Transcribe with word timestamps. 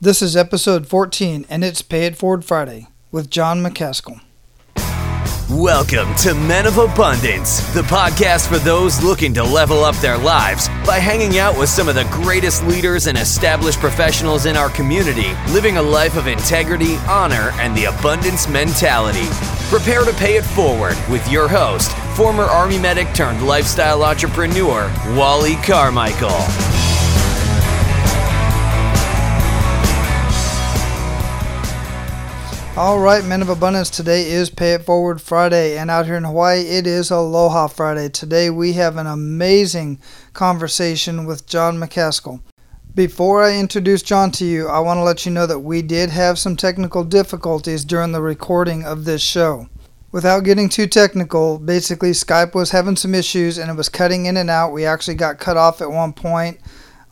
This 0.00 0.22
is 0.22 0.36
episode 0.36 0.86
14, 0.86 1.44
and 1.50 1.64
it's 1.64 1.82
Pay 1.82 2.06
It 2.06 2.16
Forward 2.16 2.44
Friday 2.44 2.86
with 3.10 3.28
John 3.28 3.60
McCaskill. 3.60 4.20
Welcome 5.50 6.14
to 6.18 6.34
Men 6.34 6.68
of 6.68 6.78
Abundance, 6.78 7.62
the 7.74 7.82
podcast 7.82 8.46
for 8.46 8.58
those 8.58 9.02
looking 9.02 9.34
to 9.34 9.42
level 9.42 9.82
up 9.82 9.96
their 9.96 10.16
lives 10.16 10.68
by 10.86 10.98
hanging 11.00 11.40
out 11.40 11.58
with 11.58 11.68
some 11.68 11.88
of 11.88 11.96
the 11.96 12.04
greatest 12.12 12.64
leaders 12.68 13.08
and 13.08 13.18
established 13.18 13.80
professionals 13.80 14.46
in 14.46 14.56
our 14.56 14.70
community, 14.70 15.34
living 15.48 15.78
a 15.78 15.82
life 15.82 16.16
of 16.16 16.28
integrity, 16.28 16.94
honor, 17.08 17.50
and 17.54 17.76
the 17.76 17.86
abundance 17.86 18.48
mentality. 18.48 19.26
Prepare 19.68 20.04
to 20.04 20.12
pay 20.12 20.36
it 20.36 20.44
forward 20.44 20.96
with 21.10 21.28
your 21.28 21.48
host, 21.48 21.90
former 22.16 22.44
Army 22.44 22.78
medic 22.78 23.12
turned 23.14 23.44
lifestyle 23.44 24.04
entrepreneur, 24.04 24.88
Wally 25.16 25.56
Carmichael. 25.56 26.87
All 32.78 33.00
right, 33.00 33.24
Men 33.24 33.42
of 33.42 33.48
Abundance, 33.48 33.90
today 33.90 34.30
is 34.30 34.50
Pay 34.50 34.74
It 34.74 34.84
Forward 34.84 35.20
Friday, 35.20 35.76
and 35.76 35.90
out 35.90 36.06
here 36.06 36.14
in 36.14 36.22
Hawaii, 36.22 36.60
it 36.60 36.86
is 36.86 37.10
Aloha 37.10 37.66
Friday. 37.66 38.08
Today 38.08 38.50
we 38.50 38.74
have 38.74 38.96
an 38.96 39.08
amazing 39.08 39.98
conversation 40.32 41.26
with 41.26 41.44
John 41.44 41.76
McCaskill. 41.76 42.40
Before 42.94 43.42
I 43.42 43.58
introduce 43.58 44.00
John 44.00 44.30
to 44.30 44.44
you, 44.44 44.68
I 44.68 44.78
want 44.78 44.98
to 44.98 45.02
let 45.02 45.26
you 45.26 45.32
know 45.32 45.44
that 45.44 45.58
we 45.58 45.82
did 45.82 46.10
have 46.10 46.38
some 46.38 46.54
technical 46.54 47.02
difficulties 47.02 47.84
during 47.84 48.12
the 48.12 48.22
recording 48.22 48.84
of 48.84 49.04
this 49.04 49.22
show. 49.22 49.68
Without 50.12 50.44
getting 50.44 50.68
too 50.68 50.86
technical, 50.86 51.58
basically 51.58 52.12
Skype 52.12 52.54
was 52.54 52.70
having 52.70 52.94
some 52.94 53.12
issues 53.12 53.58
and 53.58 53.72
it 53.72 53.76
was 53.76 53.88
cutting 53.88 54.26
in 54.26 54.36
and 54.36 54.48
out. 54.48 54.72
We 54.72 54.86
actually 54.86 55.16
got 55.16 55.40
cut 55.40 55.56
off 55.56 55.82
at 55.82 55.90
one 55.90 56.12
point. 56.12 56.60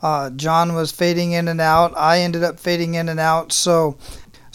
Uh, 0.01 0.29
John 0.29 0.75
was 0.75 0.91
fading 0.91 1.31
in 1.31 1.47
and 1.47 1.59
out. 1.59 1.91
I 1.97 2.19
ended 2.19 2.43
up 2.43 2.59
fading 2.59 2.93
in 2.93 3.09
and 3.09 3.19
out. 3.19 3.51
So 3.51 3.97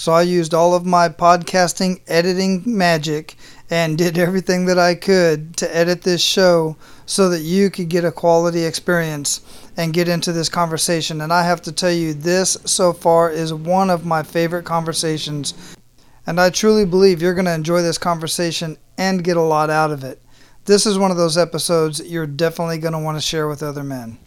so 0.02 0.11
I 0.11 0.23
used 0.23 0.52
all 0.52 0.74
of 0.74 0.84
my 0.84 1.09
podcasting 1.09 2.01
editing 2.09 2.64
magic 2.67 3.36
and 3.70 3.97
did 3.97 4.19
everything 4.19 4.64
that 4.64 4.77
I 4.77 4.97
could 4.97 5.56
to 5.59 5.77
edit 5.77 6.03
this 6.03 6.20
show 6.20 6.77
so 7.06 7.28
that 7.28 7.42
you 7.42 7.70
could 7.70 7.89
get 7.89 8.05
a 8.05 8.11
quality 8.11 8.64
experience 8.64 9.42
and 9.77 9.94
get 9.94 10.09
into 10.09 10.33
this 10.33 10.48
conversation. 10.48 11.20
And 11.20 11.33
I 11.33 11.44
have 11.44 11.62
to 11.62 11.70
tell 11.70 11.92
you, 11.92 12.14
this 12.14 12.59
so 12.64 12.92
far 12.92 13.31
is 13.31 13.55
one 13.55 13.91
of 13.91 14.05
my 14.05 14.25
favorite 14.25 14.64
conversations. 14.64 15.55
And 16.27 16.41
I 16.41 16.50
truly 16.50 16.84
believe 16.84 17.22
you're 17.22 17.33
going 17.33 17.44
to 17.44 17.55
enjoy 17.55 17.83
this 17.83 17.97
conversation 17.97 18.78
and 18.98 19.22
get 19.22 19.37
a 19.37 19.41
lot 19.41 19.70
out 19.70 19.92
of 19.92 20.03
it. 20.03 20.20
This 20.64 20.84
is 20.84 20.98
one 20.98 21.12
of 21.12 21.16
those 21.16 21.39
episodes 21.39 22.05
you're 22.05 22.27
definitely 22.27 22.78
going 22.78 22.94
to 22.94 22.98
want 22.98 23.19
to 23.19 23.22
share 23.22 23.47
with 23.47 23.62
other 23.62 23.84
men. 23.84 24.19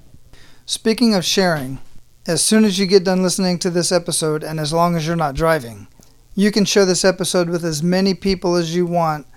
Speaking 0.65 1.13
of 1.13 1.25
sharing, 1.25 1.79
as 2.27 2.43
soon 2.43 2.65
as 2.65 2.79
you 2.79 2.87
get 2.87 3.03
done 3.03 3.21
listening 3.21 3.59
to 3.59 3.69
this 3.69 3.91
episode, 3.91 4.43
and 4.43 4.59
as 4.59 4.73
long 4.73 4.95
as 4.95 5.05
you're 5.05 5.15
not 5.15 5.35
driving, 5.35 5.87
you 6.33 6.51
can 6.51 6.65
share 6.65 6.85
this 6.85 7.05
episode 7.05 7.49
with 7.49 7.63
as 7.63 7.83
many 7.83 8.13
people 8.13 8.55
as 8.55 8.75
you 8.75 8.85
want, 8.85 9.27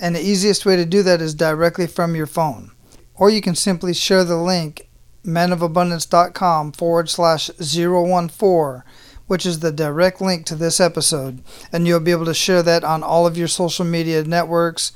and 0.00 0.14
the 0.14 0.20
easiest 0.20 0.64
way 0.64 0.76
to 0.76 0.86
do 0.86 1.02
that 1.02 1.20
is 1.20 1.34
directly 1.34 1.86
from 1.86 2.14
your 2.14 2.26
phone. 2.26 2.70
Or 3.14 3.28
you 3.28 3.42
can 3.42 3.54
simply 3.54 3.92
share 3.92 4.24
the 4.24 4.36
link 4.36 4.88
menofabundance.com 5.24 6.72
forward 6.72 7.10
slash 7.10 7.50
014, 7.58 8.82
which 9.26 9.44
is 9.44 9.60
the 9.60 9.72
direct 9.72 10.20
link 10.20 10.46
to 10.46 10.54
this 10.54 10.80
episode, 10.80 11.42
and 11.70 11.86
you'll 11.86 12.00
be 12.00 12.12
able 12.12 12.24
to 12.24 12.34
share 12.34 12.62
that 12.62 12.82
on 12.82 13.02
all 13.02 13.26
of 13.26 13.36
your 13.36 13.48
social 13.48 13.84
media 13.84 14.24
networks 14.24 14.92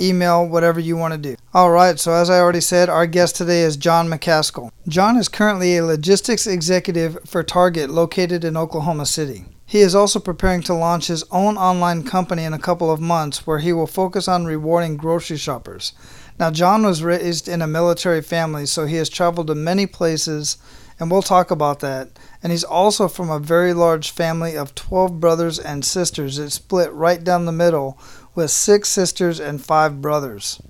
email, 0.00 0.46
whatever 0.46 0.80
you 0.80 0.96
want 0.96 1.12
to 1.12 1.18
do. 1.18 1.36
All 1.54 1.70
right, 1.70 1.98
so 1.98 2.12
as 2.12 2.30
I 2.30 2.38
already 2.38 2.60
said, 2.60 2.88
our 2.88 3.06
guest 3.06 3.36
today 3.36 3.62
is 3.62 3.76
John 3.76 4.08
McCaskill. 4.08 4.70
John 4.88 5.16
is 5.16 5.28
currently 5.28 5.76
a 5.76 5.84
logistics 5.84 6.46
executive 6.46 7.18
for 7.26 7.42
Target 7.42 7.90
located 7.90 8.44
in 8.44 8.56
Oklahoma 8.56 9.06
City. 9.06 9.46
He 9.68 9.80
is 9.80 9.96
also 9.96 10.20
preparing 10.20 10.62
to 10.62 10.74
launch 10.74 11.08
his 11.08 11.24
own 11.32 11.56
online 11.56 12.04
company 12.04 12.44
in 12.44 12.54
a 12.54 12.58
couple 12.58 12.90
of 12.90 13.00
months 13.00 13.46
where 13.46 13.58
he 13.58 13.72
will 13.72 13.88
focus 13.88 14.28
on 14.28 14.44
rewarding 14.44 14.96
grocery 14.96 15.36
shoppers. 15.36 15.92
Now, 16.38 16.52
John 16.52 16.84
was 16.84 17.02
raised 17.02 17.48
in 17.48 17.62
a 17.62 17.66
military 17.66 18.22
family, 18.22 18.66
so 18.66 18.86
he 18.86 18.96
has 18.96 19.08
traveled 19.08 19.48
to 19.48 19.56
many 19.56 19.86
places, 19.86 20.58
and 21.00 21.10
we'll 21.10 21.22
talk 21.22 21.50
about 21.50 21.80
that. 21.80 22.10
And 22.42 22.52
he's 22.52 22.62
also 22.62 23.08
from 23.08 23.28
a 23.28 23.40
very 23.40 23.72
large 23.72 24.10
family 24.10 24.56
of 24.56 24.74
12 24.76 25.18
brothers 25.18 25.58
and 25.58 25.84
sisters. 25.84 26.38
It's 26.38 26.54
split 26.54 26.92
right 26.92 27.24
down 27.24 27.46
the 27.46 27.52
middle 27.52 27.98
with 28.36 28.50
six 28.50 28.90
sisters 28.90 29.40
and 29.40 29.64
five 29.64 30.02
brothers. 30.02 30.60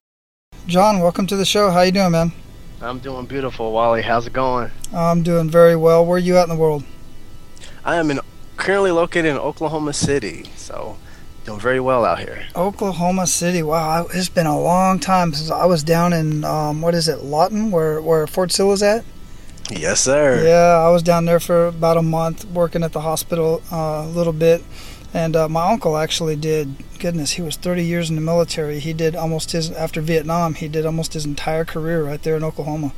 John, 0.68 1.00
welcome 1.00 1.26
to 1.26 1.36
the 1.36 1.44
show. 1.44 1.70
How 1.70 1.82
you 1.82 1.90
doing, 1.90 2.12
man? 2.12 2.32
I'm 2.80 3.00
doing 3.00 3.26
beautiful, 3.26 3.72
Wally. 3.72 4.02
How's 4.02 4.26
it 4.26 4.32
going? 4.32 4.70
I'm 4.94 5.22
doing 5.24 5.50
very 5.50 5.74
well. 5.74 6.06
Where 6.06 6.16
are 6.16 6.20
you 6.20 6.36
at 6.36 6.44
in 6.44 6.50
the 6.50 6.60
world? 6.60 6.84
I 7.84 7.96
am 7.96 8.10
in 8.10 8.20
currently 8.56 8.92
located 8.92 9.26
in 9.26 9.36
Oklahoma 9.36 9.92
City, 9.92 10.48
so 10.56 10.96
doing 11.44 11.58
very 11.58 11.80
well 11.80 12.04
out 12.04 12.20
here. 12.20 12.46
Oklahoma 12.54 13.26
City. 13.26 13.62
Wow, 13.62 14.06
it's 14.14 14.28
been 14.28 14.46
a 14.46 14.58
long 14.58 15.00
time 15.00 15.32
since 15.32 15.50
I 15.50 15.64
was 15.64 15.82
down 15.82 16.12
in 16.12 16.44
um, 16.44 16.82
what 16.82 16.94
is 16.94 17.08
it, 17.08 17.24
Lawton, 17.24 17.72
where 17.72 18.00
where 18.00 18.26
Fort 18.28 18.52
Sill 18.52 18.72
is 18.72 18.82
at. 18.82 19.04
Yes, 19.70 20.00
sir. 20.00 20.44
Yeah, 20.44 20.86
I 20.86 20.90
was 20.90 21.02
down 21.02 21.24
there 21.24 21.40
for 21.40 21.66
about 21.66 21.96
a 21.96 22.02
month 22.02 22.44
working 22.44 22.84
at 22.84 22.92
the 22.92 23.00
hospital 23.00 23.60
uh, 23.72 24.04
a 24.04 24.08
little 24.08 24.32
bit. 24.32 24.62
And 25.14 25.36
uh, 25.36 25.48
my 25.48 25.70
uncle 25.70 25.96
actually 25.96 26.36
did, 26.36 26.74
goodness, 26.98 27.32
he 27.32 27.42
was 27.42 27.56
30 27.56 27.84
years 27.84 28.10
in 28.10 28.16
the 28.16 28.22
military. 28.22 28.80
He 28.80 28.92
did 28.92 29.16
almost 29.16 29.52
his, 29.52 29.70
after 29.70 30.00
Vietnam, 30.00 30.54
he 30.54 30.68
did 30.68 30.84
almost 30.84 31.14
his 31.14 31.24
entire 31.24 31.64
career 31.64 32.04
right 32.04 32.22
there 32.22 32.36
in 32.36 32.44
Oklahoma. 32.44 32.92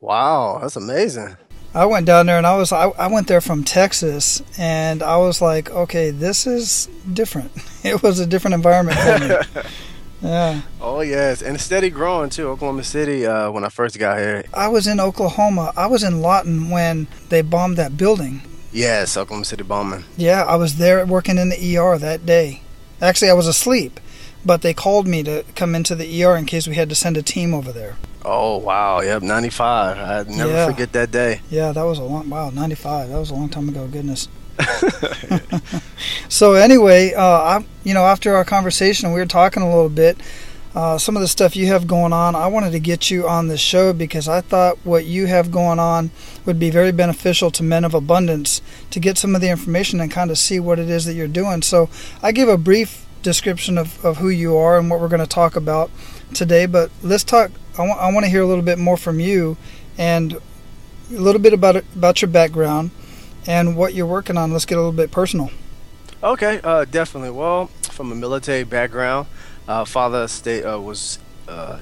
Wow, 0.00 0.58
that's 0.60 0.76
amazing. 0.76 1.36
I 1.74 1.86
went 1.86 2.06
down 2.06 2.26
there 2.26 2.38
and 2.38 2.46
I 2.46 2.56
was, 2.56 2.72
I, 2.72 2.88
I 2.90 3.06
went 3.06 3.28
there 3.28 3.40
from 3.40 3.64
Texas 3.64 4.42
and 4.58 5.02
I 5.02 5.16
was 5.16 5.40
like, 5.40 5.70
okay, 5.70 6.10
this 6.10 6.46
is 6.46 6.88
different. 7.12 7.52
It 7.84 8.00
was 8.00 8.20
a 8.20 8.26
different 8.26 8.54
environment 8.54 8.96
for 8.96 9.18
me. 9.18 9.62
Yeah. 10.22 10.60
Oh 10.80 11.00
yes, 11.00 11.42
and 11.42 11.60
steady 11.60 11.90
growing 11.90 12.30
too. 12.30 12.48
Oklahoma 12.48 12.84
City. 12.84 13.26
Uh, 13.26 13.50
when 13.50 13.64
I 13.64 13.68
first 13.68 13.98
got 13.98 14.18
here, 14.18 14.44
I 14.54 14.68
was 14.68 14.86
in 14.86 15.00
Oklahoma. 15.00 15.72
I 15.76 15.86
was 15.86 16.04
in 16.04 16.22
Lawton 16.22 16.70
when 16.70 17.08
they 17.28 17.42
bombed 17.42 17.76
that 17.78 17.96
building. 17.96 18.42
Yes, 18.72 19.16
Oklahoma 19.16 19.44
City 19.44 19.62
bombing. 19.62 20.04
Yeah, 20.16 20.44
I 20.44 20.56
was 20.56 20.78
there 20.78 21.04
working 21.04 21.38
in 21.38 21.50
the 21.50 21.76
ER 21.76 21.98
that 21.98 22.24
day. 22.24 22.62
Actually, 23.00 23.30
I 23.30 23.34
was 23.34 23.46
asleep, 23.46 24.00
but 24.44 24.62
they 24.62 24.72
called 24.72 25.06
me 25.06 25.22
to 25.24 25.44
come 25.54 25.74
into 25.74 25.94
the 25.94 26.24
ER 26.24 26.36
in 26.36 26.46
case 26.46 26.66
we 26.66 26.74
had 26.74 26.88
to 26.88 26.94
send 26.94 27.16
a 27.16 27.22
team 27.22 27.52
over 27.52 27.70
there. 27.70 27.96
Oh 28.24 28.56
wow! 28.56 29.00
Yep, 29.00 29.22
ninety 29.22 29.50
five. 29.50 29.98
I 29.98 30.30
never 30.30 30.52
yeah. 30.52 30.66
forget 30.66 30.92
that 30.92 31.10
day. 31.10 31.40
Yeah, 31.50 31.72
that 31.72 31.82
was 31.82 31.98
a 31.98 32.04
long. 32.04 32.30
Wow, 32.30 32.50
ninety 32.50 32.76
five. 32.76 33.08
That 33.08 33.18
was 33.18 33.30
a 33.30 33.34
long 33.34 33.48
time 33.48 33.68
ago. 33.68 33.86
Goodness. 33.88 34.28
so 36.28 36.54
anyway, 36.54 37.12
uh, 37.14 37.22
I, 37.22 37.64
you 37.84 37.94
know, 37.94 38.04
after 38.04 38.36
our 38.36 38.44
conversation, 38.44 39.12
we 39.12 39.18
were 39.18 39.26
talking 39.26 39.62
a 39.62 39.66
little 39.66 39.88
bit 39.88 40.18
uh, 40.74 40.96
some 40.98 41.16
of 41.16 41.22
the 41.22 41.28
stuff 41.28 41.54
you 41.54 41.66
have 41.66 41.86
going 41.86 42.12
on. 42.12 42.34
I 42.34 42.46
wanted 42.46 42.72
to 42.72 42.80
get 42.80 43.10
you 43.10 43.28
on 43.28 43.48
the 43.48 43.58
show 43.58 43.92
because 43.92 44.28
I 44.28 44.40
thought 44.40 44.78
what 44.84 45.04
you 45.04 45.26
have 45.26 45.50
going 45.50 45.78
on 45.78 46.10
would 46.46 46.58
be 46.58 46.70
very 46.70 46.92
beneficial 46.92 47.50
to 47.52 47.62
men 47.62 47.84
of 47.84 47.94
abundance 47.94 48.62
to 48.90 49.00
get 49.00 49.18
some 49.18 49.34
of 49.34 49.40
the 49.40 49.50
information 49.50 50.00
and 50.00 50.10
kind 50.10 50.30
of 50.30 50.38
see 50.38 50.58
what 50.58 50.78
it 50.78 50.88
is 50.88 51.04
that 51.04 51.14
you're 51.14 51.28
doing. 51.28 51.62
So 51.62 51.90
I 52.22 52.32
give 52.32 52.48
a 52.48 52.56
brief 52.56 53.06
description 53.22 53.78
of, 53.78 54.02
of 54.04 54.16
who 54.18 54.28
you 54.28 54.56
are 54.56 54.78
and 54.78 54.90
what 54.90 55.00
we're 55.00 55.08
going 55.08 55.20
to 55.20 55.26
talk 55.26 55.56
about 55.56 55.90
today, 56.34 56.66
but 56.66 56.90
let's 57.02 57.24
talk. 57.24 57.50
I 57.78 57.86
want, 57.86 58.00
I 58.00 58.12
want 58.12 58.24
to 58.24 58.30
hear 58.30 58.42
a 58.42 58.46
little 58.46 58.64
bit 58.64 58.78
more 58.78 58.96
from 58.96 59.20
you 59.20 59.56
and 59.98 60.34
a 60.34 61.20
little 61.20 61.40
bit 61.40 61.52
about 61.52 61.76
about 61.76 62.22
your 62.22 62.30
background 62.30 62.90
and 63.46 63.76
what 63.76 63.94
you're 63.94 64.06
working 64.06 64.36
on. 64.36 64.52
Let's 64.52 64.64
get 64.64 64.76
a 64.76 64.80
little 64.80 64.92
bit 64.92 65.10
personal. 65.10 65.50
Okay, 66.22 66.60
uh, 66.62 66.84
definitely. 66.84 67.30
Well, 67.30 67.66
from 67.90 68.12
a 68.12 68.14
military 68.14 68.64
background, 68.64 69.26
uh, 69.68 69.84
father 69.84 70.28
stay, 70.28 70.62
uh, 70.62 70.78
was 70.78 71.18
uh, 71.48 71.78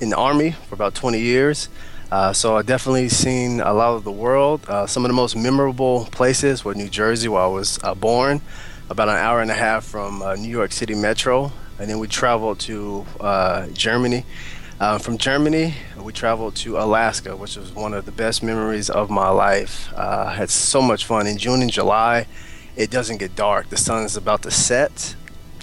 in 0.00 0.10
the 0.10 0.16
army 0.16 0.52
for 0.68 0.74
about 0.74 0.94
20 0.94 1.20
years. 1.20 1.68
Uh, 2.10 2.32
so 2.32 2.56
I 2.56 2.62
definitely 2.62 3.08
seen 3.08 3.60
a 3.60 3.72
lot 3.72 3.94
of 3.94 4.04
the 4.04 4.10
world. 4.10 4.68
Uh, 4.68 4.86
some 4.86 5.04
of 5.04 5.08
the 5.08 5.14
most 5.14 5.36
memorable 5.36 6.06
places 6.06 6.64
were 6.64 6.74
New 6.74 6.88
Jersey, 6.88 7.28
where 7.28 7.42
I 7.42 7.46
was 7.46 7.78
uh, 7.84 7.94
born, 7.94 8.40
about 8.88 9.08
an 9.08 9.16
hour 9.16 9.40
and 9.40 9.50
a 9.50 9.54
half 9.54 9.84
from 9.84 10.18
New 10.40 10.48
York 10.48 10.72
City 10.72 10.96
Metro, 10.96 11.52
and 11.78 11.88
then 11.88 12.00
we 12.00 12.08
traveled 12.08 12.58
to 12.60 13.06
Germany. 13.72 14.24
from 14.98 15.16
Germany, 15.16 15.74
we 15.96 16.12
traveled 16.12 16.56
to 16.56 16.78
Alaska, 16.78 17.36
which 17.36 17.56
was 17.56 17.70
one 17.72 17.94
of 17.94 18.06
the 18.06 18.12
best 18.12 18.42
memories 18.42 18.90
of 18.90 19.08
my 19.08 19.28
life. 19.28 19.92
I 19.96 20.34
had 20.34 20.50
so 20.50 20.82
much 20.82 21.04
fun 21.04 21.28
in 21.28 21.38
June 21.38 21.62
and 21.62 21.70
July. 21.70 22.26
It 22.74 22.90
doesn't 22.90 23.18
get 23.18 23.36
dark. 23.36 23.68
The 23.68 23.76
sun 23.76 24.04
is 24.04 24.16
about 24.16 24.42
to 24.42 24.50
set, 24.50 25.14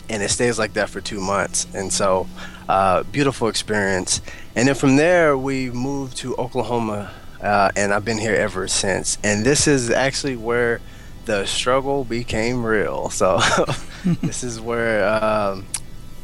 and 0.09 0.23
it 0.23 0.29
stays 0.29 0.57
like 0.57 0.73
that 0.73 0.89
for 0.89 1.01
two 1.01 1.19
months. 1.19 1.67
And 1.73 1.91
so, 1.91 2.27
uh, 2.67 3.03
beautiful 3.03 3.47
experience. 3.47 4.21
And 4.55 4.67
then 4.67 4.75
from 4.75 4.95
there, 4.97 5.37
we 5.37 5.69
moved 5.69 6.17
to 6.17 6.35
Oklahoma, 6.37 7.11
uh, 7.41 7.71
and 7.75 7.93
I've 7.93 8.05
been 8.05 8.17
here 8.17 8.35
ever 8.35 8.67
since. 8.67 9.17
And 9.23 9.45
this 9.45 9.67
is 9.67 9.89
actually 9.89 10.35
where 10.35 10.81
the 11.25 11.45
struggle 11.45 12.03
became 12.03 12.65
real. 12.65 13.09
So, 13.09 13.39
this 14.05 14.43
is 14.43 14.59
where, 14.59 15.07
um, 15.07 15.65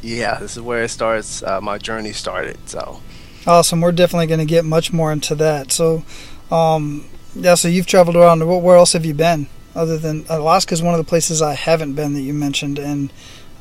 yeah, 0.02 0.38
this 0.38 0.56
is 0.56 0.62
where 0.62 0.84
it 0.84 0.88
starts. 0.88 1.42
Uh, 1.42 1.60
my 1.60 1.78
journey 1.78 2.12
started. 2.12 2.68
So, 2.68 3.00
awesome. 3.46 3.80
We're 3.80 3.92
definitely 3.92 4.26
going 4.26 4.40
to 4.40 4.46
get 4.46 4.64
much 4.64 4.92
more 4.92 5.12
into 5.12 5.34
that. 5.36 5.72
So, 5.72 6.04
um, 6.50 7.06
yeah. 7.34 7.54
So 7.54 7.68
you've 7.68 7.86
traveled 7.86 8.16
around. 8.16 8.46
Where 8.46 8.76
else 8.76 8.92
have 8.92 9.04
you 9.04 9.14
been? 9.14 9.48
other 9.74 9.98
than 9.98 10.24
Alaska 10.28 10.74
is 10.74 10.82
one 10.82 10.94
of 10.94 10.98
the 10.98 11.08
places 11.08 11.42
I 11.42 11.54
haven't 11.54 11.94
been 11.94 12.14
that 12.14 12.20
you 12.20 12.32
mentioned 12.32 12.78
and 12.78 13.12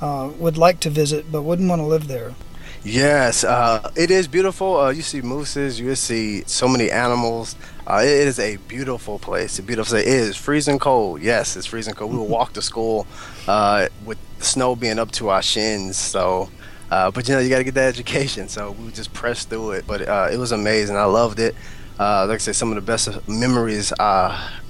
uh, 0.03 0.27
would 0.37 0.57
like 0.57 0.81
to 0.81 0.89
visit, 0.89 1.31
but 1.31 1.43
wouldn't 1.43 1.69
want 1.69 1.81
to 1.81 1.85
live 1.85 2.07
there. 2.07 2.35
Yes, 2.83 3.45
uh, 3.45 3.89
it 3.95 4.11
is 4.11 4.27
beautiful. 4.27 4.77
Uh, 4.77 4.89
you 4.89 5.01
see 5.01 5.21
mooses, 5.21 5.79
you 5.79 5.95
see 5.95 6.43
so 6.45 6.67
many 6.67 6.91
animals. 6.91 7.55
Uh, 7.87 8.01
it 8.03 8.27
is 8.27 8.37
a 8.37 8.57
beautiful 8.67 9.17
place. 9.17 9.57
A 9.59 9.63
beautiful. 9.63 9.95
It 9.95 10.05
is 10.05 10.35
freezing 10.35 10.79
cold. 10.79 11.21
Yes, 11.21 11.55
it's 11.55 11.65
freezing 11.65 11.93
cold. 11.93 12.11
We 12.11 12.17
will 12.17 12.27
walk 12.27 12.51
to 12.53 12.61
school 12.61 13.07
uh, 13.47 13.87
with 14.03 14.17
the 14.39 14.43
snow 14.43 14.75
being 14.75 14.99
up 14.99 15.11
to 15.11 15.29
our 15.29 15.41
shins. 15.41 15.95
So, 15.95 16.49
uh, 16.91 17.09
but 17.09 17.25
you 17.29 17.35
know, 17.35 17.39
you 17.39 17.49
got 17.49 17.59
to 17.59 17.63
get 17.63 17.75
that 17.75 17.87
education. 17.87 18.49
So 18.49 18.71
we 18.71 18.83
would 18.83 18.95
just 18.95 19.13
press 19.13 19.45
through 19.45 19.71
it. 19.71 19.87
But 19.87 20.01
it 20.33 20.37
was 20.37 20.51
amazing. 20.51 20.97
I 20.97 21.05
loved 21.05 21.39
it. 21.39 21.55
like 21.97 22.29
I 22.29 22.37
said, 22.37 22.57
some 22.57 22.69
of 22.69 22.75
the 22.75 22.81
best 22.81 23.07
memories 23.29 23.93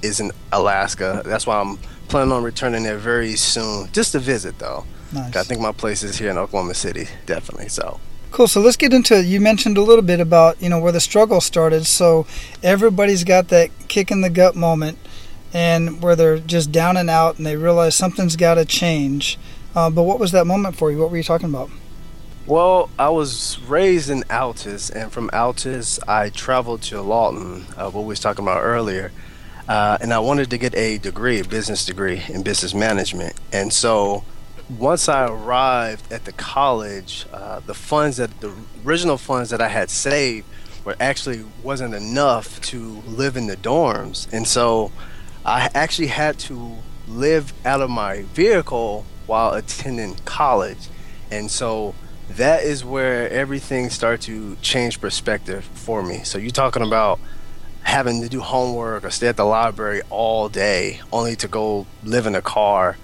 is 0.02 0.20
in 0.20 0.30
Alaska. 0.52 1.22
That's 1.26 1.44
why 1.44 1.60
I'm 1.60 1.78
planning 2.06 2.30
on 2.30 2.44
returning 2.44 2.84
there 2.84 2.98
very 2.98 3.34
soon, 3.34 3.90
just 3.90 4.12
to 4.12 4.20
visit 4.20 4.60
though. 4.60 4.84
Nice. 5.14 5.36
I 5.36 5.44
think 5.44 5.60
my 5.60 5.72
place 5.72 6.02
is 6.02 6.18
here 6.18 6.30
in 6.30 6.38
Oklahoma 6.38 6.74
City, 6.74 7.06
definitely. 7.24 7.68
So. 7.68 8.00
Cool. 8.32 8.48
So 8.48 8.60
let's 8.60 8.76
get 8.76 8.92
into 8.92 9.16
it. 9.16 9.26
You 9.26 9.40
mentioned 9.40 9.78
a 9.78 9.80
little 9.80 10.02
bit 10.02 10.18
about 10.18 10.60
you 10.60 10.68
know 10.68 10.80
where 10.80 10.90
the 10.90 11.00
struggle 11.00 11.40
started. 11.40 11.86
So 11.86 12.26
everybody's 12.64 13.22
got 13.22 13.48
that 13.48 13.70
kick 13.86 14.10
in 14.10 14.22
the 14.22 14.30
gut 14.30 14.56
moment, 14.56 14.98
and 15.52 16.02
where 16.02 16.16
they're 16.16 16.38
just 16.38 16.72
down 16.72 16.96
and 16.96 17.08
out, 17.08 17.36
and 17.36 17.46
they 17.46 17.56
realize 17.56 17.94
something's 17.94 18.34
got 18.34 18.54
to 18.54 18.64
change. 18.64 19.38
Uh, 19.76 19.88
but 19.88 20.02
what 20.02 20.18
was 20.18 20.32
that 20.32 20.46
moment 20.46 20.74
for 20.74 20.90
you? 20.90 20.98
What 20.98 21.12
were 21.12 21.16
you 21.16 21.22
talking 21.22 21.48
about? 21.48 21.70
Well, 22.46 22.90
I 22.98 23.08
was 23.08 23.58
raised 23.60 24.10
in 24.10 24.22
Altus, 24.24 24.90
and 24.94 25.12
from 25.12 25.30
Altus, 25.30 25.98
I 26.06 26.28
traveled 26.28 26.82
to 26.82 27.00
Lawton, 27.00 27.64
uh, 27.76 27.88
what 27.90 28.02
we 28.02 28.08
was 28.08 28.20
talking 28.20 28.44
about 28.44 28.62
earlier, 28.62 29.12
uh, 29.66 29.96
and 30.00 30.12
I 30.12 30.18
wanted 30.18 30.50
to 30.50 30.58
get 30.58 30.74
a 30.74 30.98
degree, 30.98 31.40
a 31.40 31.44
business 31.44 31.86
degree 31.86 32.22
in 32.28 32.42
business 32.42 32.74
management. 32.74 33.34
And 33.50 33.72
so 33.72 34.24
once 34.68 35.08
I 35.08 35.26
arrived 35.26 36.10
at 36.12 36.24
the 36.24 36.32
college, 36.32 37.26
uh, 37.32 37.60
the 37.60 37.74
funds 37.74 38.16
that 38.16 38.40
the 38.40 38.52
original 38.84 39.18
funds 39.18 39.50
that 39.50 39.60
I 39.60 39.68
had 39.68 39.90
saved 39.90 40.46
were 40.84 40.96
actually 41.00 41.44
wasn't 41.62 41.94
enough 41.94 42.60
to 42.62 43.02
live 43.06 43.36
in 43.36 43.46
the 43.46 43.56
dorms, 43.56 44.30
and 44.32 44.46
so 44.46 44.90
I 45.44 45.70
actually 45.74 46.08
had 46.08 46.38
to 46.40 46.78
live 47.06 47.52
out 47.64 47.80
of 47.80 47.90
my 47.90 48.22
vehicle 48.22 49.04
while 49.26 49.52
attending 49.52 50.16
college, 50.24 50.88
and 51.30 51.50
so 51.50 51.94
that 52.30 52.64
is 52.64 52.84
where 52.84 53.28
everything 53.30 53.90
started 53.90 54.22
to 54.22 54.56
change 54.62 55.00
perspective 55.00 55.64
for 55.74 56.02
me. 56.02 56.22
So 56.24 56.38
you're 56.38 56.50
talking 56.50 56.82
about 56.82 57.20
having 57.82 58.22
to 58.22 58.30
do 58.30 58.40
homework 58.40 59.04
or 59.04 59.10
stay 59.10 59.28
at 59.28 59.36
the 59.36 59.44
library 59.44 60.00
all 60.08 60.48
day, 60.48 61.00
only 61.12 61.36
to 61.36 61.48
go 61.48 61.86
live 62.02 62.26
in 62.26 62.34
a 62.34 62.40
car 62.40 62.96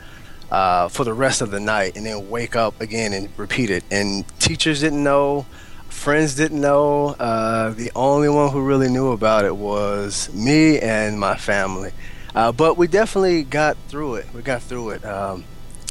uh, 0.51 0.89
for 0.89 1.05
the 1.05 1.13
rest 1.13 1.41
of 1.41 1.51
the 1.51 1.61
night 1.61 1.97
and 1.97 2.07
then 2.07 2.29
wake 2.29 2.57
up 2.57 2.81
again 2.81 3.13
and 3.13 3.29
repeat 3.37 3.71
it. 3.71 3.85
And 3.91 4.25
teachers 4.39 4.81
didn't 4.81 5.03
know, 5.03 5.47
friends 5.89 6.35
didn't 6.35 6.61
know. 6.61 7.09
Uh, 7.19 7.71
the 7.71 7.93
only 7.95 8.29
one 8.29 8.51
who 8.51 8.63
really 8.63 8.89
knew 8.89 9.13
about 9.13 9.45
it 9.45 9.57
was 9.57 10.33
me 10.35 10.79
and 10.79 11.19
my 11.19 11.37
family. 11.37 11.93
Uh, 12.35 12.53
but 12.53 12.77
we 12.77 12.87
definitely 12.87 13.43
got 13.43 13.77
through 13.89 14.17
it. 14.17 14.27
We 14.33 14.43
got 14.43 14.63
through 14.63 14.91
it. 14.91 15.05
Um, 15.05 15.45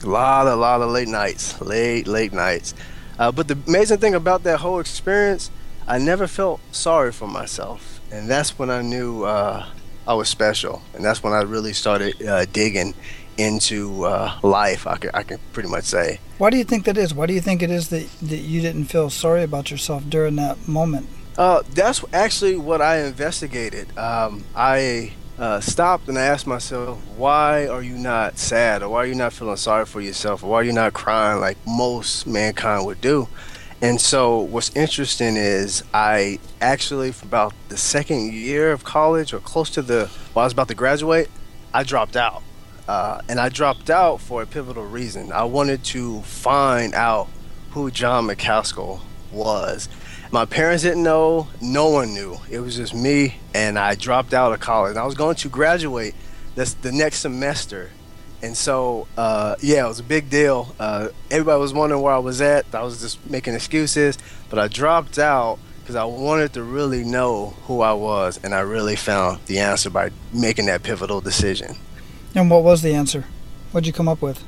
a 0.04 0.08
lot, 0.08 0.48
a 0.48 0.56
lot 0.56 0.82
of 0.82 0.90
late 0.92 1.10
nights, 1.10 1.60
late, 1.62 2.08
late 2.08 2.32
nights. 2.32 2.74
Uh, 3.18 3.32
but 3.32 3.50
the 3.50 3.58
amazing 3.68 3.98
thing 3.98 4.16
about 4.16 4.44
that 4.44 4.60
whole 4.60 4.80
experience, 4.80 5.52
I 5.86 5.98
never 5.98 6.26
felt 6.26 6.62
sorry 6.72 7.12
for 7.12 7.28
myself, 7.28 8.00
and 8.12 8.30
that's 8.30 8.58
when 8.58 8.70
I 8.70 8.82
knew 8.82 9.24
uh, 9.24 9.66
I 10.08 10.14
was 10.14 10.30
special, 10.30 10.82
and 10.94 11.04
that's 11.04 11.22
when 11.22 11.34
I 11.34 11.42
really 11.42 11.74
started 11.74 12.26
uh, 12.26 12.46
digging 12.46 12.94
into 13.39 14.06
uh, 14.06 14.38
life. 14.44 14.86
I 14.86 14.97
can, 14.97 15.12
I 15.13 15.24
can 15.24 15.39
pretty 15.53 15.69
much 15.69 15.86
say. 15.86 16.19
Why 16.38 16.50
do 16.50 16.57
you 16.57 16.63
think 16.63 16.86
that 16.86 16.97
is? 16.97 17.13
Why 17.13 17.25
do 17.25 17.33
you 17.33 17.41
think 17.41 17.62
it 17.62 17.71
is 17.71 17.89
that, 17.89 18.07
that 18.21 18.38
you 18.38 18.62
didn't 18.62 18.86
feel 18.86 19.09
sorry 19.09 19.44
about 19.44 19.71
yourself 19.71 20.03
during 20.09 20.36
that 20.36 20.68
moment? 20.68 21.07
Uh, 21.38 21.63
that's 21.74 22.03
actually 22.13 22.57
what 22.57 22.81
I 22.81 23.00
investigated. 23.00 23.97
Um, 23.97 24.44
I 24.56 25.13
uh, 25.38 25.62
stopped 25.62 26.09
and 26.09 26.19
I 26.19 26.24
asked 26.24 26.45
myself, 26.45 27.00
why 27.15 27.68
are 27.68 27.81
you 27.81 27.97
not 27.97 28.38
sad, 28.38 28.83
or 28.83 28.89
why 28.89 29.03
are 29.03 29.06
you 29.06 29.15
not 29.15 29.31
feeling 29.31 29.56
sorry 29.56 29.86
for 29.86 30.01
yourself, 30.01 30.44
or 30.44 30.50
why 30.50 30.57
are 30.57 30.63
you 30.63 30.74
not 30.74 30.94
crying 30.94 31.39
like 31.39 31.57
most 31.65 32.27
mankind 32.27 32.86
would 32.86 33.00
do? 33.00 33.30
And 33.81 34.01
so, 34.01 34.39
what's 34.39 34.75
interesting 34.75 35.38
is 35.38 35.83
I 35.94 36.39
actually, 36.59 37.13
for 37.13 37.25
about 37.25 37.53
the 37.69 37.77
second 37.77 38.33
year 38.33 38.74
of 38.74 38.83
college, 38.83 39.33
or 39.33 39.39
close 39.39 39.69
to 39.71 39.81
the, 39.81 40.07
while 40.33 40.44
I 40.44 40.47
was 40.47 40.53
about 40.53 40.68
to 40.68 40.75
graduate, 40.75 41.30
I 41.74 41.83
dropped 41.83 42.18
out. 42.18 42.44
Uh, 42.89 43.21
and 43.30 43.39
I 43.39 43.50
dropped 43.50 43.91
out 43.91 44.19
for 44.19 44.41
a 44.41 44.47
pivotal 44.47 44.83
reason. 44.83 45.31
I 45.31 45.44
wanted 45.44 45.83
to 45.94 46.24
find 46.24 46.95
out 46.95 47.27
who 47.69 47.91
John 47.91 48.25
McCaskill 48.25 49.01
was. 49.31 49.88
My 50.31 50.45
parents 50.45 50.81
didn't 50.81 51.03
know, 51.03 51.50
no 51.62 51.89
one 51.89 52.15
knew. 52.15 52.39
It 52.50 52.62
was 52.62 52.75
just 52.75 52.95
me, 52.95 53.36
and 53.53 53.77
I 53.77 53.94
dropped 53.94 54.33
out 54.33 54.53
of 54.53 54.59
college. 54.59 54.97
I 54.97 55.06
was 55.06 55.13
going 55.13 55.36
to 55.36 55.50
graduate 55.50 56.15
that's 56.56 56.74
the 56.74 56.91
next 56.91 57.19
semester. 57.19 57.91
And 58.41 58.57
so, 58.57 59.06
uh, 59.15 59.56
yeah, 59.62 59.86
it 59.86 59.88
was 59.88 60.00
a 60.00 60.03
big 60.03 60.31
deal. 60.31 60.74
Uh, 60.80 61.09
everybody 61.30 61.62
was 61.62 61.75
wondering 61.75 62.01
where 62.01 62.13
I 62.13 62.18
was 62.18 62.41
at. 62.41 62.65
I 62.74 62.81
was 62.81 63.01
just 63.01 63.24
making 63.30 63.53
excuses, 63.53 64.18
but 64.50 64.57
I 64.57 64.68
dropped 64.68 65.19
out 65.19 65.59
because 65.81 65.95
I 65.95 66.06
wanted 66.06 66.53
to 66.53 66.63
really 66.63 67.03
know 67.03 67.53
who 67.65 67.81
I 67.81 67.94
was, 67.94 68.39
and 68.44 68.56
I 68.56 68.62
really 68.62 68.95
found 68.95 69.41
the 69.45 69.59
answer 69.59 69.91
by 69.91 70.09
making 70.33 70.65
that 70.65 70.81
pivotal 70.81 71.21
decision. 71.21 71.75
And 72.36 72.50
what 72.50 72.64
was 72.64 72.81
the 72.81 72.94
answer? 72.94 73.26
What'd 73.72 73.88
you 73.88 73.94
come 73.94 74.08
up 74.08 74.22
with? 74.22 74.44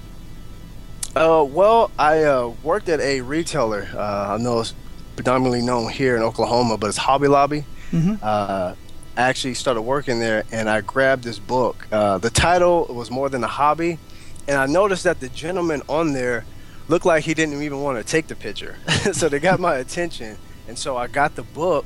Uh, 1.15 1.45
well, 1.47 1.91
I 1.99 2.23
uh, 2.23 2.53
worked 2.63 2.87
at 2.89 2.99
a 3.01 3.21
retailer. 3.21 3.87
Uh, 3.93 4.35
I 4.35 4.37
know 4.37 4.61
it's 4.61 4.73
predominantly 5.15 5.61
known 5.61 5.91
here 5.91 6.15
in 6.15 6.23
Oklahoma, 6.23 6.77
but 6.77 6.87
it's 6.87 6.97
Hobby 6.97 7.27
Lobby. 7.27 7.65
Mm-hmm. 7.91 8.15
Uh, 8.21 8.75
I 9.17 9.21
actually 9.21 9.55
started 9.55 9.81
working 9.81 10.19
there, 10.19 10.45
and 10.51 10.69
I 10.69 10.81
grabbed 10.81 11.23
this 11.23 11.37
book. 11.37 11.85
Uh, 11.91 12.17
the 12.17 12.29
title 12.29 12.85
was 12.85 13.11
more 13.11 13.29
than 13.29 13.43
a 13.43 13.47
hobby, 13.47 13.99
and 14.47 14.57
I 14.57 14.67
noticed 14.67 15.03
that 15.03 15.19
the 15.19 15.27
gentleman 15.29 15.81
on 15.89 16.13
there 16.13 16.45
looked 16.87 17.05
like 17.05 17.25
he 17.25 17.33
didn't 17.33 17.61
even 17.61 17.81
want 17.81 17.97
to 17.97 18.09
take 18.09 18.27
the 18.27 18.35
picture. 18.35 18.77
so 19.11 19.27
they 19.27 19.39
got 19.39 19.59
my 19.59 19.75
attention, 19.75 20.37
and 20.67 20.77
so 20.77 20.95
I 20.95 21.07
got 21.07 21.35
the 21.35 21.43
book, 21.43 21.85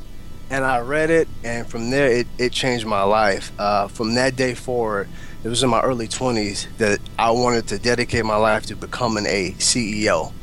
and 0.51 0.63
I 0.63 0.81
read 0.81 1.09
it, 1.09 1.27
and 1.44 1.68
from 1.68 1.89
there 1.89 2.07
it, 2.07 2.27
it 2.38 2.51
changed 2.51 2.86
my 2.86 3.01
life. 3.01 3.51
Uh, 3.57 3.88
from 3.88 4.13
that 4.15 4.36
day 4.36 4.53
forward, 4.53 5.09
it 5.45 5.50
was 5.50 5.62
in 5.62 5.69
my 5.69 5.81
early 5.81 6.07
20s 6.07 6.65
that 6.80 7.00
I 7.19 7.30
wanted 7.30 7.68
to 7.68 7.77
dedicate 7.77 8.25
my 8.25 8.36
life 8.36 8.65
to 8.65 8.75
becoming 8.75 9.27
a 9.27 9.51
CEO. 9.60 10.34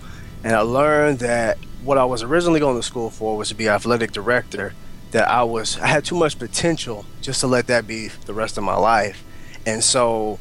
And 0.44 0.54
I 0.54 0.60
learned 0.60 1.18
that 1.18 1.58
what 1.82 1.98
I 1.98 2.04
was 2.04 2.22
originally 2.22 2.60
going 2.60 2.76
to 2.76 2.84
school 2.84 3.10
for 3.10 3.36
was 3.36 3.48
to 3.48 3.56
be 3.56 3.68
athletic 3.68 4.12
director, 4.12 4.74
that 5.10 5.28
I 5.28 5.42
was 5.42 5.76
I 5.80 5.88
had 5.88 6.04
too 6.04 6.14
much 6.14 6.38
potential 6.38 7.04
just 7.20 7.40
to 7.40 7.48
let 7.48 7.66
that 7.66 7.84
be 7.84 8.08
the 8.26 8.32
rest 8.32 8.56
of 8.56 8.62
my 8.62 8.76
life. 8.76 9.24
And 9.66 9.82
so 9.82 10.38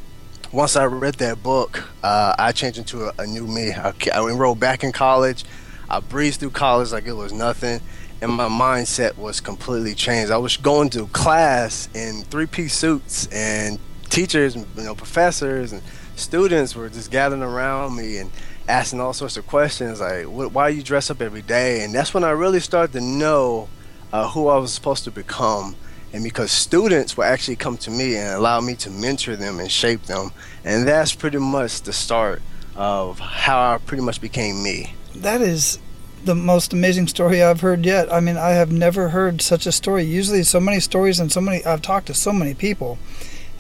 once 0.51 0.75
I 0.75 0.85
read 0.85 1.15
that 1.15 1.41
book, 1.41 1.83
uh, 2.03 2.35
I 2.37 2.51
changed 2.51 2.77
into 2.77 3.05
a, 3.05 3.13
a 3.17 3.25
new 3.25 3.47
me. 3.47 3.71
I, 3.71 3.95
I 4.13 4.29
enrolled 4.29 4.59
back 4.59 4.83
in 4.83 4.91
college. 4.91 5.43
I 5.89 6.01
breezed 6.01 6.39
through 6.39 6.51
college 6.51 6.91
like 6.91 7.07
it 7.07 7.13
was 7.13 7.33
nothing 7.33 7.81
and 8.21 8.31
my 8.31 8.47
mindset 8.47 9.17
was 9.17 9.41
completely 9.41 9.95
changed. 9.95 10.31
I 10.31 10.37
was 10.37 10.55
going 10.55 10.91
to 10.91 11.07
class 11.07 11.89
in 11.95 12.21
three 12.25 12.45
piece 12.45 12.75
suits 12.75 13.25
and 13.31 13.79
teachers, 14.11 14.55
you 14.55 14.65
know, 14.77 14.93
professors 14.93 15.71
and 15.71 15.81
students 16.15 16.75
were 16.75 16.89
just 16.89 17.09
gathering 17.09 17.41
around 17.41 17.95
me 17.95 18.17
and 18.17 18.29
asking 18.67 18.99
all 19.01 19.13
sorts 19.13 19.37
of 19.37 19.47
questions 19.47 19.99
like, 19.99 20.25
"Why 20.25 20.69
you 20.69 20.83
dress 20.83 21.09
up 21.09 21.21
every 21.21 21.41
day?" 21.41 21.83
And 21.83 21.95
that's 21.95 22.13
when 22.13 22.23
I 22.23 22.31
really 22.31 22.59
started 22.59 22.93
to 22.93 23.01
know 23.01 23.69
uh, 24.13 24.29
who 24.29 24.47
I 24.47 24.57
was 24.57 24.71
supposed 24.71 25.03
to 25.05 25.11
become. 25.11 25.75
And 26.13 26.23
because 26.23 26.51
students 26.51 27.15
will 27.15 27.23
actually 27.23 27.55
come 27.55 27.77
to 27.77 27.89
me 27.89 28.17
and 28.17 28.35
allow 28.35 28.59
me 28.59 28.75
to 28.75 28.89
mentor 28.89 29.37
them 29.37 29.59
and 29.59 29.71
shape 29.71 30.03
them, 30.03 30.31
and 30.65 30.85
that's 30.85 31.15
pretty 31.15 31.37
much 31.37 31.81
the 31.83 31.93
start 31.93 32.41
of 32.75 33.19
how 33.19 33.57
I 33.57 33.77
pretty 33.77 34.03
much 34.03 34.19
became 34.19 34.61
me. 34.61 34.93
That 35.15 35.39
is 35.41 35.79
the 36.25 36.35
most 36.35 36.73
amazing 36.73 37.07
story 37.07 37.41
I've 37.41 37.61
heard 37.61 37.85
yet. 37.85 38.11
I 38.11 38.19
mean, 38.19 38.37
I 38.37 38.49
have 38.49 38.71
never 38.71 39.09
heard 39.09 39.41
such 39.41 39.65
a 39.65 39.71
story. 39.71 40.03
Usually, 40.03 40.43
so 40.43 40.59
many 40.59 40.81
stories 40.81 41.19
and 41.19 41.31
so 41.31 41.39
many. 41.39 41.63
I've 41.65 41.81
talked 41.81 42.07
to 42.07 42.13
so 42.13 42.33
many 42.33 42.53
people, 42.53 42.99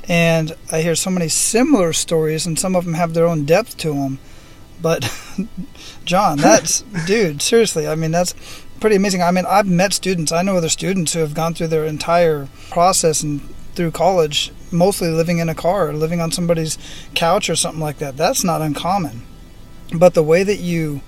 and 0.07 0.55
I 0.71 0.81
hear 0.81 0.95
so 0.95 1.09
many 1.09 1.27
similar 1.27 1.93
stories, 1.93 2.45
and 2.45 2.57
some 2.57 2.75
of 2.75 2.85
them 2.85 2.95
have 2.95 3.13
their 3.13 3.27
own 3.27 3.45
depth 3.45 3.77
to 3.77 3.93
them. 3.93 4.19
But 4.81 5.11
John, 6.05 6.37
that's 6.37 6.81
dude, 7.05 7.41
seriously. 7.41 7.87
I 7.87 7.95
mean, 7.95 8.11
that's 8.11 8.33
pretty 8.79 8.95
amazing. 8.95 9.21
I 9.21 9.31
mean, 9.31 9.45
I've 9.47 9.67
met 9.67 9.93
students. 9.93 10.31
I 10.31 10.41
know 10.41 10.57
other 10.57 10.69
students 10.69 11.13
who 11.13 11.19
have 11.19 11.33
gone 11.33 11.53
through 11.53 11.67
their 11.67 11.85
entire 11.85 12.47
process 12.69 13.21
and 13.23 13.41
through 13.75 13.91
college, 13.91 14.51
mostly 14.71 15.09
living 15.09 15.37
in 15.37 15.49
a 15.49 15.55
car 15.55 15.89
or 15.89 15.93
living 15.93 16.19
on 16.19 16.31
somebody's 16.31 16.77
couch 17.13 17.49
or 17.49 17.55
something 17.55 17.81
like 17.81 17.99
that. 17.99 18.17
That's 18.17 18.43
not 18.43 18.61
uncommon. 18.61 19.21
But 19.93 20.13
the 20.13 20.23
way 20.23 20.43
that 20.43 20.57
you 20.57 21.01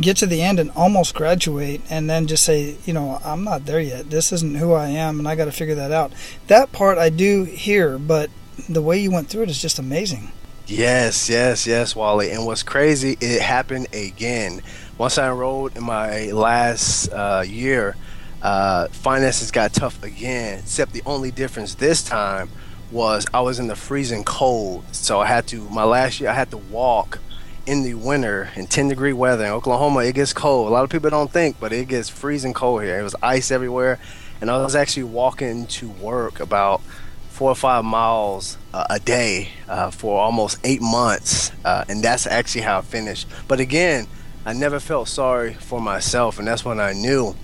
get 0.00 0.16
to 0.18 0.26
the 0.26 0.42
end 0.42 0.58
and 0.58 0.70
almost 0.72 1.14
graduate 1.14 1.80
and 1.88 2.08
then 2.10 2.26
just 2.26 2.44
say, 2.44 2.76
you 2.84 2.92
know, 2.92 3.20
I'm 3.24 3.44
not 3.44 3.66
there 3.66 3.80
yet. 3.80 4.10
This 4.10 4.32
isn't 4.32 4.56
who 4.56 4.72
I 4.72 4.88
am 4.88 5.18
and 5.18 5.28
I 5.28 5.36
got 5.36 5.44
to 5.46 5.52
figure 5.52 5.74
that 5.76 5.92
out. 5.92 6.12
That 6.48 6.72
part 6.72 6.98
I 6.98 7.10
do 7.10 7.44
hear, 7.44 7.98
but 7.98 8.30
the 8.68 8.82
way 8.82 8.98
you 8.98 9.10
went 9.10 9.28
through 9.28 9.44
it 9.44 9.50
is 9.50 9.60
just 9.60 9.78
amazing. 9.78 10.32
Yes, 10.66 11.28
yes, 11.28 11.66
yes, 11.66 11.94
Wally. 11.94 12.30
And 12.30 12.46
what's 12.46 12.62
crazy, 12.62 13.18
it 13.20 13.42
happened 13.42 13.88
again. 13.92 14.62
Once 14.96 15.18
I 15.18 15.28
enrolled 15.28 15.76
in 15.76 15.84
my 15.84 16.30
last 16.30 17.08
uh, 17.08 17.44
year, 17.46 17.96
uh, 18.42 18.88
finances 18.88 19.50
got 19.50 19.74
tough 19.74 20.02
again. 20.02 20.60
Except 20.60 20.92
the 20.92 21.02
only 21.04 21.30
difference 21.30 21.74
this 21.74 22.02
time 22.02 22.48
was 22.90 23.26
I 23.34 23.40
was 23.40 23.58
in 23.58 23.66
the 23.66 23.76
freezing 23.76 24.24
cold. 24.24 24.84
So 24.92 25.20
I 25.20 25.26
had 25.26 25.46
to, 25.48 25.68
my 25.68 25.84
last 25.84 26.20
year, 26.20 26.30
I 26.30 26.34
had 26.34 26.50
to 26.52 26.58
walk 26.58 27.18
in 27.66 27.82
the 27.82 27.94
winter 27.94 28.50
in 28.56 28.66
10 28.66 28.88
degree 28.88 29.12
weather 29.12 29.44
in 29.44 29.50
Oklahoma. 29.50 30.00
It 30.00 30.14
gets 30.14 30.32
cold. 30.32 30.68
A 30.68 30.70
lot 30.70 30.84
of 30.84 30.90
people 30.90 31.10
don't 31.10 31.30
think, 31.30 31.58
but 31.58 31.72
it 31.72 31.88
gets 31.88 32.08
freezing 32.08 32.52
cold 32.52 32.82
here. 32.82 32.98
It 32.98 33.02
was 33.02 33.16
ice 33.22 33.50
everywhere. 33.50 33.98
And 34.40 34.50
I 34.50 34.58
was 34.58 34.74
actually 34.74 35.04
walking 35.04 35.66
to 35.68 35.88
work 35.88 36.40
about 36.40 36.82
four 37.30 37.50
or 37.50 37.54
five 37.54 37.84
miles 37.84 38.58
uh, 38.72 38.86
a 38.90 39.00
day 39.00 39.50
uh, 39.68 39.90
for 39.90 40.20
almost 40.20 40.58
eight 40.64 40.82
months. 40.82 41.50
Uh, 41.64 41.84
and 41.88 42.02
that's 42.02 42.26
actually 42.26 42.62
how 42.62 42.78
I 42.78 42.82
finished. 42.82 43.26
But 43.48 43.60
again, 43.60 44.06
I 44.44 44.52
never 44.52 44.78
felt 44.78 45.08
sorry 45.08 45.54
for 45.54 45.80
myself. 45.80 46.38
And 46.38 46.46
that's 46.46 46.64
when 46.64 46.78
I 46.78 46.92
knew 46.92 47.34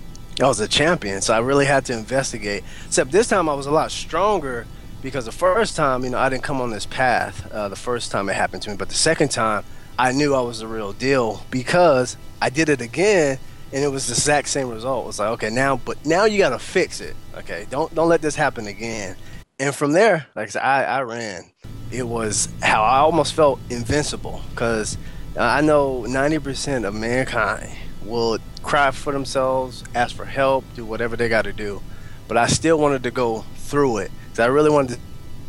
I 0.41 0.47
was 0.47 0.61
a 0.61 0.69
champion. 0.69 1.23
So 1.23 1.35
I 1.35 1.39
really 1.39 1.67
had 1.67 1.87
to 1.87 1.93
investigate. 1.93 2.63
Except 2.87 3.11
this 3.11 3.29
time 3.29 3.49
I 3.49 3.55
was 3.55 3.67
a 3.67 3.71
lot 3.71 3.91
stronger 3.91 4.67
because 5.03 5.25
the 5.25 5.33
first 5.33 5.77
time, 5.77 6.05
you 6.05 6.11
know, 6.11 6.19
I 6.19 6.29
didn't 6.29 6.43
come 6.43 6.61
on 6.61 6.71
this 6.71 6.87
path 6.87 7.51
uh, 7.51 7.69
the 7.69 7.77
first 7.77 8.11
time 8.11 8.29
it 8.29 8.35
happened 8.35 8.63
to 8.63 8.71
me. 8.71 8.77
But 8.77 8.91
the 8.91 8.95
second 8.95 9.31
time, 9.31 9.65
I 10.01 10.13
knew 10.13 10.35
I 10.35 10.41
was 10.41 10.61
the 10.61 10.67
real 10.67 10.95
deal 10.95 11.43
because 11.51 12.17
I 12.41 12.49
did 12.49 12.71
it 12.71 12.81
again 12.81 13.39
and 13.71 13.85
it 13.85 13.89
was 13.89 14.07
the 14.07 14.15
exact 14.15 14.49
same 14.49 14.71
result. 14.71 15.09
It's 15.11 15.19
like, 15.19 15.29
okay, 15.33 15.51
now, 15.51 15.77
but 15.77 16.07
now 16.07 16.25
you 16.25 16.39
got 16.39 16.49
to 16.51 16.59
fix 16.59 17.03
it. 17.03 17.15
Okay, 17.37 17.67
don't 17.69 17.95
don't 17.95 18.09
let 18.09 18.23
this 18.23 18.35
happen 18.35 18.67
again. 18.67 19.15
And 19.59 19.75
from 19.75 19.93
there, 19.93 20.27
like 20.35 20.47
I 20.47 20.51
said, 20.53 20.63
I, 20.63 20.85
I 20.85 21.03
ran. 21.03 21.51
It 21.93 22.09
was 22.09 22.49
how 22.63 22.83
I 22.83 23.01
almost 23.01 23.35
felt 23.35 23.61
invincible 23.69 24.41
because 24.49 24.97
I 25.39 25.61
know 25.61 26.07
90% 26.09 26.89
of 26.89 26.95
mankind 26.95 27.71
will 28.03 28.39
cry 28.63 28.93
for 28.93 29.13
themselves, 29.13 29.85
ask 29.95 30.17
for 30.17 30.25
help, 30.25 30.65
do 30.75 30.87
whatever 30.87 31.15
they 31.15 31.29
got 31.29 31.43
to 31.43 31.53
do. 31.53 31.83
But 32.27 32.39
I 32.39 32.47
still 32.47 32.79
wanted 32.79 33.03
to 33.03 33.11
go 33.11 33.45
through 33.57 33.99
it 33.99 34.11
because 34.25 34.39
I 34.39 34.47
really 34.47 34.71
wanted 34.71 34.95
to 34.95 35.01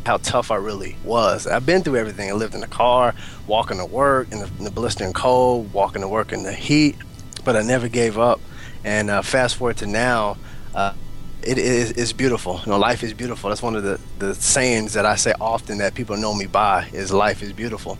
how 0.04 0.16
tough 0.18 0.50
I 0.50 0.56
really 0.56 0.96
was. 1.04 1.46
I've 1.46 1.66
been 1.66 1.82
through 1.82 1.96
everything. 1.96 2.30
I 2.30 2.32
lived 2.32 2.54
in 2.54 2.62
a 2.62 2.68
car, 2.68 3.14
walking 3.46 3.78
to 3.78 3.86
work 3.86 4.30
in 4.32 4.40
the, 4.40 4.50
in 4.58 4.64
the 4.64 4.70
blistering 4.70 5.12
cold, 5.12 5.72
walking 5.72 6.02
to 6.02 6.08
work 6.08 6.32
in 6.32 6.42
the 6.42 6.52
heat, 6.52 6.96
but 7.44 7.56
I 7.56 7.62
never 7.62 7.88
gave 7.88 8.18
up. 8.18 8.40
And 8.84 9.10
uh, 9.10 9.22
fast 9.22 9.56
forward 9.56 9.76
to 9.78 9.86
now, 9.86 10.36
uh, 10.74 10.94
it 11.42 11.58
is 11.58 11.92
it's 11.92 12.12
beautiful. 12.12 12.60
You 12.64 12.72
know, 12.72 12.78
life 12.78 13.02
is 13.02 13.14
beautiful. 13.14 13.50
That's 13.50 13.62
one 13.62 13.76
of 13.76 13.82
the, 13.82 14.00
the 14.18 14.34
sayings 14.34 14.92
that 14.94 15.06
I 15.06 15.16
say 15.16 15.34
often 15.40 15.78
that 15.78 15.94
people 15.94 16.16
know 16.16 16.34
me 16.34 16.46
by 16.46 16.88
is 16.92 17.12
life 17.12 17.42
is 17.42 17.52
beautiful. 17.52 17.98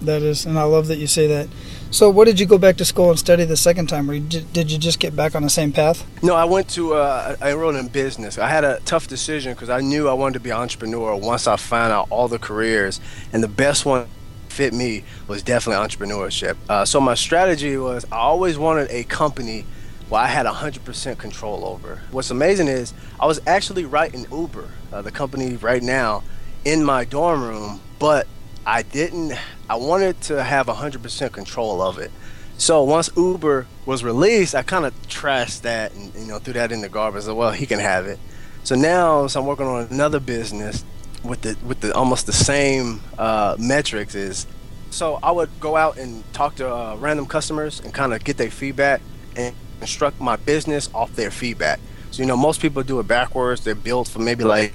That 0.00 0.22
is, 0.22 0.46
and 0.46 0.58
I 0.58 0.62
love 0.62 0.86
that 0.88 0.96
you 0.96 1.06
say 1.06 1.26
that. 1.26 1.48
So, 1.92 2.08
what 2.08 2.26
did 2.26 2.38
you 2.38 2.46
go 2.46 2.56
back 2.56 2.76
to 2.76 2.84
school 2.84 3.10
and 3.10 3.18
study 3.18 3.44
the 3.44 3.56
second 3.56 3.88
time, 3.88 4.08
or 4.08 4.16
did 4.16 4.70
you 4.70 4.78
just 4.78 5.00
get 5.00 5.16
back 5.16 5.34
on 5.34 5.42
the 5.42 5.50
same 5.50 5.72
path? 5.72 6.06
No, 6.22 6.36
I 6.36 6.44
went 6.44 6.68
to. 6.70 6.94
Uh, 6.94 7.34
I 7.40 7.50
enrolled 7.50 7.74
in 7.74 7.88
business. 7.88 8.38
I 8.38 8.48
had 8.48 8.62
a 8.62 8.78
tough 8.84 9.08
decision 9.08 9.54
because 9.54 9.70
I 9.70 9.80
knew 9.80 10.08
I 10.08 10.12
wanted 10.12 10.34
to 10.34 10.40
be 10.40 10.50
an 10.50 10.56
entrepreneur 10.58 11.16
once 11.16 11.48
I 11.48 11.56
found 11.56 11.92
out 11.92 12.06
all 12.08 12.28
the 12.28 12.38
careers, 12.38 13.00
and 13.32 13.42
the 13.42 13.48
best 13.48 13.84
one 13.84 14.06
fit 14.48 14.72
me 14.72 15.02
was 15.26 15.42
definitely 15.42 15.84
entrepreneurship. 15.84 16.56
Uh, 16.68 16.84
so 16.84 17.00
my 17.00 17.14
strategy 17.14 17.76
was 17.76 18.04
I 18.12 18.18
always 18.18 18.56
wanted 18.56 18.88
a 18.90 19.02
company 19.04 19.64
where 20.08 20.20
I 20.20 20.26
had 20.26 20.46
100% 20.46 21.18
control 21.18 21.64
over. 21.64 22.02
What's 22.12 22.30
amazing 22.30 22.68
is 22.68 22.94
I 23.18 23.26
was 23.26 23.40
actually 23.46 23.84
writing 23.84 24.26
Uber, 24.30 24.68
uh, 24.92 25.02
the 25.02 25.10
company 25.12 25.56
right 25.56 25.82
now, 25.82 26.22
in 26.64 26.84
my 26.84 27.04
dorm 27.04 27.42
room, 27.42 27.80
but 27.98 28.26
I 28.70 28.82
didn't. 28.82 29.32
I 29.68 29.74
wanted 29.74 30.20
to 30.22 30.44
have 30.44 30.66
100% 30.66 31.32
control 31.32 31.82
of 31.82 31.98
it. 31.98 32.12
So 32.56 32.84
once 32.84 33.10
Uber 33.16 33.66
was 33.84 34.04
released, 34.04 34.54
I 34.54 34.62
kind 34.62 34.86
of 34.86 34.94
trashed 35.08 35.62
that 35.62 35.92
and 35.92 36.14
you 36.14 36.26
know 36.26 36.38
threw 36.38 36.52
that 36.52 36.70
in 36.70 36.80
the 36.80 36.88
garbage. 36.88 37.24
So 37.24 37.34
well, 37.34 37.50
he 37.50 37.66
can 37.66 37.80
have 37.80 38.06
it. 38.06 38.20
So 38.62 38.76
now, 38.76 39.26
so 39.26 39.40
I'm 39.40 39.46
working 39.46 39.66
on 39.66 39.88
another 39.90 40.20
business 40.20 40.84
with 41.24 41.40
the 41.40 41.56
with 41.66 41.80
the 41.80 41.92
almost 41.96 42.26
the 42.26 42.32
same 42.32 43.00
uh, 43.18 43.56
metrics. 43.58 44.14
Is 44.14 44.46
so 44.90 45.18
I 45.20 45.32
would 45.32 45.50
go 45.58 45.74
out 45.74 45.98
and 45.98 46.22
talk 46.32 46.54
to 46.56 46.72
uh, 46.72 46.94
random 46.94 47.26
customers 47.26 47.80
and 47.80 47.92
kind 47.92 48.14
of 48.14 48.22
get 48.22 48.36
their 48.36 48.52
feedback 48.52 49.00
and 49.34 49.52
construct 49.80 50.20
my 50.20 50.36
business 50.36 50.88
off 50.94 51.16
their 51.16 51.32
feedback. 51.32 51.80
So 52.12 52.22
you 52.22 52.28
know, 52.28 52.36
most 52.36 52.60
people 52.60 52.84
do 52.84 53.00
it 53.00 53.08
backwards. 53.08 53.64
They 53.64 53.72
build 53.72 54.06
for 54.06 54.20
maybe 54.20 54.44
like 54.44 54.74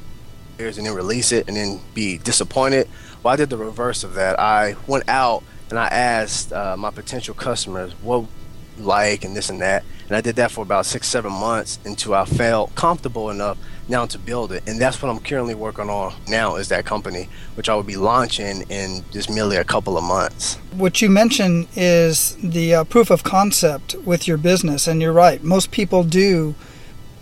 years 0.59 0.77
and 0.77 0.85
then 0.85 0.93
release 0.93 1.31
it 1.31 1.47
and 1.47 1.55
then 1.55 1.79
be 1.93 2.17
disappointed. 2.17 2.89
Well, 3.25 3.33
I 3.33 3.37
did 3.37 3.49
the 3.49 3.57
reverse 3.57 4.03
of 4.03 4.13
that. 4.13 4.39
I 4.39 4.75
went 4.85 5.09
out 5.09 5.41
and 5.71 5.79
I 5.79 5.87
asked 5.87 6.53
uh, 6.53 6.77
my 6.77 6.91
potential 6.91 7.33
customers 7.33 7.91
what 8.03 8.25
like 8.77 9.25
and 9.25 9.35
this 9.35 9.49
and 9.49 9.61
that. 9.61 9.83
And 10.07 10.15
I 10.15 10.21
did 10.21 10.35
that 10.35 10.51
for 10.51 10.61
about 10.61 10.85
six, 10.85 11.07
seven 11.07 11.31
months 11.31 11.79
until 11.85 12.13
I 12.13 12.25
felt 12.25 12.75
comfortable 12.75 13.31
enough 13.31 13.57
now 13.89 14.05
to 14.05 14.19
build 14.19 14.51
it. 14.51 14.61
And 14.69 14.79
that's 14.79 15.01
what 15.01 15.09
I'm 15.09 15.17
currently 15.17 15.55
working 15.55 15.89
on 15.89 16.13
now 16.27 16.57
is 16.57 16.69
that 16.69 16.85
company, 16.85 17.27
which 17.55 17.67
I 17.67 17.73
will 17.73 17.81
be 17.81 17.95
launching 17.95 18.61
in 18.69 19.03
just 19.11 19.31
merely 19.31 19.57
a 19.57 19.63
couple 19.63 19.97
of 19.97 20.03
months. 20.03 20.57
What 20.73 21.01
you 21.01 21.09
mentioned 21.09 21.67
is 21.75 22.35
the 22.35 22.75
uh, 22.75 22.83
proof 22.83 23.09
of 23.09 23.23
concept 23.23 23.95
with 24.05 24.27
your 24.27 24.37
business. 24.37 24.85
And 24.85 25.01
you're 25.01 25.11
right. 25.11 25.43
Most 25.43 25.71
people 25.71 26.03
do. 26.03 26.53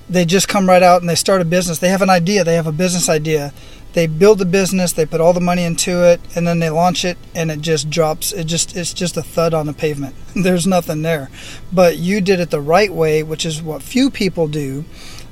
They 0.10 0.26
just 0.26 0.50
come 0.50 0.68
right 0.68 0.84
out 0.84 1.00
and 1.00 1.10
they 1.10 1.16
start 1.16 1.40
a 1.40 1.46
business. 1.46 1.80
They 1.80 1.88
have 1.88 2.02
an 2.02 2.10
idea. 2.10 2.44
They 2.44 2.56
have 2.56 2.68
a 2.68 2.74
business 2.74 3.08
idea 3.08 3.54
they 3.94 4.08
build 4.08 4.42
a 4.42 4.46
business, 4.46 4.92
they 4.92 5.06
put 5.06 5.22
all 5.22 5.34
the 5.34 5.40
money 5.40 5.64
into 5.64 6.04
it, 6.04 6.20
and 6.36 6.48
then 6.48 6.60
they 6.60 6.70
launch 6.70 7.06
it, 7.06 7.18
and 7.36 7.52
it 7.52 7.62
just 7.62 7.90
drops. 7.90 8.32
It 8.34 8.46
just 8.46 8.76
it's 8.76 8.94
just 8.94 9.18
a 9.18 9.22
thud 9.22 9.54
on 9.54 9.68
the 9.68 9.74
pavement. 9.74 10.16
There's 10.36 10.68
nothing 10.68 11.04
there. 11.04 11.30
But 11.72 11.98
you 11.98 12.20
did 12.20 12.40
it 12.40 12.50
the 12.50 12.62
right 12.62 12.92
way, 12.92 13.24
which 13.24 13.46
is 13.46 13.62
what 13.62 13.84
few 13.84 14.10
people 14.10 14.48
do, 14.48 14.86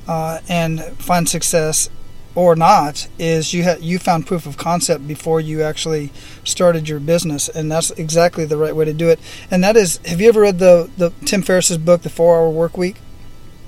uh, 0.07 0.39
and 0.47 0.81
find 0.97 1.27
success 1.27 1.89
or 2.35 2.55
not. 2.55 3.07
Is 3.17 3.51
you 3.53 3.65
you 3.79 3.97
found 3.97 4.27
proof 4.27 4.45
of 4.45 4.57
concept 4.57 5.07
before 5.07 5.41
you 5.41 5.63
actually 5.63 6.11
started 6.43 6.87
your 6.87 6.99
business, 6.99 7.49
and 7.49 7.71
that's 7.71 7.89
exactly 7.91 8.45
the 8.45 8.57
right 8.57 8.75
way 8.75 8.85
to 8.85 8.93
do 8.93 9.09
it. 9.09 9.19
And 9.49 9.63
that 9.63 9.75
is, 9.75 9.97
have 10.05 10.21
you 10.21 10.29
ever 10.29 10.41
read 10.41 10.59
the 10.59 10.89
the 10.97 11.11
Tim 11.25 11.41
Ferriss's 11.41 11.79
book, 11.79 12.03
The 12.03 12.09
Four 12.09 12.37
Hour 12.37 12.49
Work 12.51 12.77
Week? 12.77 12.97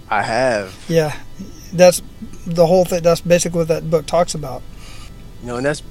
I 0.07 0.21
have. 0.21 0.85
Yeah, 0.87 1.17
that's 1.73 2.03
the 2.45 2.67
whole 2.67 2.85
thing. 2.85 3.01
That's 3.01 3.21
basically 3.21 3.59
what 3.59 3.69
that 3.69 3.89
book 3.89 4.05
talks 4.05 4.35
about. 4.35 4.61
You 5.43 5.49
know, 5.49 5.57
and 5.57 5.65
that's 5.65 5.83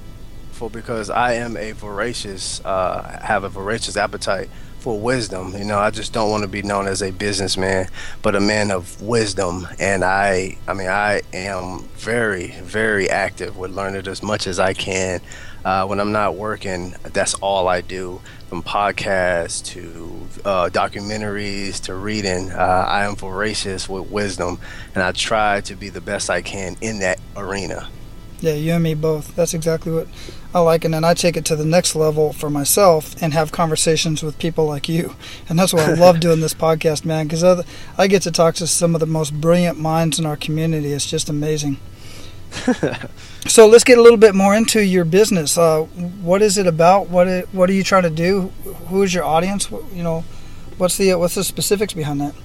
for 0.51 0.67
because 0.67 1.11
I 1.11 1.33
am 1.33 1.57
a 1.57 1.73
voracious, 1.73 2.59
uh, 2.65 3.19
have 3.21 3.43
a 3.43 3.49
voracious 3.49 3.95
appetite 3.95 4.49
for 4.79 4.99
wisdom. 4.99 5.55
You 5.55 5.63
know, 5.63 5.77
I 5.77 5.91
just 5.91 6.11
don't 6.11 6.31
want 6.31 6.41
to 6.41 6.49
be 6.49 6.63
known 6.63 6.87
as 6.87 7.03
a 7.03 7.11
businessman, 7.11 7.87
but 8.23 8.35
a 8.35 8.39
man 8.39 8.71
of 8.71 8.99
wisdom. 8.99 9.67
And 9.77 10.03
I, 10.03 10.57
I 10.67 10.73
mean, 10.73 10.87
I 10.87 11.21
am 11.33 11.83
very, 11.97 12.47
very 12.61 13.11
active 13.11 13.55
with 13.55 13.69
learning 13.69 14.07
as 14.07 14.23
much 14.23 14.47
as 14.47 14.57
I 14.57 14.73
can. 14.73 15.21
Uh, 15.63 15.85
when 15.85 15.99
I'm 15.99 16.11
not 16.11 16.33
working, 16.33 16.95
that's 17.03 17.35
all 17.35 17.67
I 17.67 17.81
do. 17.81 18.21
From 18.49 18.63
podcasts 18.63 19.63
to 19.67 20.27
uh, 20.45 20.69
documentaries 20.69 21.79
to 21.81 21.93
reading, 21.93 22.51
uh, 22.51 22.85
I 22.87 23.05
am 23.05 23.15
voracious 23.15 23.87
with 23.87 24.09
wisdom, 24.09 24.59
and 24.95 25.03
I 25.03 25.11
try 25.11 25.61
to 25.61 25.75
be 25.75 25.89
the 25.89 26.01
best 26.01 26.31
I 26.31 26.41
can 26.41 26.75
in 26.81 26.99
that 26.99 27.19
arena. 27.37 27.87
Yeah, 28.43 28.55
you 28.55 28.73
and 28.73 28.83
me 28.83 28.93
both. 28.93 29.33
That's 29.37 29.53
exactly 29.53 29.93
what 29.93 30.09
I 30.53 30.59
like. 30.59 30.83
And 30.83 30.93
then 30.93 31.05
I 31.05 31.13
take 31.13 31.37
it 31.37 31.45
to 31.45 31.55
the 31.55 31.63
next 31.63 31.95
level 31.95 32.33
for 32.33 32.49
myself 32.49 33.15
and 33.21 33.31
have 33.31 33.53
conversations 33.53 34.21
with 34.21 34.37
people 34.37 34.65
like 34.65 34.89
you. 34.89 35.15
And 35.47 35.57
that's 35.57 35.73
why 35.73 35.85
I 35.85 35.93
love 35.93 36.19
doing 36.19 36.41
this 36.41 36.53
podcast, 36.53 37.05
man, 37.05 37.25
because 37.25 37.63
I 37.97 38.07
get 38.07 38.21
to 38.23 38.31
talk 38.31 38.55
to 38.55 38.67
some 38.67 38.95
of 38.95 38.99
the 38.99 39.05
most 39.05 39.39
brilliant 39.39 39.79
minds 39.79 40.19
in 40.19 40.25
our 40.25 40.35
community. 40.35 40.91
It's 40.91 41.09
just 41.09 41.29
amazing. 41.29 41.77
so 43.47 43.65
let's 43.65 43.85
get 43.85 43.97
a 43.97 44.01
little 44.01 44.17
bit 44.17 44.35
more 44.35 44.53
into 44.53 44.81
your 44.81 45.05
business. 45.05 45.57
Uh, 45.57 45.83
what 45.83 46.41
is 46.41 46.57
it 46.57 46.67
about? 46.67 47.07
What 47.07 47.29
it, 47.29 47.47
what 47.53 47.69
are 47.69 47.73
you 47.73 47.83
trying 47.83 48.03
to 48.03 48.09
do? 48.09 48.51
Who 48.89 49.03
is 49.03 49.13
your 49.13 49.23
audience? 49.23 49.71
You 49.71 50.03
know, 50.03 50.25
what's 50.77 50.97
the 50.97 51.15
what's 51.15 51.35
the 51.35 51.45
specifics 51.45 51.93
behind 51.93 52.19
that? 52.19 52.35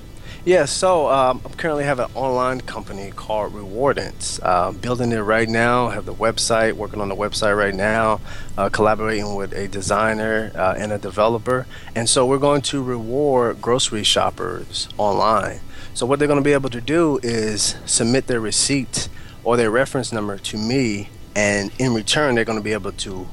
Yeah, 0.44 0.66
so 0.66 1.10
um, 1.10 1.42
I 1.44 1.48
currently 1.50 1.82
have 1.84 1.98
an 1.98 2.10
online 2.14 2.60
company 2.60 3.10
called 3.10 3.52
Rewardance. 3.52 4.38
Uh, 4.40 4.70
building 4.70 5.10
it 5.10 5.18
right 5.18 5.48
now, 5.48 5.88
have 5.88 6.06
the 6.06 6.14
website, 6.14 6.74
working 6.74 7.00
on 7.00 7.08
the 7.08 7.16
website 7.16 7.58
right 7.58 7.74
now, 7.74 8.20
uh, 8.56 8.68
collaborating 8.68 9.34
with 9.34 9.52
a 9.52 9.66
designer 9.66 10.52
uh, 10.54 10.74
and 10.78 10.92
a 10.92 10.98
developer. 10.98 11.66
And 11.94 12.08
so 12.08 12.24
we're 12.24 12.38
going 12.38 12.62
to 12.62 12.82
reward 12.82 13.60
grocery 13.60 14.04
shoppers 14.04 14.88
online. 14.96 15.60
So 15.92 16.06
what 16.06 16.20
they're 16.20 16.28
going 16.28 16.40
to 16.40 16.44
be 16.44 16.52
able 16.52 16.70
to 16.70 16.80
do 16.80 17.18
is 17.22 17.74
submit 17.84 18.28
their 18.28 18.40
receipt 18.40 19.08
or 19.42 19.56
their 19.56 19.72
reference 19.72 20.12
number 20.12 20.38
to 20.38 20.56
me, 20.56 21.08
and 21.34 21.72
in 21.78 21.92
return, 21.94 22.36
they're 22.36 22.44
going 22.44 22.58
to 22.58 22.64
be 22.64 22.72
able 22.72 22.92
to 22.92 23.28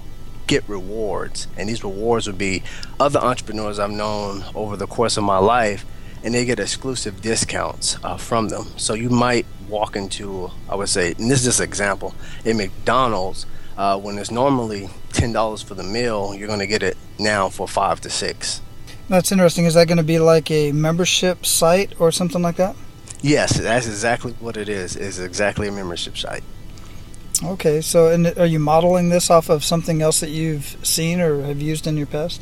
get 0.47 0.67
rewards. 0.67 1.47
And 1.55 1.69
these 1.69 1.83
rewards 1.83 2.25
would 2.25 2.39
be 2.39 2.63
other 2.99 3.19
entrepreneurs 3.19 3.77
I've 3.77 3.91
known 3.91 4.43
over 4.55 4.75
the 4.75 4.87
course 4.87 5.17
of 5.17 5.23
my 5.23 5.37
life 5.37 5.85
and 6.25 6.33
they 6.33 6.43
get 6.43 6.59
exclusive 6.59 7.21
discounts 7.21 7.97
uh, 8.03 8.17
from 8.17 8.49
them. 8.49 8.65
So 8.75 8.95
you 8.95 9.09
might 9.09 9.45
walk 9.69 9.95
into, 9.95 10.51
I 10.67 10.75
would 10.75 10.89
say, 10.89 11.13
and 11.17 11.31
this 11.31 11.39
is 11.39 11.45
just 11.45 11.59
an 11.59 11.69
example, 11.69 12.13
a 12.43 12.53
McDonald's, 12.53 13.45
Uh, 13.77 13.99
when 13.99 14.17
it's 14.17 14.31
normally 14.31 14.87
ten 15.11 15.33
dollars 15.33 15.61
for 15.61 15.75
the 15.75 15.83
meal, 15.83 16.33
you're 16.33 16.47
going 16.47 16.67
to 16.67 16.67
get 16.67 16.81
it 16.81 16.95
now 17.19 17.49
for 17.49 17.67
five 17.67 17.99
to 17.99 18.09
six. 18.09 18.61
That's 19.09 19.31
interesting. 19.31 19.65
Is 19.67 19.73
that 19.73 19.87
going 19.87 19.97
to 19.97 20.13
be 20.15 20.17
like 20.17 20.49
a 20.49 20.71
membership 20.71 21.45
site 21.45 21.93
or 21.99 22.11
something 22.11 22.41
like 22.41 22.55
that? 22.55 22.75
Yes, 23.21 23.59
that's 23.59 23.85
exactly 23.85 24.33
what 24.39 24.55
it 24.55 24.69
is. 24.69 24.95
It's 24.95 25.19
exactly 25.19 25.67
a 25.67 25.71
membership 25.71 26.15
site. 26.15 26.43
Okay, 27.43 27.81
so 27.81 28.07
and 28.07 28.27
are 28.37 28.47
you 28.47 28.59
modeling 28.59 29.11
this 29.11 29.29
off 29.29 29.49
of 29.49 29.61
something 29.63 30.01
else 30.01 30.21
that 30.25 30.31
you've 30.31 30.77
seen 30.81 31.19
or 31.19 31.43
have 31.43 31.59
used 31.59 31.85
in 31.85 31.97
your 31.97 32.07
past? 32.07 32.41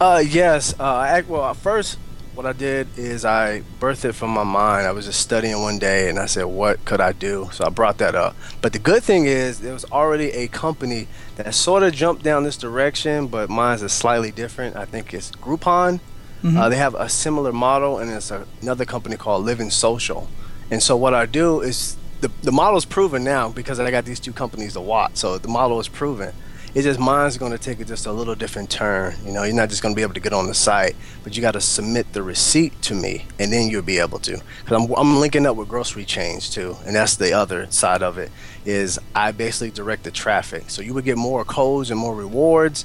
Uh, 0.00 0.20
yes. 0.26 0.74
Uh, 0.80 0.82
I, 0.82 1.22
well, 1.28 1.54
first, 1.54 1.98
what 2.36 2.44
I 2.44 2.52
did 2.52 2.86
is 2.98 3.24
I 3.24 3.62
birthed 3.80 4.04
it 4.04 4.12
from 4.12 4.30
my 4.30 4.44
mind. 4.44 4.86
I 4.86 4.92
was 4.92 5.06
just 5.06 5.20
studying 5.20 5.62
one 5.62 5.78
day, 5.78 6.10
and 6.10 6.18
I 6.18 6.26
said, 6.26 6.44
"What 6.44 6.84
could 6.84 7.00
I 7.00 7.12
do?" 7.12 7.48
So 7.52 7.64
I 7.64 7.70
brought 7.70 7.96
that 7.98 8.14
up. 8.14 8.36
But 8.60 8.74
the 8.74 8.78
good 8.78 9.02
thing 9.02 9.24
is, 9.24 9.60
there 9.60 9.72
was 9.72 9.86
already 9.86 10.30
a 10.32 10.46
company 10.48 11.08
that 11.36 11.54
sort 11.54 11.82
of 11.82 11.94
jumped 11.94 12.22
down 12.22 12.44
this 12.44 12.58
direction, 12.58 13.26
but 13.28 13.48
mine's 13.48 13.82
is 13.82 13.92
slightly 13.92 14.30
different. 14.30 14.76
I 14.76 14.84
think 14.84 15.14
it's 15.14 15.30
Groupon. 15.30 16.00
Mm-hmm. 16.42 16.58
Uh, 16.58 16.68
they 16.68 16.76
have 16.76 16.94
a 16.94 17.08
similar 17.08 17.52
model, 17.52 17.98
and 17.98 18.10
it's 18.10 18.30
a, 18.30 18.46
another 18.60 18.84
company 18.84 19.16
called 19.16 19.44
Living 19.44 19.70
Social. 19.70 20.28
And 20.70 20.82
so 20.82 20.94
what 20.96 21.14
I 21.14 21.24
do 21.24 21.62
is 21.62 21.96
the 22.20 22.30
the 22.42 22.52
model 22.52 22.76
is 22.76 22.84
proven 22.84 23.24
now 23.24 23.48
because 23.48 23.80
I 23.80 23.90
got 23.90 24.04
these 24.04 24.20
two 24.20 24.32
companies 24.32 24.74
to 24.74 24.80
watch. 24.82 25.16
So 25.16 25.38
the 25.38 25.48
model 25.48 25.80
is 25.80 25.88
proven. 25.88 26.34
It's 26.76 26.84
just 26.84 27.00
mine's 27.00 27.38
going 27.38 27.52
to 27.52 27.58
take 27.58 27.80
it 27.80 27.86
just 27.86 28.04
a 28.04 28.12
little 28.12 28.34
different 28.34 28.68
turn. 28.68 29.14
You 29.24 29.32
know, 29.32 29.44
you're 29.44 29.56
not 29.56 29.70
just 29.70 29.80
going 29.80 29.94
to 29.94 29.96
be 29.96 30.02
able 30.02 30.12
to 30.12 30.20
get 30.20 30.34
on 30.34 30.46
the 30.46 30.52
site, 30.52 30.94
but 31.24 31.34
you 31.34 31.40
got 31.40 31.52
to 31.52 31.60
submit 31.62 32.12
the 32.12 32.22
receipt 32.22 32.82
to 32.82 32.94
me, 32.94 33.24
and 33.38 33.50
then 33.50 33.70
you'll 33.70 33.80
be 33.80 33.96
able 33.96 34.18
to. 34.18 34.42
Because 34.60 34.84
I'm, 34.84 34.92
I'm 34.92 35.16
linking 35.16 35.46
up 35.46 35.56
with 35.56 35.68
grocery 35.68 36.04
chains 36.04 36.50
too, 36.50 36.76
and 36.84 36.94
that's 36.94 37.16
the 37.16 37.32
other 37.32 37.66
side 37.70 38.02
of 38.02 38.18
it. 38.18 38.30
Is 38.66 38.98
I 39.14 39.32
basically 39.32 39.70
direct 39.70 40.04
the 40.04 40.10
traffic, 40.10 40.68
so 40.68 40.82
you 40.82 40.92
would 40.92 41.06
get 41.06 41.16
more 41.16 41.46
codes 41.46 41.90
and 41.90 41.98
more 41.98 42.14
rewards. 42.14 42.84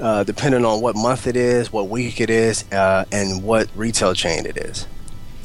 Uh, 0.00 0.24
depending 0.24 0.64
on 0.64 0.80
what 0.80 0.96
month 0.96 1.28
it 1.28 1.36
is, 1.36 1.72
what 1.72 1.88
week 1.88 2.20
it 2.20 2.30
is, 2.30 2.64
uh, 2.72 3.04
and 3.12 3.44
what 3.44 3.68
retail 3.76 4.14
chain 4.14 4.46
it 4.46 4.56
is. 4.56 4.88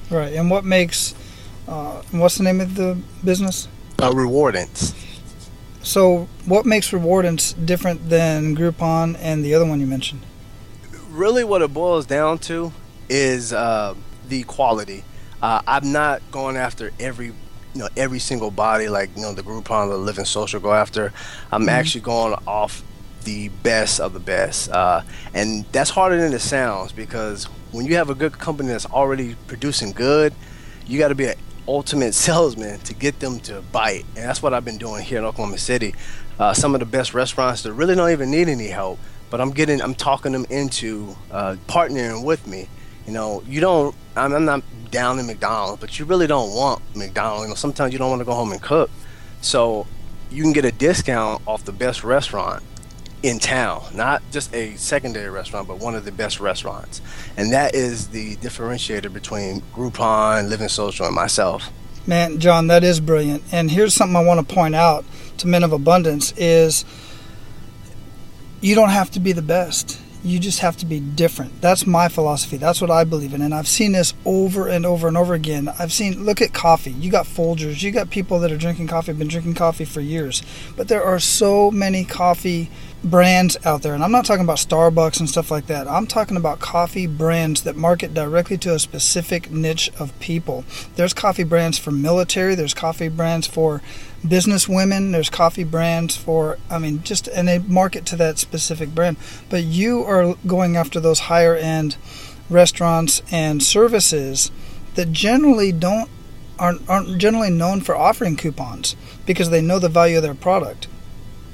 Right, 0.10 0.34
and 0.34 0.50
what 0.50 0.66
makes 0.66 1.14
uh, 1.68 2.02
what's 2.10 2.40
the 2.40 2.44
name 2.44 2.60
of 2.60 2.74
the 2.74 2.98
business? 3.24 3.68
Uh, 4.02 4.12
Rewardance. 4.12 4.96
So, 5.84 6.30
what 6.46 6.66
makes 6.66 6.94
Rewardance 6.94 7.52
different 7.52 8.10
than 8.10 8.56
Groupon 8.56 9.18
and 9.20 9.44
the 9.44 9.54
other 9.54 9.66
one 9.66 9.82
you 9.82 9.86
mentioned? 9.86 10.26
Really, 11.10 11.44
what 11.44 11.62
it 11.62 11.74
boils 11.74 12.06
down 12.06 12.40
to 12.40 12.72
is 13.10 13.52
uh, 13.52 13.94
the 14.30 14.44
quality. 14.44 15.04
Uh, 15.42 15.62
I'm 15.68 15.92
not 15.92 16.22
going 16.32 16.56
after 16.56 16.92
every, 17.02 17.28
you 17.28 17.36
know, 17.76 17.90
every 17.98 18.20
single 18.20 18.50
body 18.50 18.88
like 18.88 19.10
you 19.18 19.24
know 19.24 19.34
the 19.34 19.44
Groupon, 19.44 19.90
the 19.90 19.98
Living 19.98 20.24
Social 20.24 20.62
go 20.62 20.74
after. 20.74 21.12
I'm 21.52 21.64
mm-hmm. 21.64 21.70
actually 21.70 22.02
going 22.02 22.36
off 22.48 22.82
the 23.26 23.50
best 23.50 24.00
of 24.00 24.14
the 24.14 24.22
best, 24.22 24.70
uh, 24.72 25.02
and 25.34 25.66
that's 25.74 25.90
harder 25.90 26.16
than 26.18 26.32
it 26.32 26.40
sounds 26.40 26.94
because 26.94 27.44
when 27.74 27.86
you 27.86 27.96
have 27.98 28.10
a 28.10 28.16
good 28.16 28.40
company 28.40 28.70
that's 28.70 28.86
already 28.86 29.36
producing 29.48 29.92
good, 29.92 30.34
you 30.88 30.98
got 30.98 31.10
to 31.10 31.16
be 31.16 31.26
an 31.26 31.36
ultimate 31.68 32.14
salesman 32.14 32.80
to 32.82 32.94
get 32.94 33.20
them 33.20 33.40
to 33.42 33.62
bite. 33.72 34.06
And 34.16 34.26
that's 34.26 34.42
what 34.42 34.54
I've 34.54 34.66
been 34.66 34.78
doing 34.78 35.04
here 35.04 35.20
in 35.20 35.26
Oklahoma 35.26 35.58
City. 35.58 35.96
Uh, 36.40 36.54
some 36.54 36.74
of 36.74 36.80
the 36.80 36.86
best 36.86 37.14
restaurants 37.14 37.64
that 37.64 37.74
really 37.74 37.96
don't 37.96 38.12
even 38.12 38.32
need 38.32 38.50
any 38.50 38.68
help, 38.68 39.00
but 39.30 39.40
I'm 39.40 39.52
getting, 39.52 39.82
I'm 39.82 39.96
talking 39.96 40.32
them 40.32 40.46
into 40.50 41.16
uh, 41.32 41.56
partnering 41.68 42.24
with 42.24 42.48
me. 42.48 42.68
You 43.06 43.14
know, 43.14 43.44
you 43.46 43.62
don't, 43.62 43.96
I'm, 44.16 44.34
I'm 44.34 44.46
not 44.46 44.64
down 44.90 45.20
in 45.20 45.28
McDonald's, 45.28 45.82
but 45.82 46.00
you 46.00 46.06
really 46.06 46.28
don't 46.28 46.56
want 46.56 46.82
McDonald's. 46.96 47.44
You 47.44 47.50
know, 47.50 47.56
sometimes 47.56 47.94
you 47.94 48.00
don't 48.00 48.10
want 48.10 48.22
to 48.22 48.26
go 48.26 48.34
home 48.34 48.52
and 48.52 48.62
cook. 48.62 48.90
So 49.42 49.86
you 50.32 50.42
can 50.42 50.54
get 50.54 50.66
a 50.66 50.72
discount 50.72 51.42
off 51.48 51.66
the 51.66 51.72
best 51.72 52.04
restaurant 52.04 52.64
in 53.24 53.40
town, 53.40 53.82
not 53.94 54.22
just 54.32 54.54
a 54.54 54.76
secondary 54.76 55.30
restaurant, 55.30 55.68
but 55.68 55.80
one 55.80 55.96
of 55.96 56.04
the 56.04 56.12
best 56.12 56.42
restaurants. 56.42 57.02
And 57.38 57.54
that 57.54 57.74
is 57.74 58.10
the 58.10 58.36
differentiator 58.36 59.12
between 59.12 59.62
Groupon, 59.74 60.50
Living 60.50 60.68
Social, 60.68 61.06
and 61.06 61.16
myself. 61.16 61.72
Man, 62.06 62.40
John, 62.40 62.68
that 62.68 62.84
is 62.84 63.00
brilliant. 63.00 63.44
And 63.52 63.72
here's 63.72 63.94
something 63.94 64.18
I 64.18 64.24
want 64.24 64.48
to 64.48 64.54
point 64.54 64.76
out 64.76 65.06
to 65.38 65.48
men 65.48 65.64
of 65.64 65.72
abundance 65.72 66.34
is 66.36 66.84
you 68.60 68.76
don't 68.76 68.90
have 68.90 69.10
to 69.12 69.22
be 69.22 69.32
the 69.32 69.42
best 69.42 70.00
you 70.24 70.40
just 70.40 70.60
have 70.60 70.78
to 70.78 70.86
be 70.86 71.02
different. 71.02 71.62
That's 71.62 71.86
my 71.86 72.08
philosophy. 72.08 72.56
That's 72.56 72.80
what 72.80 72.90
I 72.90 73.04
believe 73.04 73.34
in. 73.34 73.42
And 73.42 73.54
I've 73.54 73.68
seen 73.68 73.92
this 73.92 74.14
over 74.24 74.70
and 74.70 74.86
over 74.86 75.08
and 75.08 75.18
over 75.18 75.34
again. 75.34 75.70
I've 75.78 75.92
seen, 75.92 76.24
look 76.24 76.42
at 76.42 76.54
coffee. 76.54 76.92
You 76.92 77.12
got 77.12 77.26
Folgers. 77.26 77.84
You 77.84 77.92
got 77.92 78.10
people 78.10 78.40
that 78.40 78.52
are 78.52 78.58
drinking 78.58 78.88
coffee, 78.88 79.12
been 79.12 79.28
drinking 79.28 79.56
coffee 79.56 79.84
for 79.84 80.00
years. 80.00 80.42
But 80.78 80.88
there 80.88 81.04
are 81.04 81.20
so 81.20 81.72
many 81.72 82.06
coffee 82.06 82.72
brands 83.04 83.58
out 83.66 83.82
there. 83.82 83.94
And 83.94 84.04
I'm 84.04 84.12
not 84.12 84.26
talking 84.26 84.44
about 84.44 84.58
Starbucks 84.58 85.20
and 85.20 85.30
stuff 85.30 85.52
like 85.52 85.68
that. 85.68 85.88
I'm 85.88 86.08
talking 86.08 86.38
about 86.38 86.60
coffee 86.60 87.08
brands 87.08 87.64
that 87.64 87.76
market 87.76 88.14
directly 88.14 88.58
to 88.60 88.74
a 88.74 88.80
specific 88.80 89.52
niche 89.52 89.92
of 90.00 90.18
people. 90.20 90.64
There's 90.96 91.14
coffee 91.14 91.44
brands 91.44 91.78
for 91.78 91.92
military, 91.92 92.56
there's 92.56 92.74
coffee 92.74 93.10
brands 93.10 93.46
for 93.48 93.82
business 94.28 94.68
women. 94.68 95.12
There's 95.12 95.30
coffee 95.30 95.64
brands 95.64 96.16
for, 96.16 96.58
I 96.70 96.80
mean, 96.80 97.04
just, 97.04 97.28
and 97.28 97.48
they 97.48 97.60
market 97.60 98.06
to 98.08 98.16
that 98.18 98.40
specific 98.40 98.96
brand. 98.96 99.18
But 99.50 99.64
you 99.64 100.04
are 100.04 100.36
going 100.48 100.76
after 100.78 101.00
those 101.00 101.22
higher 101.22 101.56
end 101.56 101.98
restaurants 102.50 103.22
and 103.32 103.62
services 103.62 104.52
that 104.96 105.12
generally 105.12 105.72
don't, 105.72 106.10
aren't, 106.60 106.88
aren't 106.90 107.18
generally 107.18 107.50
known 107.50 107.82
for 107.82 107.96
offering 107.96 108.36
coupons 108.36 108.96
because 109.26 109.50
they 109.50 109.62
know 109.62 109.80
the 109.80 109.90
value 109.90 110.18
of 110.18 110.24
their 110.24 110.36
product. 110.36 110.88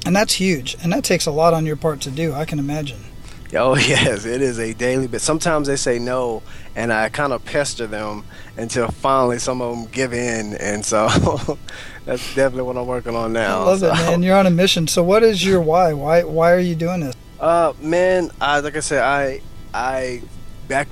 And 0.06 0.16
that's 0.16 0.34
huge. 0.34 0.76
And 0.82 0.92
that 0.94 1.04
takes 1.04 1.26
a 1.26 1.32
lot 1.32 1.54
on 1.54 1.66
your 1.66 1.76
part 1.76 2.02
to 2.02 2.12
do, 2.12 2.34
I 2.34 2.46
can 2.46 2.60
imagine. 2.60 3.00
Oh 3.56 3.76
yes, 3.78 4.26
it 4.26 4.42
is 4.42 4.60
a 4.60 4.74
daily. 4.74 5.08
But 5.08 5.22
sometimes 5.22 5.68
they 5.68 5.76
say 5.76 6.00
no, 6.00 6.44
and 6.76 6.94
I 6.94 7.10
kind 7.10 7.34
of 7.34 7.44
pester 7.46 7.88
them 7.88 8.24
until 8.58 8.90
finally 8.90 9.40
some 9.40 9.62
of 9.62 9.76
them 9.76 9.86
give 9.92 10.14
in, 10.14 10.54
and 10.56 10.86
so 10.86 11.08
that's 12.06 12.36
definitely 12.36 12.64
what 12.64 12.78
I'm 12.78 12.86
working 12.86 13.16
on 13.16 13.34
now. 13.34 13.62
I 13.62 13.66
love 13.66 13.80
so. 13.80 13.92
it, 13.92 13.94
man. 13.94 14.24
You're 14.24 14.38
on 14.38 14.46
a 14.46 14.52
mission. 14.52 14.88
So 14.88 15.04
what 15.04 15.24
is 15.24 15.44
your 15.44 15.62
why? 15.62 15.94
Why 15.94 16.24
why 16.24 16.52
are 16.52 16.60
you 16.60 16.76
doing 16.76 17.00
this? 17.00 17.16
Uh, 17.40 17.74
man, 17.82 18.30
I 18.40 18.60
like 18.60 18.76
I 18.76 18.82
said, 18.82 19.02
I 19.02 19.42
I 19.74 20.22
back 20.68 20.88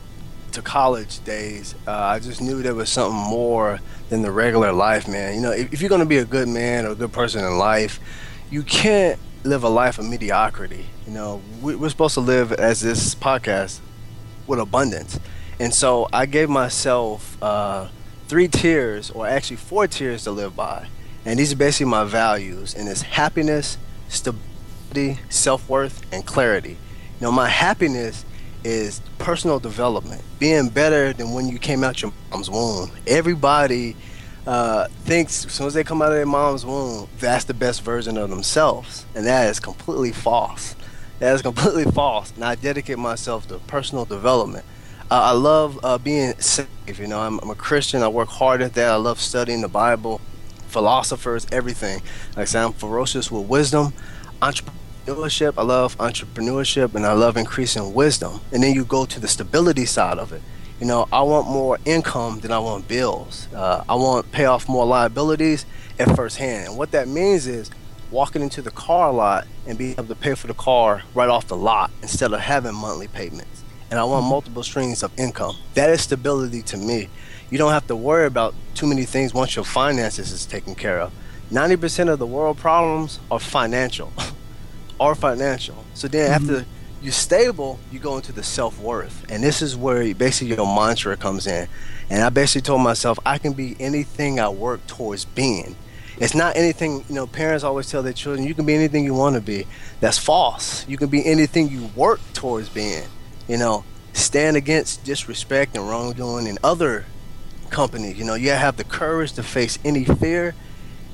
to 0.57 0.61
college 0.63 1.23
days, 1.23 1.75
uh, 1.87 1.91
I 1.91 2.19
just 2.19 2.41
knew 2.41 2.63
there 2.63 2.73
was 2.73 2.89
something 2.89 3.17
more 3.17 3.79
than 4.09 4.23
the 4.23 4.31
regular 4.31 4.71
life, 4.71 5.07
man. 5.07 5.35
You 5.35 5.41
know, 5.41 5.51
if, 5.51 5.71
if 5.73 5.81
you're 5.81 5.89
gonna 5.89 6.05
be 6.05 6.17
a 6.17 6.25
good 6.25 6.47
man 6.47 6.85
or 6.85 6.89
a 6.89 6.95
good 6.95 7.13
person 7.13 7.45
in 7.45 7.57
life, 7.57 7.99
you 8.49 8.63
can't 8.63 9.19
live 9.43 9.63
a 9.63 9.69
life 9.69 9.99
of 9.99 10.05
mediocrity. 10.05 10.85
You 11.05 11.13
know, 11.13 11.41
we, 11.61 11.75
we're 11.75 11.89
supposed 11.89 12.15
to 12.15 12.21
live 12.21 12.51
as 12.51 12.81
this 12.81 13.15
podcast 13.15 13.79
with 14.45 14.59
abundance, 14.59 15.19
and 15.59 15.73
so 15.73 16.07
I 16.13 16.25
gave 16.25 16.49
myself 16.49 17.41
uh, 17.41 17.89
three 18.27 18.47
tiers, 18.47 19.11
or 19.11 19.27
actually 19.27 19.57
four 19.57 19.87
tiers, 19.87 20.23
to 20.23 20.31
live 20.31 20.55
by, 20.55 20.87
and 21.25 21.39
these 21.39 21.51
are 21.51 21.57
basically 21.57 21.89
my 21.89 22.03
values, 22.05 22.73
and 22.73 22.87
it's 22.87 23.01
happiness, 23.01 23.77
stability, 24.07 25.19
self 25.29 25.67
worth, 25.67 26.01
and 26.13 26.25
clarity. 26.25 26.77
You 27.19 27.25
know, 27.25 27.31
my 27.31 27.49
happiness 27.49 28.25
is 28.63 29.01
personal 29.17 29.59
development, 29.59 30.21
being 30.39 30.69
better 30.69 31.13
than 31.13 31.33
when 31.33 31.47
you 31.47 31.57
came 31.57 31.83
out 31.83 32.01
your 32.01 32.13
mom's 32.31 32.49
womb. 32.49 32.91
Everybody 33.05 33.95
uh, 34.47 34.87
thinks 35.03 35.45
as 35.45 35.51
soon 35.51 35.67
as 35.67 35.73
they 35.73 35.83
come 35.83 36.01
out 36.01 36.07
of 36.07 36.15
their 36.15 36.25
mom's 36.25 36.65
womb, 36.65 37.09
that's 37.19 37.43
the 37.43 37.53
best 37.53 37.81
version 37.81 38.17
of 38.17 38.29
themselves, 38.29 39.05
and 39.13 39.25
that 39.25 39.49
is 39.49 39.59
completely 39.59 40.13
false. 40.13 40.73
That 41.19 41.35
is 41.35 41.41
completely 41.41 41.83
false. 41.91 42.31
And 42.31 42.45
I 42.45 42.55
dedicate 42.55 42.97
myself 42.97 43.47
to 43.49 43.59
personal 43.59 44.05
development. 44.05 44.63
Uh, 45.11 45.21
I 45.21 45.31
love 45.31 45.79
uh, 45.83 45.97
being 45.97 46.33
safe. 46.39 46.67
You 46.97 47.07
know, 47.07 47.19
I'm, 47.19 47.39
I'm, 47.39 47.49
a 47.49 47.55
Christian. 47.55 48.01
I 48.01 48.07
work 48.07 48.29
hard 48.29 48.61
at 48.61 48.73
that. 48.75 48.89
I 48.89 48.95
love 48.95 49.19
studying 49.19 49.61
the 49.61 49.67
Bible, 49.67 50.21
philosophers, 50.67 51.45
everything. 51.51 52.01
Like 52.29 52.37
I 52.37 52.45
said, 52.45 52.63
I'm 52.63 52.73
ferocious 52.73 53.29
with 53.29 53.47
wisdom, 53.47 53.93
entrepreneurship. 54.41 55.55
I 55.57 55.63
love 55.63 55.97
entrepreneurship, 55.97 56.95
and 56.95 57.05
I 57.05 57.11
love 57.13 57.35
increasing 57.35 57.93
wisdom. 57.93 58.39
And 58.53 58.63
then 58.63 58.73
you 58.73 58.85
go 58.85 59.05
to 59.05 59.19
the 59.19 59.27
stability 59.27 59.85
side 59.85 60.19
of 60.19 60.31
it 60.31 60.41
you 60.79 60.85
know, 60.85 61.07
I 61.11 61.21
want 61.23 61.47
more 61.47 61.79
income 61.85 62.39
than 62.39 62.51
I 62.51 62.59
want 62.59 62.87
bills. 62.87 63.47
Uh, 63.53 63.83
I 63.89 63.95
want 63.95 64.31
pay 64.31 64.45
off 64.45 64.69
more 64.69 64.85
liabilities 64.85 65.65
at 65.97 66.15
first 66.15 66.37
hand. 66.37 66.67
And 66.67 66.77
what 66.77 66.91
that 66.91 67.07
means 67.07 67.47
is 67.47 67.71
walking 68.11 68.41
into 68.41 68.61
the 68.61 68.71
car 68.71 69.11
lot 69.11 69.47
and 69.65 69.77
being 69.77 69.93
able 69.93 70.05
to 70.05 70.15
pay 70.15 70.35
for 70.35 70.47
the 70.47 70.53
car 70.53 71.03
right 71.13 71.29
off 71.29 71.47
the 71.47 71.57
lot 71.57 71.91
instead 72.01 72.31
of 72.31 72.39
having 72.39 72.75
monthly 72.75 73.07
payments. 73.07 73.63
And 73.89 73.99
I 73.99 74.03
want 74.03 74.23
mm-hmm. 74.23 74.29
multiple 74.29 74.63
streams 74.63 75.01
of 75.01 75.17
income. 75.17 75.55
That 75.73 75.89
is 75.89 76.01
stability 76.01 76.61
to 76.63 76.77
me. 76.77 77.09
You 77.49 77.57
don't 77.57 77.71
have 77.71 77.87
to 77.87 77.95
worry 77.95 78.25
about 78.25 78.53
too 78.75 78.85
many 78.85 79.05
things 79.05 79.33
once 79.33 79.55
your 79.55 79.65
finances 79.65 80.31
is 80.31 80.45
taken 80.45 80.75
care 80.75 80.99
of. 80.99 81.11
90% 81.51 82.09
of 82.09 82.19
the 82.19 82.25
world 82.25 82.57
problems 82.57 83.19
are 83.31 83.39
financial. 83.39 84.11
are 84.99 85.15
financial. 85.15 85.85
So 85.93 86.07
then 86.07 86.29
mm-hmm. 86.29 86.51
after 86.51 86.65
you're 87.01 87.11
stable, 87.11 87.79
you 87.91 87.99
go 87.99 88.15
into 88.15 88.31
the 88.31 88.43
self 88.43 88.79
worth. 88.79 89.25
And 89.29 89.43
this 89.43 89.61
is 89.61 89.75
where 89.75 90.13
basically 90.15 90.55
your 90.55 90.65
mantra 90.65 91.15
comes 91.17 91.47
in. 91.47 91.67
And 92.09 92.23
I 92.23 92.29
basically 92.29 92.61
told 92.61 92.81
myself, 92.81 93.19
I 93.25 93.37
can 93.37 93.53
be 93.53 93.75
anything 93.79 94.39
I 94.39 94.49
work 94.49 94.85
towards 94.87 95.25
being. 95.25 95.75
It's 96.19 96.33
not 96.33 96.55
anything, 96.55 97.05
you 97.07 97.15
know, 97.15 97.27
parents 97.27 97.63
always 97.63 97.91
tell 97.91 98.01
their 98.01 98.13
children, 98.13 98.47
you 98.47 98.55
can 98.55 98.65
be 98.65 98.73
anything 98.73 99.03
you 99.03 99.13
want 99.13 99.35
to 99.35 99.41
be. 99.41 99.67
That's 99.99 100.17
false. 100.17 100.87
You 100.87 100.97
can 100.97 101.09
be 101.09 101.23
anything 101.25 101.69
you 101.69 101.91
work 101.95 102.19
towards 102.33 102.69
being. 102.69 103.03
You 103.47 103.57
know, 103.57 103.83
stand 104.13 104.57
against 104.57 105.03
disrespect 105.03 105.75
and 105.75 105.87
wrongdoing 105.87 106.47
in 106.47 106.57
other 106.63 107.05
companies. 107.69 108.17
You 108.17 108.25
know, 108.25 108.33
you 108.33 108.49
have 108.49 108.77
the 108.77 108.83
courage 108.83 109.33
to 109.33 109.43
face 109.43 109.77
any 109.85 110.05
fear. 110.05 110.55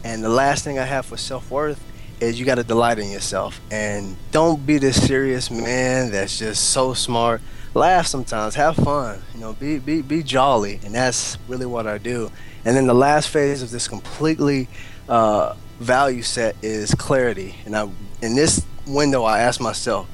And 0.05 0.23
the 0.23 0.29
last 0.29 0.63
thing 0.63 0.79
I 0.79 0.85
have 0.85 1.05
for 1.05 1.17
self 1.17 1.51
worth 1.51 1.83
is 2.23 2.39
you 2.39 2.45
got 2.45 2.55
to 2.55 2.63
delight 2.63 2.99
in 2.99 3.11
yourself. 3.11 3.59
And 3.71 4.15
don't 4.31 4.65
be 4.65 4.77
this 4.77 5.05
serious 5.05 5.51
man 5.51 6.11
that's 6.11 6.39
just 6.39 6.69
so 6.71 6.93
smart. 6.93 7.41
Laugh 7.73 8.05
sometimes, 8.05 8.55
have 8.55 8.75
fun, 8.75 9.21
you 9.33 9.39
know, 9.39 9.53
be, 9.53 9.79
be, 9.79 10.01
be 10.01 10.21
jolly. 10.23 10.79
And 10.85 10.93
that's 10.93 11.37
really 11.47 11.65
what 11.65 11.87
I 11.87 11.97
do. 11.97 12.31
And 12.65 12.77
then 12.77 12.87
the 12.87 12.93
last 12.93 13.29
phase 13.29 13.61
of 13.61 13.71
this 13.71 13.87
completely 13.87 14.67
uh, 15.09 15.55
value 15.79 16.21
set 16.21 16.55
is 16.61 16.93
clarity. 16.93 17.55
And 17.65 17.75
I, 17.75 17.89
in 18.21 18.35
this 18.35 18.65
window, 18.87 19.23
I 19.23 19.39
ask 19.39 19.59
myself, 19.59 20.07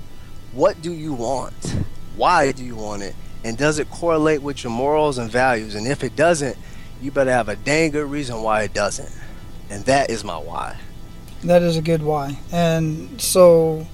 what 0.54 0.82
do 0.82 0.92
you 0.94 1.14
want? 1.14 1.76
Why 2.16 2.52
do 2.52 2.64
you 2.64 2.76
want 2.76 3.04
it? 3.04 3.16
And 3.44 3.58
does 3.58 3.80
it 3.80 3.90
correlate 3.90 4.42
with 4.42 4.64
your 4.64 4.72
morals 4.72 5.18
and 5.18 5.30
values? 5.30 5.76
And 5.76 5.88
if 5.88 6.04
it 6.04 6.16
doesn't, 6.16 6.58
you 7.02 7.12
better 7.12 7.32
have 7.32 7.50
a 7.50 7.56
dang 7.56 7.92
good 7.92 8.10
reason 8.10 8.42
why 8.42 8.64
it 8.64 8.74
doesn't. 8.74 9.12
And 9.70 9.86
that 9.86 10.10
is 10.10 10.24
my 10.24 10.38
why. 10.38 10.78
That 11.44 11.62
is 11.62 11.78
a 11.78 11.82
good 11.82 12.04
why. 12.04 12.40
And 12.52 13.22
so 13.22 13.88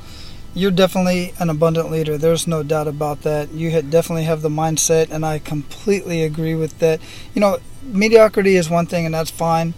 you're 0.55 0.71
definitely 0.71 1.33
an 1.37 1.49
abundant 1.49 1.91
leader. 1.91 2.17
There's 2.17 2.47
no 2.47 2.63
doubt 2.63 2.87
about 2.87 3.21
that. 3.21 3.51
You 3.51 3.69
definitely 3.81 4.23
have 4.23 4.41
the 4.41 4.49
mindset, 4.49 5.11
and 5.11 5.25
I 5.25 5.39
completely 5.39 6.23
agree 6.23 6.55
with 6.55 6.79
that. 6.79 7.01
You 7.33 7.41
know, 7.41 7.59
mediocrity 7.83 8.55
is 8.55 8.69
one 8.69 8.87
thing, 8.87 9.05
and 9.05 9.13
that's 9.13 9.29
fine 9.29 9.73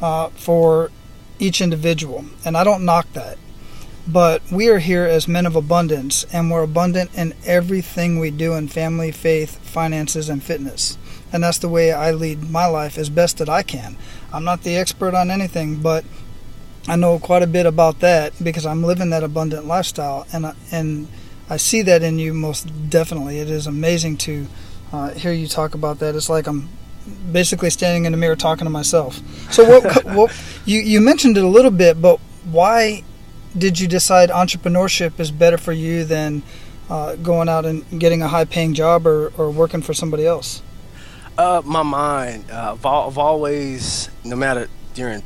uh, 0.00 0.28
for 0.30 0.90
each 1.38 1.60
individual. 1.60 2.24
And 2.44 2.56
I 2.56 2.64
don't 2.64 2.84
knock 2.84 3.12
that. 3.12 3.38
But 4.08 4.42
we 4.50 4.68
are 4.68 4.80
here 4.80 5.04
as 5.04 5.28
men 5.28 5.46
of 5.46 5.54
abundance, 5.54 6.24
and 6.32 6.50
we're 6.50 6.64
abundant 6.64 7.14
in 7.14 7.34
everything 7.44 8.18
we 8.18 8.32
do 8.32 8.54
in 8.54 8.66
family, 8.66 9.12
faith, 9.12 9.58
finances, 9.58 10.28
and 10.28 10.42
fitness. 10.42 10.98
And 11.32 11.44
that's 11.44 11.58
the 11.58 11.68
way 11.68 11.92
I 11.92 12.10
lead 12.10 12.50
my 12.50 12.66
life 12.66 12.98
as 12.98 13.08
best 13.10 13.38
that 13.38 13.48
I 13.48 13.62
can. 13.62 13.96
I'm 14.32 14.44
not 14.44 14.64
the 14.64 14.76
expert 14.76 15.14
on 15.14 15.30
anything, 15.30 15.76
but 15.76 16.04
I 16.88 16.96
know 16.96 17.18
quite 17.18 17.42
a 17.42 17.46
bit 17.46 17.66
about 17.66 18.00
that 18.00 18.32
because 18.42 18.66
I'm 18.66 18.82
living 18.82 19.10
that 19.10 19.22
abundant 19.22 19.66
lifestyle, 19.66 20.26
and 20.32 20.52
and 20.70 21.08
I 21.48 21.56
see 21.56 21.82
that 21.82 22.02
in 22.02 22.18
you 22.18 22.34
most 22.34 22.90
definitely. 22.90 23.38
It 23.38 23.50
is 23.50 23.66
amazing 23.66 24.16
to 24.18 24.46
uh, 24.92 25.10
hear 25.10 25.32
you 25.32 25.46
talk 25.46 25.74
about 25.74 26.00
that. 26.00 26.14
It's 26.14 26.28
like 26.28 26.46
I'm 26.46 26.68
basically 27.30 27.70
standing 27.70 28.04
in 28.04 28.12
the 28.12 28.18
mirror 28.18 28.36
talking 28.36 28.64
to 28.64 28.70
myself. 28.70 29.20
So 29.52 29.64
what, 29.64 30.04
what 30.04 30.42
you 30.64 30.80
you 30.80 31.00
mentioned 31.00 31.36
it 31.36 31.44
a 31.44 31.48
little 31.48 31.70
bit, 31.70 32.00
but 32.02 32.18
why 32.44 33.04
did 33.56 33.78
you 33.78 33.86
decide 33.86 34.30
entrepreneurship 34.30 35.20
is 35.20 35.30
better 35.30 35.58
for 35.58 35.72
you 35.72 36.04
than 36.04 36.42
uh, 36.90 37.16
going 37.16 37.48
out 37.48 37.64
and 37.64 37.84
getting 38.00 38.22
a 38.22 38.28
high 38.28 38.44
paying 38.44 38.74
job 38.74 39.06
or, 39.06 39.32
or 39.36 39.50
working 39.50 39.82
for 39.82 39.94
somebody 39.94 40.26
else? 40.26 40.62
Uh, 41.38 41.62
my 41.64 41.82
mind. 41.82 42.50
Uh, 42.50 42.72
I've, 42.72 42.84
I've, 42.84 43.18
always, 43.18 44.10
no 44.24 44.36
matter 44.36 44.68
during 44.94 45.22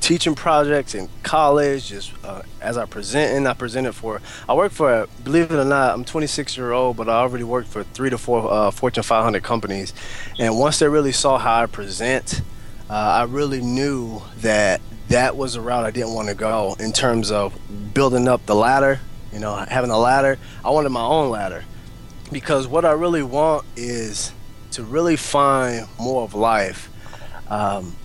teaching 0.00 0.34
projects 0.34 0.94
in 0.94 1.08
college, 1.22 1.88
just 1.88 2.12
uh, 2.24 2.42
as 2.60 2.78
I 2.78 2.84
present 2.84 3.36
and 3.36 3.48
I 3.48 3.54
presented 3.54 3.92
for, 3.92 4.20
I 4.48 4.54
work 4.54 4.72
for, 4.72 5.06
believe 5.24 5.50
it 5.50 5.56
or 5.56 5.64
not, 5.64 5.94
I'm 5.94 6.04
26 6.04 6.56
year 6.56 6.72
old, 6.72 6.96
but 6.96 7.08
I 7.08 7.14
already 7.14 7.44
worked 7.44 7.68
for 7.68 7.82
three 7.82 8.10
to 8.10 8.18
four 8.18 8.50
uh, 8.50 8.70
Fortune 8.70 9.02
500 9.02 9.42
companies. 9.42 9.92
And 10.38 10.58
once 10.58 10.78
they 10.78 10.88
really 10.88 11.12
saw 11.12 11.38
how 11.38 11.62
I 11.62 11.66
present, 11.66 12.42
uh, 12.88 12.92
I 12.92 13.22
really 13.24 13.60
knew 13.60 14.22
that 14.38 14.80
that 15.08 15.36
was 15.36 15.54
a 15.54 15.60
route 15.60 15.84
I 15.84 15.90
didn't 15.90 16.14
want 16.14 16.28
to 16.28 16.34
go 16.34 16.76
in 16.78 16.92
terms 16.92 17.30
of 17.30 17.54
building 17.94 18.28
up 18.28 18.46
the 18.46 18.54
ladder, 18.54 19.00
you 19.32 19.38
know, 19.38 19.54
having 19.56 19.90
a 19.90 19.98
ladder. 19.98 20.38
I 20.64 20.70
wanted 20.70 20.90
my 20.90 21.04
own 21.04 21.30
ladder 21.30 21.64
because 22.32 22.66
what 22.66 22.84
I 22.84 22.92
really 22.92 23.22
want 23.22 23.64
is 23.76 24.32
to 24.72 24.82
really 24.82 25.16
find 25.16 25.86
more 25.98 26.22
of 26.22 26.34
life. 26.34 26.90
Um, 27.48 27.96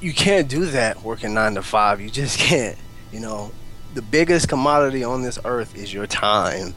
you, 0.00 0.12
can't 0.12 0.48
do 0.48 0.66
that 0.66 1.02
working 1.02 1.34
nine 1.34 1.54
to 1.54 1.62
five. 1.62 2.00
You 2.00 2.10
just 2.10 2.38
can't. 2.48 2.78
You 3.12 3.20
know, 3.20 3.52
the 3.94 4.02
biggest 4.02 4.48
commodity 4.48 5.04
on 5.04 5.22
this 5.22 5.38
earth 5.44 5.76
is 5.76 5.92
your 5.92 6.06
time. 6.06 6.74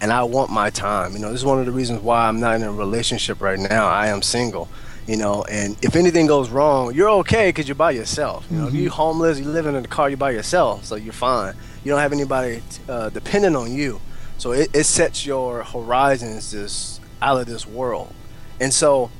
And 0.00 0.12
I 0.12 0.22
want 0.22 0.50
my 0.50 0.70
time. 0.70 1.12
You 1.12 1.18
know, 1.18 1.30
this 1.30 1.40
is 1.40 1.44
one 1.44 1.58
of 1.58 1.66
the 1.66 1.72
reasons 1.72 2.00
why 2.00 2.26
I'm 2.26 2.40
not 2.40 2.56
in 2.56 2.62
a 2.62 2.72
relationship 2.72 3.40
right 3.40 3.58
now. 3.58 3.86
I 3.86 4.08
am 4.08 4.22
single 4.22 4.68
you 5.06 5.16
know 5.16 5.42
and 5.44 5.76
if 5.82 5.96
anything 5.96 6.26
goes 6.26 6.50
wrong 6.50 6.94
you're 6.94 7.08
okay 7.08 7.48
because 7.48 7.66
you're 7.66 7.74
by 7.74 7.90
yourself 7.90 8.46
you 8.50 8.56
know 8.56 8.66
mm-hmm. 8.66 8.76
if 8.76 8.82
you're 8.82 8.92
homeless 8.92 9.40
you're 9.40 9.48
living 9.48 9.74
in 9.74 9.82
the 9.82 9.88
car 9.88 10.08
you're 10.08 10.16
by 10.16 10.30
yourself 10.30 10.84
so 10.84 10.94
you're 10.94 11.12
fine 11.12 11.54
you 11.82 11.90
don't 11.90 12.00
have 12.00 12.12
anybody 12.12 12.62
uh, 12.88 13.08
dependent 13.08 13.56
on 13.56 13.72
you 13.72 14.00
so 14.38 14.52
it, 14.52 14.70
it 14.74 14.84
sets 14.84 15.26
your 15.26 15.64
horizons 15.64 16.52
just 16.52 17.00
out 17.22 17.40
of 17.40 17.46
this 17.46 17.66
world 17.66 18.14
and 18.60 18.72
so 18.72 19.10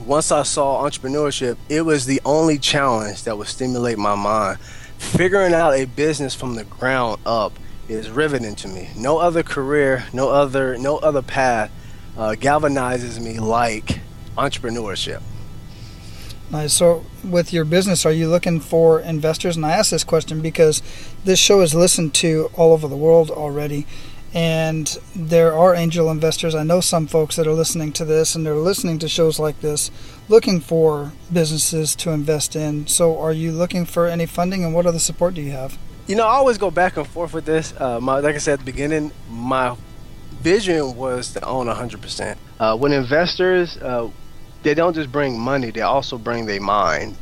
once 0.00 0.30
i 0.32 0.42
saw 0.42 0.82
entrepreneurship 0.82 1.56
it 1.68 1.82
was 1.82 2.06
the 2.06 2.20
only 2.24 2.58
challenge 2.58 3.24
that 3.24 3.36
would 3.36 3.48
stimulate 3.48 3.98
my 3.98 4.14
mind 4.14 4.58
figuring 4.98 5.54
out 5.54 5.70
a 5.72 5.84
business 5.84 6.34
from 6.34 6.54
the 6.54 6.64
ground 6.64 7.20
up 7.26 7.52
is 7.88 8.10
riveting 8.10 8.54
to 8.54 8.68
me 8.68 8.90
no 8.96 9.18
other 9.18 9.42
career 9.42 10.04
no 10.12 10.28
other 10.28 10.76
no 10.78 10.98
other 10.98 11.22
path 11.22 11.70
uh, 12.18 12.32
galvanizes 12.32 13.20
me 13.20 13.38
like 13.38 14.00
entrepreneurship. 14.36 15.22
Nice. 16.50 16.72
So, 16.72 17.04
with 17.22 17.52
your 17.52 17.64
business, 17.64 18.04
are 18.06 18.12
you 18.12 18.28
looking 18.28 18.58
for 18.58 19.00
investors? 19.00 19.54
And 19.54 19.64
I 19.64 19.72
ask 19.72 19.90
this 19.90 20.04
question 20.04 20.40
because 20.40 20.82
this 21.24 21.38
show 21.38 21.60
is 21.60 21.74
listened 21.74 22.14
to 22.14 22.50
all 22.54 22.72
over 22.72 22.88
the 22.88 22.96
world 22.96 23.30
already, 23.30 23.86
and 24.34 24.98
there 25.14 25.54
are 25.54 25.74
angel 25.74 26.10
investors. 26.10 26.54
I 26.54 26.62
know 26.62 26.80
some 26.80 27.06
folks 27.06 27.36
that 27.36 27.46
are 27.46 27.52
listening 27.52 27.92
to 27.92 28.04
this, 28.04 28.34
and 28.34 28.44
they're 28.44 28.54
listening 28.54 28.98
to 29.00 29.08
shows 29.08 29.38
like 29.38 29.60
this, 29.60 29.90
looking 30.28 30.60
for 30.60 31.12
businesses 31.32 31.96
to 31.96 32.10
invest 32.10 32.54
in. 32.54 32.86
So, 32.86 33.18
are 33.18 33.32
you 33.32 33.52
looking 33.52 33.86
for 33.86 34.06
any 34.06 34.26
funding, 34.26 34.64
and 34.64 34.74
what 34.74 34.86
other 34.86 34.98
support 34.98 35.34
do 35.34 35.40
you 35.40 35.52
have? 35.52 35.78
You 36.06 36.16
know, 36.16 36.26
I 36.26 36.32
always 36.32 36.58
go 36.58 36.70
back 36.70 36.96
and 36.96 37.06
forth 37.06 37.34
with 37.34 37.44
this. 37.44 37.74
Uh, 37.78 38.00
my, 38.00 38.20
like 38.20 38.34
I 38.34 38.38
said 38.38 38.54
at 38.54 38.58
the 38.60 38.64
beginning, 38.64 39.12
my 39.30 39.76
vision 40.40 40.96
was 40.96 41.32
to 41.32 41.44
own 41.44 41.66
100%. 41.66 42.36
Uh, 42.58 42.76
when 42.76 42.92
investors, 42.92 43.76
uh, 43.78 44.10
they 44.62 44.74
don't 44.74 44.94
just 44.94 45.12
bring 45.12 45.38
money; 45.38 45.70
they 45.70 45.82
also 45.82 46.18
bring 46.18 46.46
their 46.46 46.60
mind. 46.60 47.16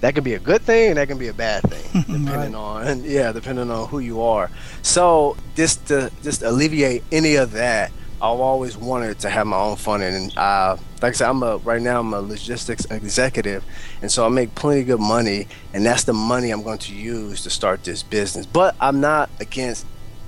That 0.00 0.14
can 0.14 0.24
be 0.24 0.34
a 0.34 0.38
good 0.38 0.62
thing, 0.62 0.90
and 0.90 0.98
that 0.98 1.08
can 1.08 1.18
be 1.18 1.28
a 1.28 1.34
bad 1.34 1.62
thing, 1.62 2.02
depending 2.06 2.52
right. 2.52 2.54
on 2.54 3.04
yeah, 3.04 3.32
depending 3.32 3.70
on 3.70 3.88
who 3.88 3.98
you 3.98 4.22
are. 4.22 4.50
So 4.82 5.36
just 5.54 5.86
to 5.88 6.10
just 6.22 6.42
alleviate 6.42 7.02
any 7.10 7.36
of 7.36 7.52
that, 7.52 7.90
I've 8.16 8.40
always 8.40 8.76
wanted 8.76 9.18
to 9.20 9.30
have 9.30 9.46
my 9.46 9.56
own 9.56 9.76
funding, 9.76 10.14
and 10.14 10.38
uh, 10.38 10.76
like 11.02 11.10
I 11.10 11.12
said, 11.12 11.28
I'm 11.28 11.42
a 11.42 11.58
right 11.58 11.80
now 11.80 12.00
I'm 12.00 12.12
a 12.12 12.20
logistics 12.20 12.84
executive, 12.86 13.64
and 14.02 14.10
so 14.10 14.24
I 14.24 14.28
make 14.28 14.54
plenty 14.54 14.80
of 14.80 14.86
good 14.86 15.00
money, 15.00 15.48
and 15.72 15.84
that's 15.84 16.04
the 16.04 16.12
money 16.12 16.50
I'm 16.50 16.62
going 16.62 16.78
to 16.78 16.94
use 16.94 17.42
to 17.42 17.50
start 17.50 17.84
this 17.84 18.02
business. 18.02 18.46
But 18.46 18.76
I'm 18.80 19.00
not 19.00 19.30
against 19.40 19.86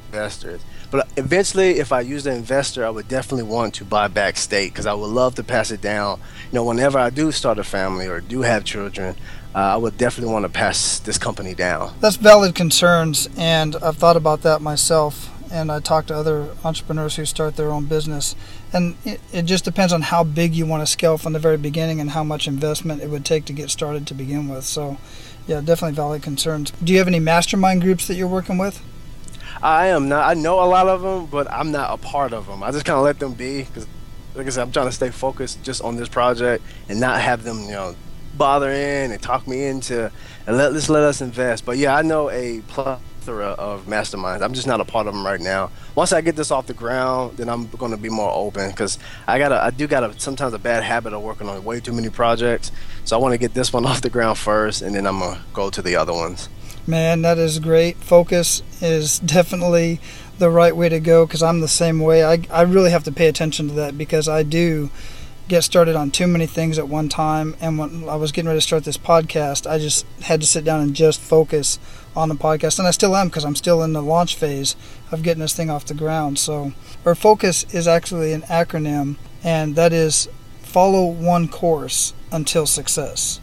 investors. 0.08 0.62
But 0.90 1.06
eventually, 1.16 1.78
if 1.78 1.92
I 1.92 2.00
use 2.00 2.26
an 2.26 2.34
investor, 2.34 2.84
I 2.84 2.90
would 2.90 3.08
definitely 3.08 3.42
want 3.42 3.74
to 3.74 3.84
buy 3.84 4.08
back 4.08 4.36
state 4.38 4.72
because 4.72 4.86
I 4.86 4.94
would 4.94 5.06
love 5.10 5.34
to 5.34 5.44
pass 5.44 5.70
it 5.70 5.82
down. 5.82 6.18
You 6.50 6.56
know, 6.56 6.64
whenever 6.64 6.98
I 6.98 7.10
do 7.10 7.30
start 7.30 7.58
a 7.58 7.64
family 7.64 8.06
or 8.06 8.20
do 8.20 8.40
have 8.42 8.64
children, 8.64 9.16
uh, 9.54 9.58
I 9.58 9.76
would 9.76 9.96
definitely 9.96 10.32
want 10.32 10.44
to 10.44 10.48
pass 10.50 10.98
this 11.00 11.18
company 11.18 11.54
down. 11.54 11.94
That's 12.00 12.16
valid 12.16 12.54
concerns, 12.54 13.28
and 13.36 13.76
I've 13.76 13.96
thought 13.96 14.16
about 14.16 14.42
that 14.42 14.60
myself. 14.60 15.34
And 15.50 15.72
I 15.72 15.80
talk 15.80 16.04
to 16.06 16.14
other 16.14 16.48
entrepreneurs 16.62 17.16
who 17.16 17.24
start 17.24 17.56
their 17.56 17.70
own 17.70 17.86
business, 17.86 18.36
and 18.70 18.96
it, 19.06 19.18
it 19.32 19.46
just 19.46 19.64
depends 19.64 19.94
on 19.94 20.02
how 20.02 20.22
big 20.22 20.54
you 20.54 20.66
want 20.66 20.82
to 20.82 20.86
scale 20.86 21.16
from 21.16 21.32
the 21.32 21.38
very 21.38 21.56
beginning 21.56 22.00
and 22.02 22.10
how 22.10 22.22
much 22.22 22.46
investment 22.46 23.02
it 23.02 23.08
would 23.08 23.24
take 23.24 23.46
to 23.46 23.54
get 23.54 23.70
started 23.70 24.06
to 24.08 24.14
begin 24.14 24.48
with. 24.48 24.64
So, 24.64 24.98
yeah, 25.46 25.62
definitely 25.62 25.94
valid 25.94 26.22
concerns. 26.22 26.70
Do 26.84 26.92
you 26.92 26.98
have 26.98 27.08
any 27.08 27.18
mastermind 27.18 27.80
groups 27.80 28.06
that 28.08 28.14
you're 28.14 28.28
working 28.28 28.58
with? 28.58 28.82
I 29.62 29.86
am 29.86 30.10
not. 30.10 30.28
I 30.28 30.34
know 30.34 30.62
a 30.62 30.68
lot 30.68 30.86
of 30.86 31.00
them, 31.00 31.24
but 31.24 31.50
I'm 31.50 31.72
not 31.72 31.92
a 31.92 31.96
part 31.96 32.34
of 32.34 32.46
them. 32.46 32.62
I 32.62 32.70
just 32.70 32.84
kind 32.84 32.98
of 32.98 33.04
let 33.04 33.18
them 33.18 33.32
be 33.32 33.62
because, 33.62 33.86
like 34.34 34.46
I 34.46 34.50
said, 34.50 34.62
I'm 34.62 34.72
trying 34.72 34.86
to 34.88 34.92
stay 34.92 35.10
focused 35.10 35.62
just 35.62 35.82
on 35.82 35.96
this 35.96 36.10
project 36.10 36.62
and 36.90 37.00
not 37.00 37.22
have 37.22 37.42
them, 37.42 37.62
you 37.62 37.72
know, 37.72 37.96
bother 38.38 38.70
in 38.70 39.10
and 39.10 39.20
talk 39.20 39.46
me 39.46 39.66
into 39.66 40.10
and 40.46 40.56
let 40.56 40.72
let's 40.72 40.88
let 40.88 41.02
us 41.02 41.20
invest. 41.20 41.64
But 41.64 41.76
yeah, 41.76 41.94
I 41.94 42.02
know 42.02 42.30
a 42.30 42.60
plethora 42.62 43.48
of 43.48 43.86
masterminds. 43.86 44.40
I'm 44.40 44.54
just 44.54 44.66
not 44.66 44.80
a 44.80 44.84
part 44.84 45.06
of 45.06 45.14
them 45.14 45.26
right 45.26 45.40
now. 45.40 45.70
Once 45.94 46.12
I 46.12 46.20
get 46.20 46.36
this 46.36 46.50
off 46.50 46.66
the 46.66 46.74
ground, 46.74 47.36
then 47.36 47.48
I'm 47.48 47.66
going 47.66 47.90
to 47.90 47.98
be 47.98 48.08
more 48.08 48.30
open 48.32 48.70
because 48.70 48.98
I 49.26 49.38
got 49.38 49.52
I 49.52 49.70
do 49.70 49.86
got 49.86 50.04
a 50.04 50.18
sometimes 50.18 50.54
a 50.54 50.58
bad 50.58 50.82
habit 50.84 51.12
of 51.12 51.22
working 51.22 51.48
on 51.48 51.62
way 51.64 51.80
too 51.80 51.92
many 51.92 52.08
projects. 52.08 52.72
So 53.04 53.18
I 53.18 53.20
want 53.20 53.32
to 53.32 53.38
get 53.38 53.54
this 53.54 53.72
one 53.72 53.84
off 53.90 54.00
the 54.00 54.10
ground 54.10 54.38
first, 54.38 54.80
and 54.80 54.94
then 54.94 55.06
I'm 55.06 55.18
gonna 55.18 55.42
go 55.52 55.68
to 55.70 55.82
the 55.82 55.96
other 55.96 56.12
ones. 56.12 56.48
Man, 56.86 57.20
that 57.20 57.36
is 57.36 57.58
great. 57.58 57.98
Focus 57.98 58.62
is 58.80 59.18
definitely 59.18 60.00
the 60.38 60.48
right 60.48 60.74
way 60.74 60.88
to 60.88 61.00
go 61.00 61.26
because 61.26 61.42
I'm 61.42 61.60
the 61.60 61.68
same 61.68 62.00
way. 62.00 62.24
I, 62.24 62.40
I 62.50 62.62
really 62.62 62.90
have 62.90 63.04
to 63.04 63.12
pay 63.12 63.28
attention 63.28 63.68
to 63.68 63.74
that 63.74 63.98
because 63.98 64.26
I 64.28 64.42
do 64.42 64.90
get 65.48 65.64
started 65.64 65.96
on 65.96 66.10
too 66.10 66.26
many 66.26 66.46
things 66.46 66.78
at 66.78 66.88
one 66.88 67.08
time. 67.08 67.56
And 67.60 67.78
when 67.78 68.08
I 68.08 68.16
was 68.16 68.32
getting 68.32 68.48
ready 68.48 68.58
to 68.58 68.66
start 68.66 68.84
this 68.84 68.98
podcast, 68.98 69.68
I 69.68 69.78
just 69.78 70.06
had 70.22 70.40
to 70.40 70.46
sit 70.46 70.64
down 70.64 70.80
and 70.80 70.94
just 70.94 71.20
focus 71.20 71.78
on 72.14 72.28
the 72.28 72.34
podcast. 72.34 72.78
And 72.78 72.86
I 72.86 72.90
still 72.90 73.16
am 73.16 73.28
because 73.28 73.44
I'm 73.44 73.56
still 73.56 73.82
in 73.82 73.92
the 73.92 74.02
launch 74.02 74.36
phase 74.36 74.76
of 75.10 75.22
getting 75.22 75.40
this 75.40 75.54
thing 75.56 75.70
off 75.70 75.86
the 75.86 75.94
ground. 75.94 76.38
So, 76.38 76.72
our 77.04 77.14
focus 77.14 77.64
is 77.72 77.88
actually 77.88 78.32
an 78.32 78.42
acronym, 78.42 79.16
and 79.42 79.74
that 79.76 79.92
is 79.92 80.28
follow 80.60 81.06
one 81.06 81.48
course 81.48 82.12
until 82.30 82.66
success. 82.66 83.40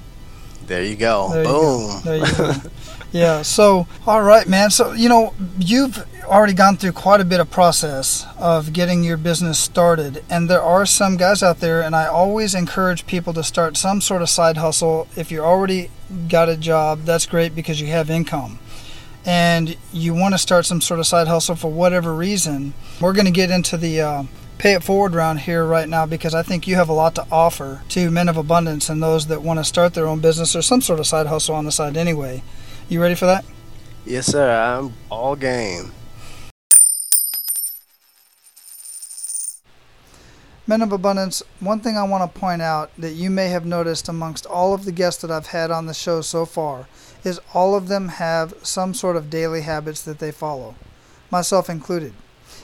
There 0.67 0.83
you 0.83 0.95
go. 0.95 1.29
There 1.31 1.43
you 1.43 1.47
Boom. 1.47 1.87
go. 1.87 1.99
There 2.03 2.17
you 2.17 2.37
go. 2.37 2.53
yeah. 3.11 3.41
So, 3.41 3.87
all 4.05 4.23
right, 4.23 4.47
man. 4.47 4.71
So, 4.71 4.93
you 4.93 5.09
know, 5.09 5.33
you've 5.57 6.05
already 6.25 6.53
gone 6.53 6.77
through 6.77 6.93
quite 6.93 7.21
a 7.21 7.25
bit 7.25 7.39
of 7.39 7.49
process 7.49 8.25
of 8.37 8.73
getting 8.73 9.03
your 9.03 9.17
business 9.17 9.59
started, 9.59 10.23
and 10.29 10.49
there 10.49 10.61
are 10.61 10.85
some 10.85 11.17
guys 11.17 11.43
out 11.43 11.59
there, 11.59 11.81
and 11.81 11.95
I 11.95 12.07
always 12.07 12.55
encourage 12.55 13.05
people 13.05 13.33
to 13.33 13.43
start 13.43 13.77
some 13.77 14.01
sort 14.01 14.21
of 14.21 14.29
side 14.29 14.57
hustle. 14.57 15.07
If 15.15 15.31
you 15.31 15.41
already 15.41 15.91
got 16.27 16.49
a 16.49 16.57
job, 16.57 17.03
that's 17.03 17.25
great 17.25 17.55
because 17.55 17.81
you 17.81 17.87
have 17.87 18.09
income. 18.09 18.59
And 19.27 19.75
you 19.91 20.13
want 20.13 20.35
to 20.35 20.37
start 20.37 20.67
some 20.67 20.81
sort 20.81 20.99
of 20.99 21.07
side 21.07 21.27
hustle 21.27 21.55
for 21.55 21.71
whatever 21.71 22.13
reason. 22.13 22.75
We're 23.01 23.13
going 23.13 23.25
to 23.25 23.31
get 23.31 23.49
into 23.49 23.75
the 23.75 23.99
uh, 23.99 24.23
pay 24.57 24.73
it 24.73 24.83
forward 24.83 25.13
round 25.13 25.41
here 25.41 25.65
right 25.65 25.89
now 25.89 26.05
because 26.05 26.33
I 26.33 26.43
think 26.43 26.67
you 26.67 26.75
have 26.75 26.89
a 26.89 26.93
lot 26.93 27.15
to 27.15 27.27
offer 27.31 27.81
to 27.89 28.11
men 28.11 28.29
of 28.29 28.37
abundance 28.37 28.89
and 28.89 29.01
those 29.01 29.27
that 29.27 29.41
want 29.41 29.59
to 29.59 29.63
start 29.63 29.93
their 29.93 30.07
own 30.07 30.19
business 30.19 30.55
or 30.55 30.61
some 30.61 30.81
sort 30.81 30.99
of 30.99 31.07
side 31.07 31.27
hustle 31.27 31.55
on 31.55 31.65
the 31.65 31.71
side 31.71 31.97
anyway. 31.97 32.43
You 32.87 33.01
ready 33.01 33.15
for 33.15 33.25
that? 33.25 33.43
Yes, 34.05 34.27
sir. 34.27 34.51
I'm 34.51 34.93
all 35.09 35.35
game. 35.35 35.91
Men 40.67 40.83
of 40.83 40.91
Abundance, 40.91 41.41
one 41.59 41.79
thing 41.79 41.97
I 41.97 42.03
want 42.03 42.31
to 42.31 42.39
point 42.39 42.61
out 42.61 42.91
that 42.97 43.13
you 43.13 43.31
may 43.31 43.49
have 43.49 43.65
noticed 43.65 44.07
amongst 44.07 44.45
all 44.45 44.73
of 44.75 44.85
the 44.85 44.91
guests 44.91 45.21
that 45.21 45.31
I've 45.31 45.47
had 45.47 45.71
on 45.71 45.87
the 45.87 45.93
show 45.95 46.21
so 46.21 46.45
far 46.45 46.87
is 47.23 47.39
all 47.53 47.75
of 47.75 47.87
them 47.87 48.07
have 48.09 48.53
some 48.61 48.93
sort 48.93 49.15
of 49.15 49.31
daily 49.31 49.61
habits 49.61 50.03
that 50.03 50.19
they 50.19 50.31
follow, 50.31 50.75
myself 51.31 51.69
included. 51.69 52.13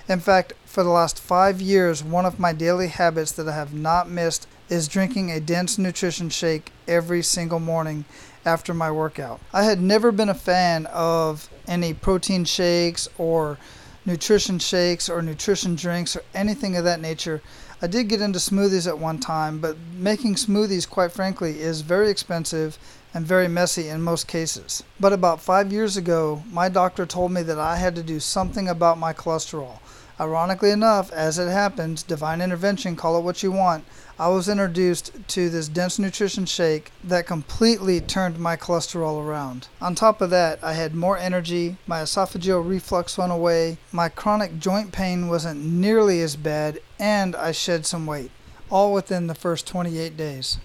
In 0.07 0.19
fact, 0.19 0.53
for 0.65 0.83
the 0.83 0.89
last 0.89 1.19
five 1.19 1.61
years, 1.61 2.03
one 2.03 2.25
of 2.25 2.39
my 2.39 2.53
daily 2.53 2.87
habits 2.87 3.31
that 3.33 3.47
I 3.47 3.55
have 3.55 3.73
not 3.73 4.09
missed 4.09 4.47
is 4.69 4.87
drinking 4.87 5.31
a 5.31 5.39
dense 5.39 5.77
nutrition 5.77 6.29
shake 6.29 6.71
every 6.87 7.21
single 7.21 7.59
morning 7.59 8.05
after 8.45 8.73
my 8.73 8.91
workout. 8.91 9.39
I 9.53 9.63
had 9.63 9.81
never 9.81 10.11
been 10.11 10.29
a 10.29 10.33
fan 10.33 10.85
of 10.87 11.49
any 11.67 11.93
protein 11.93 12.45
shakes 12.45 13.07
or 13.17 13.57
nutrition 14.05 14.59
shakes 14.59 15.09
or 15.09 15.21
nutrition 15.21 15.75
drinks 15.75 16.15
or 16.15 16.23
anything 16.33 16.75
of 16.75 16.83
that 16.83 16.99
nature. 17.01 17.41
I 17.81 17.87
did 17.87 18.09
get 18.09 18.21
into 18.21 18.39
smoothies 18.39 18.87
at 18.87 18.99
one 18.99 19.19
time, 19.19 19.59
but 19.59 19.75
making 19.95 20.35
smoothies, 20.35 20.89
quite 20.89 21.11
frankly, 21.11 21.59
is 21.59 21.81
very 21.81 22.09
expensive 22.09 22.77
and 23.13 23.25
very 23.25 23.47
messy 23.47 23.89
in 23.89 24.01
most 24.01 24.27
cases. 24.27 24.83
But 24.99 25.13
about 25.13 25.41
five 25.41 25.71
years 25.71 25.97
ago, 25.97 26.43
my 26.51 26.69
doctor 26.69 27.05
told 27.05 27.31
me 27.31 27.41
that 27.43 27.59
I 27.59 27.75
had 27.77 27.95
to 27.95 28.03
do 28.03 28.19
something 28.19 28.69
about 28.69 28.97
my 28.97 29.13
cholesterol. 29.13 29.79
Ironically 30.19 30.69
enough, 30.69 31.11
as 31.11 31.39
it 31.39 31.49
happens, 31.49 32.03
divine 32.03 32.41
intervention, 32.41 32.95
call 32.95 33.17
it 33.17 33.23
what 33.23 33.41
you 33.41 33.51
want, 33.51 33.85
I 34.21 34.27
was 34.27 34.47
introduced 34.47 35.13
to 35.29 35.49
this 35.49 35.67
dense 35.67 35.97
nutrition 35.97 36.45
shake 36.45 36.91
that 37.03 37.25
completely 37.25 37.99
turned 37.99 38.37
my 38.37 38.55
cholesterol 38.55 39.19
around. 39.19 39.67
On 39.81 39.95
top 39.95 40.21
of 40.21 40.29
that, 40.29 40.63
I 40.63 40.73
had 40.73 40.93
more 40.93 41.17
energy, 41.17 41.77
my 41.87 42.03
esophageal 42.03 42.63
reflux 42.63 43.17
went 43.17 43.31
away, 43.31 43.79
my 43.91 44.09
chronic 44.09 44.59
joint 44.59 44.91
pain 44.91 45.27
wasn't 45.27 45.65
nearly 45.65 46.21
as 46.21 46.35
bad, 46.35 46.79
and 46.99 47.35
I 47.35 47.51
shed 47.51 47.87
some 47.87 48.05
weight, 48.05 48.29
all 48.69 48.93
within 48.93 49.25
the 49.25 49.33
first 49.33 49.65
28 49.65 50.15
days. 50.15 50.59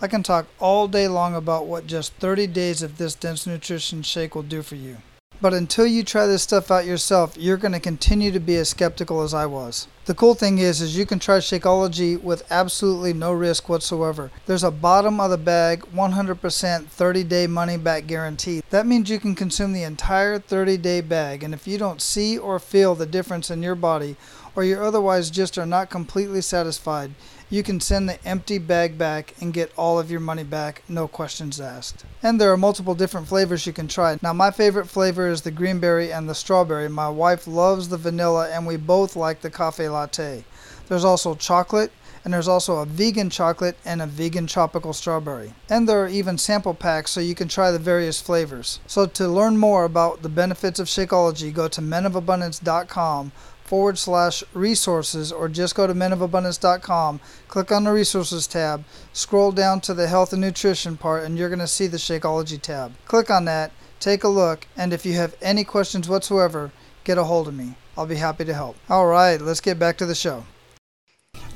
I 0.00 0.06
can 0.06 0.22
talk 0.22 0.46
all 0.60 0.86
day 0.86 1.08
long 1.08 1.34
about 1.34 1.66
what 1.66 1.88
just 1.88 2.12
30 2.12 2.46
days 2.46 2.80
of 2.80 2.98
this 2.98 3.16
dense 3.16 3.44
nutrition 3.44 4.04
shake 4.04 4.36
will 4.36 4.44
do 4.44 4.62
for 4.62 4.76
you. 4.76 4.98
But 5.42 5.54
until 5.54 5.86
you 5.86 6.04
try 6.04 6.26
this 6.26 6.42
stuff 6.42 6.70
out 6.70 6.84
yourself, 6.84 7.34
you're 7.38 7.56
going 7.56 7.72
to 7.72 7.80
continue 7.80 8.30
to 8.30 8.40
be 8.40 8.56
as 8.56 8.68
skeptical 8.68 9.22
as 9.22 9.32
I 9.32 9.46
was. 9.46 9.88
The 10.04 10.14
cool 10.14 10.34
thing 10.34 10.58
is 10.58 10.82
is 10.82 10.98
you 10.98 11.06
can 11.06 11.18
try 11.18 11.38
Shakeology 11.38 12.20
with 12.20 12.44
absolutely 12.50 13.14
no 13.14 13.32
risk 13.32 13.68
whatsoever. 13.68 14.30
There's 14.44 14.64
a 14.64 14.70
bottom 14.70 15.18
of 15.18 15.30
the 15.30 15.38
bag 15.38 15.82
100% 15.94 16.36
30-day 16.36 17.46
money 17.46 17.78
back 17.78 18.06
guarantee. 18.06 18.62
That 18.68 18.86
means 18.86 19.08
you 19.08 19.18
can 19.18 19.34
consume 19.34 19.72
the 19.72 19.84
entire 19.84 20.38
30-day 20.38 21.02
bag 21.02 21.42
and 21.42 21.54
if 21.54 21.66
you 21.66 21.78
don't 21.78 22.02
see 22.02 22.36
or 22.36 22.58
feel 22.58 22.94
the 22.94 23.06
difference 23.06 23.50
in 23.50 23.62
your 23.62 23.74
body 23.74 24.16
or 24.54 24.64
you 24.64 24.78
otherwise 24.78 25.30
just 25.30 25.56
are 25.56 25.66
not 25.66 25.90
completely 25.90 26.42
satisfied, 26.42 27.12
you 27.50 27.64
can 27.64 27.80
send 27.80 28.08
the 28.08 28.24
empty 28.24 28.58
bag 28.58 28.96
back 28.96 29.34
and 29.40 29.52
get 29.52 29.72
all 29.76 29.98
of 29.98 30.10
your 30.10 30.20
money 30.20 30.44
back, 30.44 30.82
no 30.88 31.08
questions 31.08 31.60
asked. 31.60 32.04
And 32.22 32.40
there 32.40 32.52
are 32.52 32.56
multiple 32.56 32.94
different 32.94 33.26
flavors 33.26 33.66
you 33.66 33.72
can 33.72 33.88
try. 33.88 34.18
Now, 34.22 34.32
my 34.32 34.52
favorite 34.52 34.86
flavor 34.88 35.28
is 35.28 35.42
the 35.42 35.50
greenberry 35.50 36.12
and 36.12 36.28
the 36.28 36.34
strawberry. 36.34 36.88
My 36.88 37.08
wife 37.08 37.48
loves 37.48 37.88
the 37.88 37.96
vanilla, 37.96 38.48
and 38.50 38.66
we 38.66 38.76
both 38.76 39.16
like 39.16 39.40
the 39.40 39.50
cafe 39.50 39.88
latte. 39.88 40.44
There's 40.86 41.04
also 41.04 41.34
chocolate, 41.34 41.90
and 42.24 42.32
there's 42.32 42.48
also 42.48 42.76
a 42.78 42.86
vegan 42.86 43.30
chocolate 43.30 43.76
and 43.84 44.00
a 44.00 44.06
vegan 44.06 44.46
tropical 44.46 44.92
strawberry. 44.92 45.52
And 45.68 45.88
there 45.88 46.04
are 46.04 46.08
even 46.08 46.38
sample 46.38 46.74
packs 46.74 47.10
so 47.10 47.20
you 47.20 47.34
can 47.34 47.48
try 47.48 47.70
the 47.70 47.78
various 47.78 48.20
flavors. 48.20 48.78
So 48.86 49.06
to 49.06 49.28
learn 49.28 49.56
more 49.56 49.84
about 49.84 50.22
the 50.22 50.28
benefits 50.28 50.78
of 50.78 50.86
Shakeology, 50.86 51.52
go 51.52 51.66
to 51.68 51.80
menofabundance.com 51.80 53.32
forward 53.70 53.96
slash 53.96 54.42
resources 54.52 55.30
or 55.30 55.48
just 55.48 55.76
go 55.76 55.86
to 55.86 55.94
menofabundance.com, 55.94 57.20
click 57.46 57.70
on 57.70 57.84
the 57.84 57.92
resources 57.92 58.48
tab, 58.48 58.82
scroll 59.12 59.52
down 59.52 59.80
to 59.80 59.94
the 59.94 60.08
health 60.08 60.32
and 60.32 60.42
nutrition 60.42 60.96
part, 60.96 61.22
and 61.22 61.38
you're 61.38 61.48
going 61.48 61.60
to 61.60 61.68
see 61.68 61.86
the 61.86 61.96
Shakeology 61.96 62.60
tab. 62.60 62.92
Click 63.04 63.30
on 63.30 63.44
that, 63.44 63.70
take 64.00 64.24
a 64.24 64.28
look, 64.28 64.66
and 64.76 64.92
if 64.92 65.06
you 65.06 65.12
have 65.12 65.36
any 65.40 65.62
questions 65.62 66.08
whatsoever, 66.08 66.72
get 67.04 67.16
a 67.16 67.22
hold 67.22 67.46
of 67.46 67.54
me. 67.54 67.76
I'll 67.96 68.06
be 68.06 68.16
happy 68.16 68.44
to 68.44 68.54
help. 68.54 68.76
All 68.88 69.06
right, 69.06 69.40
let's 69.40 69.60
get 69.60 69.78
back 69.78 69.96
to 69.98 70.06
the 70.06 70.16
show. 70.16 70.46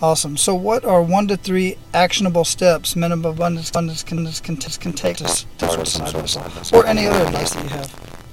Awesome. 0.00 0.36
So, 0.36 0.54
what 0.54 0.84
are 0.84 1.02
one 1.02 1.26
to 1.26 1.36
three 1.36 1.78
actionable 1.92 2.44
steps 2.44 2.94
men 2.94 3.10
of 3.10 3.24
abundance 3.24 3.70
can, 3.72 3.88
can, 3.88 4.56
can, 4.56 4.92
take 4.92 5.16
to 5.16 5.24
business, 5.58 6.72
or 6.72 6.86
any 6.86 7.08
other 7.08 7.26
advice 7.26 7.54
that 7.54 7.64
you 7.64 7.70
have? 7.70 8.23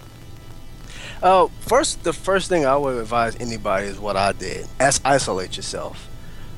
Uh, 1.22 1.48
first, 1.60 2.04
the 2.04 2.14
first 2.14 2.50
thing 2.50 2.66
I 2.66 2.76
would 2.76 2.98
advise 2.98 3.36
anybody 3.40 3.88
is 3.88 4.00
what 4.00 4.18
I 4.18 4.32
did. 4.32 4.68
As 4.80 5.00
isolate 5.06 5.56
yourself. 5.56 6.08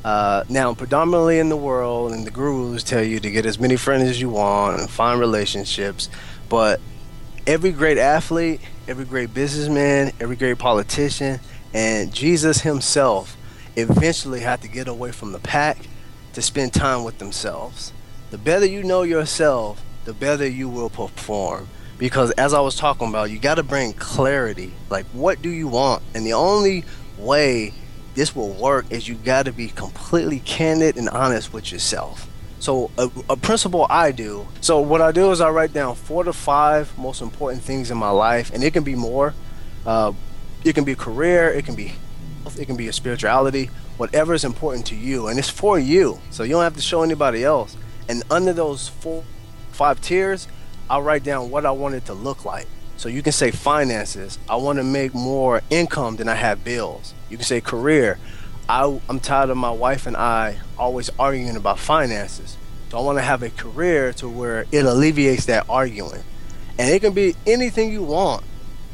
Uh, 0.05 0.43
now, 0.49 0.73
predominantly 0.73 1.39
in 1.39 1.49
the 1.49 1.57
world, 1.57 2.13
and 2.13 2.25
the 2.25 2.31
gurus 2.31 2.83
tell 2.83 3.03
you 3.03 3.19
to 3.19 3.31
get 3.31 3.45
as 3.45 3.59
many 3.59 3.75
friends 3.75 4.03
as 4.09 4.21
you 4.21 4.29
want 4.29 4.79
and 4.79 4.89
find 4.89 5.19
relationships, 5.19 6.09
but 6.49 6.79
every 7.45 7.71
great 7.71 7.97
athlete, 7.97 8.61
every 8.87 9.05
great 9.05 9.33
businessman, 9.33 10.11
every 10.19 10.35
great 10.35 10.57
politician, 10.57 11.39
and 11.73 12.13
Jesus 12.13 12.61
himself 12.61 13.37
eventually 13.75 14.41
had 14.41 14.61
to 14.61 14.67
get 14.67 14.87
away 14.87 15.11
from 15.11 15.31
the 15.31 15.39
pack 15.39 15.77
to 16.33 16.41
spend 16.41 16.73
time 16.73 17.03
with 17.03 17.17
themselves. 17.17 17.91
The 18.31 18.37
better 18.37 18.65
you 18.65 18.83
know 18.83 19.03
yourself, 19.03 19.83
the 20.05 20.13
better 20.13 20.47
you 20.47 20.67
will 20.69 20.89
perform 20.89 21.69
because 21.97 22.31
as 22.31 22.53
I 22.53 22.59
was 22.61 22.75
talking 22.75 23.09
about, 23.09 23.29
you 23.29 23.39
got 23.39 23.55
to 23.55 23.63
bring 23.63 23.93
clarity. 23.93 24.73
Like, 24.89 25.05
what 25.07 25.41
do 25.41 25.49
you 25.49 25.67
want? 25.67 26.03
And 26.13 26.25
the 26.25 26.33
only 26.33 26.83
way 27.17 27.73
this 28.15 28.35
will 28.35 28.51
work 28.51 28.85
is 28.89 29.07
you 29.07 29.15
got 29.15 29.45
to 29.45 29.51
be 29.51 29.69
completely 29.69 30.39
candid 30.39 30.97
and 30.97 31.09
honest 31.09 31.53
with 31.53 31.71
yourself. 31.71 32.29
So, 32.59 32.91
a, 32.97 33.09
a, 33.29 33.35
principle 33.35 33.85
I 33.89 34.11
do. 34.11 34.47
So, 34.61 34.79
what 34.79 35.01
I 35.01 35.11
do 35.11 35.31
is 35.31 35.41
I 35.41 35.49
write 35.49 35.73
down 35.73 35.95
four 35.95 36.23
to 36.23 36.31
five 36.31 36.97
most 36.97 37.21
important 37.21 37.61
things 37.61 37.91
in 37.91 37.97
my 37.97 38.09
life, 38.09 38.51
and 38.53 38.63
it 38.63 38.71
can 38.71 38.83
be 38.83 38.95
more. 38.95 39.33
Uh, 39.85 40.13
it 40.63 40.73
can 40.73 40.85
be 40.85 40.95
career, 40.95 41.49
it 41.49 41.65
can 41.65 41.75
be 41.75 41.95
health, 42.43 42.57
it 42.57 42.65
can 42.65 42.77
be 42.77 42.85
your 42.85 42.93
spirituality, 42.93 43.69
whatever 43.97 44.33
is 44.33 44.45
important 44.45 44.85
to 44.87 44.95
you, 44.95 45.27
and 45.27 45.37
it's 45.37 45.49
for 45.49 45.77
you. 45.77 46.21
So 46.29 46.43
you 46.43 46.51
don't 46.51 46.63
have 46.63 46.75
to 46.75 46.81
show 46.81 47.03
anybody 47.03 47.43
else. 47.43 47.75
And 48.07 48.23
under 48.31 48.53
those 48.53 48.87
four, 48.87 49.25
five 49.71 49.99
tiers, 49.99 50.47
I'll 50.89 51.01
write 51.01 51.23
down 51.23 51.49
what 51.49 51.65
I 51.65 51.71
want 51.71 51.95
it 51.95 52.05
to 52.05 52.13
look 52.13 52.45
like. 52.45 52.67
So 52.97 53.09
you 53.09 53.21
can 53.21 53.33
say 53.33 53.51
finances. 53.51 54.37
I 54.47 54.55
want 54.57 54.77
to 54.77 54.83
make 54.83 55.13
more 55.13 55.61
income 55.69 56.15
than 56.15 56.29
I 56.29 56.35
have 56.35 56.63
bills. 56.63 57.13
You 57.29 57.37
can 57.37 57.45
say 57.45 57.61
career. 57.61 58.17
I, 58.69 58.99
I'm 59.09 59.19
tired 59.19 59.49
of 59.49 59.57
my 59.57 59.71
wife 59.71 60.07
and 60.07 60.15
I 60.15 60.59
always 60.77 61.09
arguing 61.19 61.55
about 61.55 61.79
finances. 61.79 62.57
So 62.89 62.99
I 62.99 63.01
want 63.01 63.17
to 63.17 63.23
have 63.23 63.43
a 63.43 63.49
career 63.49 64.13
to 64.13 64.29
where 64.29 64.65
it 64.71 64.85
alleviates 64.85 65.45
that 65.45 65.65
arguing. 65.67 66.23
And 66.77 66.89
it 66.89 67.01
can 67.01 67.13
be 67.13 67.35
anything 67.45 67.91
you 67.91 68.03
want. 68.03 68.43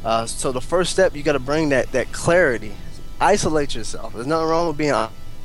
Uh, 0.04 0.26
so 0.26 0.52
the 0.52 0.60
first 0.60 0.92
step, 0.92 1.14
you 1.14 1.22
got 1.22 1.32
to 1.32 1.38
bring 1.38 1.68
that, 1.68 1.92
that 1.92 2.10
clarity. 2.10 2.72
Isolate 3.20 3.74
yourself. 3.74 4.14
There's 4.14 4.26
nothing 4.26 4.48
wrong 4.48 4.68
with 4.68 4.78
being 4.78 4.94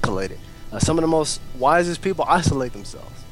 isolated. 0.04 0.40
Uh, 0.72 0.80
some 0.80 0.98
of 0.98 1.02
the 1.02 1.08
most 1.08 1.42
wisest 1.60 2.02
people 2.02 2.26
isolate 2.28 2.72
themselves. 2.72 3.25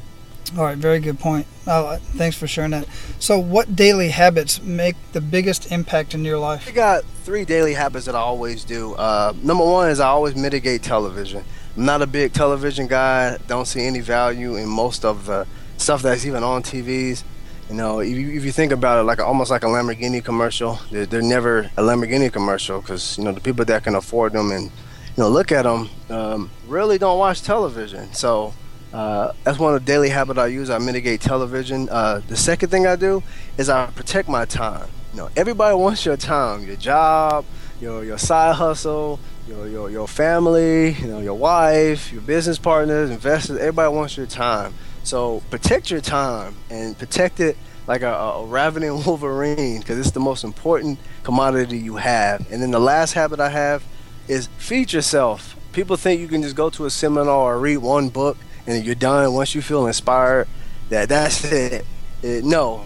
All 0.55 0.63
right, 0.63 0.77
very 0.77 0.99
good 0.99 1.19
point. 1.19 1.47
Uh, 1.65 1.97
thanks 1.97 2.37
for 2.37 2.45
sharing 2.45 2.71
that. 2.71 2.87
So, 3.17 3.39
what 3.39 3.75
daily 3.75 4.09
habits 4.09 4.61
make 4.61 4.95
the 5.11 5.21
biggest 5.21 5.71
impact 5.71 6.13
in 6.13 6.23
your 6.23 6.37
life? 6.37 6.67
I 6.67 6.71
got 6.71 7.05
three 7.23 7.43
daily 7.43 7.73
habits 7.73 8.05
that 8.05 8.13
I 8.13 8.19
always 8.19 8.63
do. 8.63 8.93
Uh, 8.93 9.33
number 9.41 9.65
one 9.65 9.89
is 9.89 9.99
I 9.99 10.09
always 10.09 10.35
mitigate 10.35 10.83
television. 10.83 11.43
I'm 11.75 11.85
not 11.85 12.03
a 12.03 12.07
big 12.07 12.33
television 12.33 12.85
guy. 12.85 13.37
Don't 13.47 13.65
see 13.65 13.83
any 13.83 14.01
value 14.01 14.55
in 14.55 14.69
most 14.69 15.03
of 15.05 15.25
the 15.25 15.47
stuff 15.77 16.03
that's 16.03 16.23
even 16.23 16.43
on 16.43 16.61
TVs. 16.61 17.23
You 17.69 17.75
know, 17.75 17.99
if 17.99 18.15
you, 18.15 18.37
if 18.37 18.45
you 18.45 18.51
think 18.51 18.71
about 18.71 18.99
it, 18.99 19.03
like 19.03 19.19
almost 19.19 19.49
like 19.49 19.63
a 19.63 19.67
Lamborghini 19.67 20.23
commercial, 20.23 20.79
they're, 20.91 21.07
they're 21.07 21.23
never 21.23 21.71
a 21.77 21.81
Lamborghini 21.81 22.31
commercial 22.31 22.79
because 22.79 23.17
you 23.17 23.23
know 23.23 23.31
the 23.31 23.41
people 23.41 23.65
that 23.65 23.83
can 23.83 23.95
afford 23.95 24.33
them 24.33 24.51
and 24.51 24.65
you 24.65 24.71
know 25.17 25.29
look 25.29 25.51
at 25.51 25.63
them 25.63 25.89
um, 26.09 26.51
really 26.67 26.99
don't 26.99 27.17
watch 27.17 27.41
television. 27.41 28.13
So 28.13 28.53
uh, 28.93 29.34
that's 29.43 29.58
one 29.58 29.73
of 29.73 29.82
the 29.82 29.86
daily 29.86 30.10
habits 30.10 30.38
I 30.38 30.47
use. 30.47 30.69
I 30.69 30.77
mitigate 30.77 31.19
television. 31.19 31.89
Uh, 31.89 32.21
the 32.27 32.38
second 32.38 32.69
thing 32.69 32.86
I 32.86 32.95
do 32.95 33.23
is 33.58 33.67
I 33.67 33.88
protect 33.88 34.29
my 34.29 34.45
time. 34.45 34.88
You 35.12 35.19
know, 35.19 35.29
everybody 35.36 35.75
wants 35.75 36.06
your 36.06 36.15
time, 36.15 36.65
your 36.65 36.75
job, 36.75 37.43
your 37.82 38.03
your 38.03 38.19
side 38.19 38.56
hustle, 38.56 39.19
your 39.47 39.67
your 39.67 39.89
your 39.89 40.08
family, 40.08 40.91
you 40.93 41.08
know, 41.08 41.19
your 41.19 41.34
wife, 41.34 42.13
your 42.13 42.21
business 42.21 42.60
partners, 42.60 43.10
investors. 43.10 43.58
Everybody 43.58 43.95
wants 43.95 44.15
your 44.15 44.27
time. 44.27 44.75
So 45.03 45.41
protect 45.49 45.89
your 45.89 45.99
time 45.99 46.56
and 46.69 46.97
protect 46.97 47.39
it 47.39 47.58
like 47.88 48.03
a, 48.03 48.13
a 48.13 48.45
ravening 48.45 49.03
wolverine 49.06 49.79
because 49.79 49.97
it's 49.97 50.12
the 50.12 50.19
most 50.19 50.43
important 50.43 50.99
commodity 51.23 51.79
you 51.79 51.95
have. 51.95 52.49
And 52.51 52.62
then 52.62 52.69
the 52.69 52.79
last 52.79 53.13
habit 53.13 53.39
I 53.39 53.49
have 53.49 53.84
is 54.27 54.47
feed 54.58 54.93
yourself. 54.93 55.56
People 55.73 55.97
think 55.97 56.21
you 56.21 56.27
can 56.27 56.43
just 56.43 56.56
go 56.56 56.69
to 56.69 56.86
a 56.86 56.91
seminar 56.91 57.36
or 57.36 57.60
read 57.60 57.77
one 57.77 58.10
book 58.10 58.38
and 58.67 58.86
you're 58.86 58.95
done. 58.95 59.34
Once 59.34 59.56
you 59.56 59.62
feel 59.62 59.88
inspired, 59.88 60.47
that 60.89 61.10
that's 61.10 61.43
it. 61.45 61.86
it 62.21 62.43
no, 62.43 62.86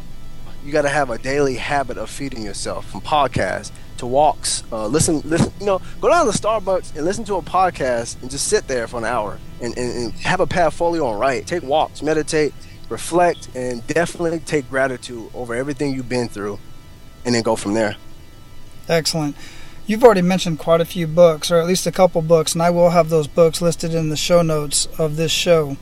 you 0.63 0.71
got 0.71 0.83
to 0.83 0.89
have 0.89 1.09
a 1.09 1.17
daily 1.17 1.55
habit 1.55 1.97
of 1.97 2.09
feeding 2.09 2.43
yourself 2.43 2.89
from 2.89 3.01
podcasts 3.01 3.71
to 3.97 4.05
walks. 4.05 4.63
Uh, 4.71 4.87
listen, 4.87 5.21
listen. 5.25 5.51
You 5.59 5.65
know, 5.65 5.81
go 6.01 6.09
down 6.09 6.25
to 6.25 6.31
Starbucks 6.31 6.95
and 6.95 7.05
listen 7.05 7.23
to 7.25 7.35
a 7.35 7.41
podcast 7.41 8.21
and 8.21 8.29
just 8.29 8.47
sit 8.47 8.67
there 8.67 8.87
for 8.87 8.97
an 8.97 9.05
hour 9.05 9.39
and, 9.61 9.77
and, 9.77 9.97
and 9.97 10.13
have 10.13 10.39
a 10.39 10.47
portfolio 10.47 11.07
on 11.07 11.19
right. 11.19 11.45
Take 11.45 11.63
walks, 11.63 12.01
meditate, 12.01 12.53
reflect, 12.89 13.49
and 13.55 13.85
definitely 13.87 14.39
take 14.39 14.69
gratitude 14.69 15.29
over 15.33 15.55
everything 15.55 15.93
you've 15.93 16.09
been 16.09 16.27
through, 16.27 16.59
and 17.25 17.33
then 17.33 17.43
go 17.43 17.55
from 17.55 17.73
there. 17.73 17.95
Excellent. 18.87 19.35
You've 19.87 20.03
already 20.03 20.21
mentioned 20.21 20.59
quite 20.59 20.81
a 20.81 20.85
few 20.85 21.07
books, 21.07 21.49
or 21.49 21.61
at 21.61 21.65
least 21.65 21.87
a 21.87 21.93
couple 21.93 22.21
books, 22.21 22.51
and 22.51 22.61
I 22.61 22.69
will 22.69 22.89
have 22.89 23.07
those 23.07 23.25
books 23.25 23.61
listed 23.61 23.93
in 23.93 24.09
the 24.09 24.17
show 24.17 24.41
notes 24.41 24.85
of 24.99 25.15
this 25.15 25.31
show. 25.31 25.77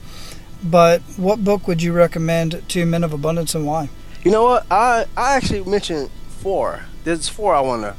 But 0.64 1.02
what 1.18 1.44
book 1.44 1.68
would 1.68 1.82
you 1.82 1.92
recommend 1.92 2.62
to 2.70 2.86
Men 2.86 3.04
of 3.04 3.14
Abundance 3.14 3.56
and 3.56 3.66
why? 3.66 3.90
You 4.24 4.30
know 4.30 4.44
what? 4.44 4.68
I, 4.70 5.06
I 5.18 5.36
actually 5.36 5.64
mentioned 5.64 6.12
four. 6.30 6.86
There's 7.04 7.28
four 7.30 7.56
I 7.56 7.62
want 7.62 7.82
to 7.82 7.96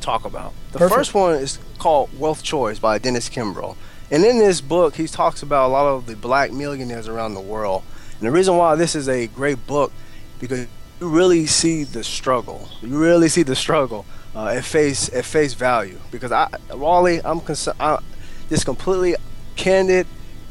talk 0.00 0.24
about. 0.24 0.52
The 0.70 0.78
Perfect. 0.78 0.96
first 0.96 1.14
one 1.14 1.34
is 1.34 1.58
called 1.78 2.16
Wealth 2.16 2.44
Choice 2.44 2.78
by 2.78 2.98
Dennis 2.98 3.28
Kimbro. 3.28 3.76
And 4.08 4.24
in 4.24 4.38
this 4.38 4.60
book, 4.60 4.94
he 4.94 5.08
talks 5.08 5.42
about 5.42 5.66
a 5.66 5.72
lot 5.72 5.86
of 5.86 6.06
the 6.06 6.14
black 6.14 6.52
millionaires 6.52 7.08
around 7.08 7.34
the 7.34 7.40
world. 7.40 7.82
And 8.20 8.28
the 8.28 8.30
reason 8.30 8.56
why 8.56 8.76
this 8.76 8.94
is 8.94 9.08
a 9.08 9.26
great 9.26 9.66
book, 9.66 9.90
because 10.38 10.68
you 11.00 11.08
really 11.08 11.46
see 11.46 11.82
the 11.82 12.04
struggle. 12.04 12.68
You 12.82 12.96
really 12.96 13.28
see 13.28 13.42
the 13.42 13.56
struggle 13.56 14.06
uh, 14.34 14.46
at 14.46 14.64
face 14.64 15.12
at 15.12 15.24
face 15.24 15.54
value. 15.54 15.98
Because 16.10 16.32
I, 16.32 16.48
Wally, 16.72 17.20
I'm 17.24 17.40
concerned. 17.40 17.78
Just 18.48 18.64
completely 18.64 19.16
candid. 19.56 20.06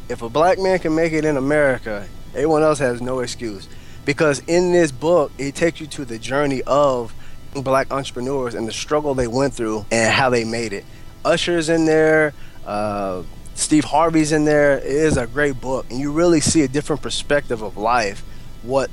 If 0.07 0.21
a 0.21 0.29
black 0.29 0.57
man 0.57 0.79
can 0.79 0.95
make 0.95 1.13
it 1.13 1.25
in 1.25 1.37
America, 1.37 2.07
everyone 2.33 2.63
else 2.63 2.79
has 2.79 3.01
no 3.01 3.19
excuse. 3.19 3.67
Because 4.05 4.39
in 4.47 4.71
this 4.71 4.91
book, 4.91 5.31
it 5.37 5.55
takes 5.55 5.79
you 5.79 5.87
to 5.87 6.05
the 6.05 6.17
journey 6.17 6.61
of 6.65 7.13
black 7.53 7.91
entrepreneurs 7.91 8.55
and 8.55 8.67
the 8.67 8.71
struggle 8.71 9.13
they 9.13 9.27
went 9.27 9.53
through 9.53 9.85
and 9.91 10.11
how 10.11 10.29
they 10.29 10.43
made 10.43 10.73
it. 10.73 10.85
Usher's 11.25 11.69
in 11.69 11.85
there. 11.85 12.33
Uh, 12.65 13.23
Steve 13.55 13.83
Harvey's 13.83 14.31
in 14.31 14.45
there. 14.45 14.77
It 14.77 14.85
is 14.85 15.17
a 15.17 15.27
great 15.27 15.59
book, 15.59 15.85
and 15.89 15.99
you 15.99 16.11
really 16.11 16.39
see 16.39 16.61
a 16.61 16.67
different 16.67 17.01
perspective 17.01 17.61
of 17.61 17.75
life, 17.75 18.23
what 18.63 18.89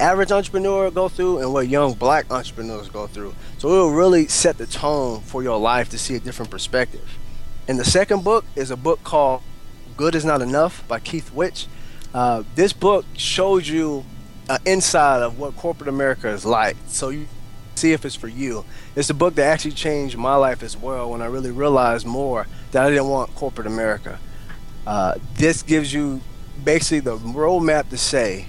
average 0.00 0.32
entrepreneur 0.32 0.90
go 0.90 1.08
through 1.08 1.38
and 1.38 1.52
what 1.52 1.68
young 1.68 1.94
black 1.94 2.30
entrepreneurs 2.30 2.88
go 2.88 3.06
through. 3.06 3.34
So 3.58 3.68
it 3.68 3.72
will 3.72 3.90
really 3.92 4.26
set 4.28 4.58
the 4.58 4.66
tone 4.66 5.20
for 5.20 5.42
your 5.42 5.58
life 5.58 5.88
to 5.90 5.98
see 5.98 6.16
a 6.16 6.20
different 6.20 6.50
perspective. 6.50 7.18
And 7.68 7.78
the 7.78 7.84
second 7.84 8.24
book 8.24 8.44
is 8.56 8.70
a 8.70 8.76
book 8.76 9.02
called 9.04 9.42
Good 9.96 10.14
Is 10.14 10.24
Not 10.24 10.42
Enough 10.42 10.86
by 10.88 11.00
Keith 11.00 11.30
Wyche. 11.34 11.66
Uh, 12.12 12.42
this 12.54 12.72
book 12.72 13.04
shows 13.16 13.68
you 13.68 14.04
an 14.48 14.58
inside 14.66 15.22
of 15.22 15.38
what 15.38 15.56
corporate 15.56 15.88
America 15.88 16.28
is 16.28 16.44
like. 16.44 16.76
So 16.88 17.08
you 17.08 17.26
see 17.74 17.92
if 17.92 18.04
it's 18.04 18.14
for 18.14 18.28
you. 18.28 18.64
It's 18.94 19.10
a 19.10 19.14
book 19.14 19.34
that 19.36 19.46
actually 19.46 19.72
changed 19.72 20.16
my 20.16 20.36
life 20.36 20.62
as 20.62 20.76
well 20.76 21.10
when 21.10 21.22
I 21.22 21.26
really 21.26 21.50
realized 21.50 22.06
more 22.06 22.46
that 22.72 22.84
I 22.84 22.90
didn't 22.90 23.08
want 23.08 23.34
corporate 23.34 23.66
America. 23.66 24.18
Uh, 24.86 25.14
this 25.34 25.62
gives 25.62 25.92
you 25.92 26.20
basically 26.62 27.00
the 27.00 27.16
roadmap 27.16 27.88
to 27.90 27.96
say 27.96 28.46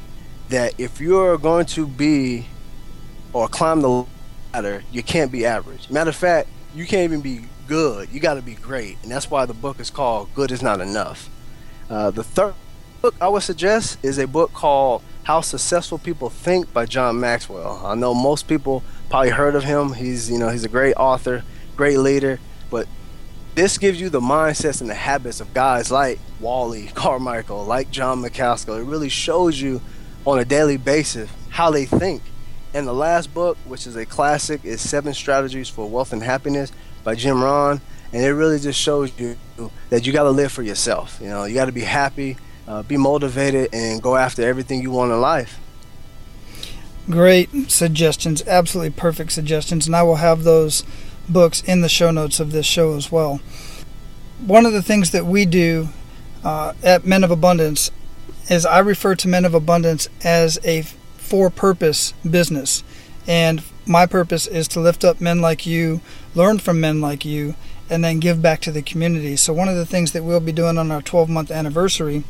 that 0.50 0.80
if 0.80 1.00
you're 1.00 1.38
going 1.38 1.66
to 1.68 1.88
be 1.88 2.48
or 3.34 3.48
climb 3.48 3.82
the 3.82 4.06
ladder, 4.54 4.84
you 4.92 5.04
can't 5.04 5.32
be 5.32 5.46
average. 5.46 5.90
Matter 5.90 6.10
of 6.10 6.16
fact, 6.16 6.50
you 6.74 6.86
can't 6.86 7.04
even 7.04 7.22
be 7.22 7.46
good. 7.68 8.10
You 8.12 8.20
got 8.20 8.36
to 8.36 8.42
be 8.42 8.56
great, 8.56 8.98
and 9.04 9.12
that's 9.12 9.30
why 9.30 9.46
the 9.46 9.54
book 9.54 9.80
is 9.80 9.90
called 9.90 10.34
"Good 10.36 10.52
Is 10.52 10.62
Not 10.62 10.82
Enough." 10.82 11.30
Uh, 11.90 12.12
the 12.12 12.24
third 12.24 12.54
book 13.02 13.16
I 13.22 13.28
would 13.28 13.44
suggest 13.44 13.98
is 14.04 14.18
a 14.18 14.28
book 14.28 14.54
called 14.54 15.02
"How 15.24 15.42
Successful 15.42 15.98
People 15.98 16.30
Think" 16.30 16.72
by 16.74 16.86
John 16.86 17.20
Maxwell. 17.20 17.82
I 17.86 17.96
know 17.96 18.14
most 18.14 18.48
people 18.48 18.84
probably 19.10 19.32
heard 19.32 19.56
of 19.56 19.64
him. 19.64 19.94
He's 19.94 20.30
you 20.30 20.38
know 20.38 20.50
he's 20.50 20.64
a 20.64 20.70
great 20.70 20.96
author, 20.96 21.44
great 21.76 22.00
leader, 22.00 22.40
but 22.70 22.88
this 23.56 23.78
gives 23.78 24.00
you 24.00 24.10
the 24.10 24.20
mindsets 24.20 24.82
and 24.82 24.90
the 24.90 24.96
habits 24.96 25.40
of 25.40 25.54
guys 25.54 25.90
like 25.90 26.20
Wally 26.40 26.88
Carmichael, 26.94 27.64
like 27.64 27.90
John 27.90 28.22
McCaskill. 28.22 28.80
It 28.80 28.84
really 28.84 29.10
shows 29.10 29.60
you 29.60 29.82
on 30.26 30.40
a 30.40 30.46
daily 30.46 30.78
basis 30.78 31.30
how 31.50 31.72
they 31.72 31.86
think. 31.86 32.22
And 32.74 32.86
the 32.86 32.94
last 32.94 33.34
book, 33.34 33.58
which 33.66 33.88
is 33.88 33.96
a 33.96 34.06
classic, 34.06 34.66
is 34.66 34.82
Seven 34.82 35.14
Strategies 35.14 35.70
for 35.70 35.90
Wealth 35.90 36.12
and 36.12 36.22
Happiness 36.22 36.74
by 37.06 37.16
Jim 37.16 37.42
Rohn. 37.42 37.80
And 38.12 38.24
it 38.24 38.34
really 38.34 38.60
just 38.60 38.80
shows 38.80 39.18
you 39.18 39.38
that 39.90 40.06
you 40.06 40.12
got 40.12 40.24
to 40.24 40.30
live 40.30 40.52
for 40.52 40.62
yourself. 40.62 41.18
You 41.22 41.30
know, 41.30 41.46
you 41.46 41.54
got 41.56 41.66
to 41.66 41.72
be 41.72 41.82
happy, 41.82 42.38
uh, 42.68 42.84
be 42.84 42.98
motivated, 42.98 43.70
and 43.74 44.02
go 44.02 44.18
after 44.18 44.42
everything 44.42 44.82
you 44.82 44.92
want 44.92 45.12
in 45.12 45.22
life. 45.22 45.60
Great 47.10 47.72
suggestions, 47.72 48.46
absolutely 48.48 48.90
perfect 48.90 49.32
suggestions, 49.32 49.86
and 49.86 49.96
I 49.96 50.04
will 50.04 50.16
have 50.16 50.44
those 50.44 50.84
books 51.30 51.62
in 51.62 51.82
the 51.82 51.90
show 51.90 52.12
notes 52.12 52.40
of 52.40 52.52
this 52.52 52.66
show 52.66 52.96
as 52.96 53.12
well. 53.12 53.40
One 54.46 54.66
of 54.66 54.74
the 54.74 54.82
things 54.82 55.12
that 55.12 55.26
we 55.26 55.46
do 55.46 55.90
uh, 56.44 56.74
at 56.84 57.06
Men 57.06 57.24
of 57.24 57.32
Abundance 57.32 57.92
is 58.50 58.66
I 58.66 58.80
refer 58.80 59.16
to 59.16 59.28
Men 59.28 59.46
of 59.46 59.54
Abundance 59.54 60.08
as 60.24 60.60
a 60.64 60.84
for 61.18 61.50
purpose 61.50 62.14
business. 62.30 62.84
And 63.28 63.64
my 63.86 64.06
purpose 64.06 64.48
is 64.48 64.68
to 64.70 64.80
lift 64.80 65.04
up 65.04 65.20
men 65.20 65.42
like 65.42 65.66
you, 65.66 66.02
learn 66.36 66.60
from 66.60 66.80
men 66.80 67.02
like 67.02 67.26
you, 67.26 67.56
and 67.90 68.04
then 68.04 68.20
give 68.20 68.42
back 68.42 68.62
to 68.62 68.72
the 68.72 68.82
community. 68.82 69.36
So, 69.36 69.54
one 69.54 69.68
of 69.68 69.76
the 69.76 69.86
things 69.86 70.12
that 70.12 70.24
we'll 70.24 70.40
be 70.40 70.52
doing 70.52 70.78
on 70.78 70.92
our 70.92 71.02
12 71.02 71.30
month 71.30 71.52
anniversary 71.52 72.24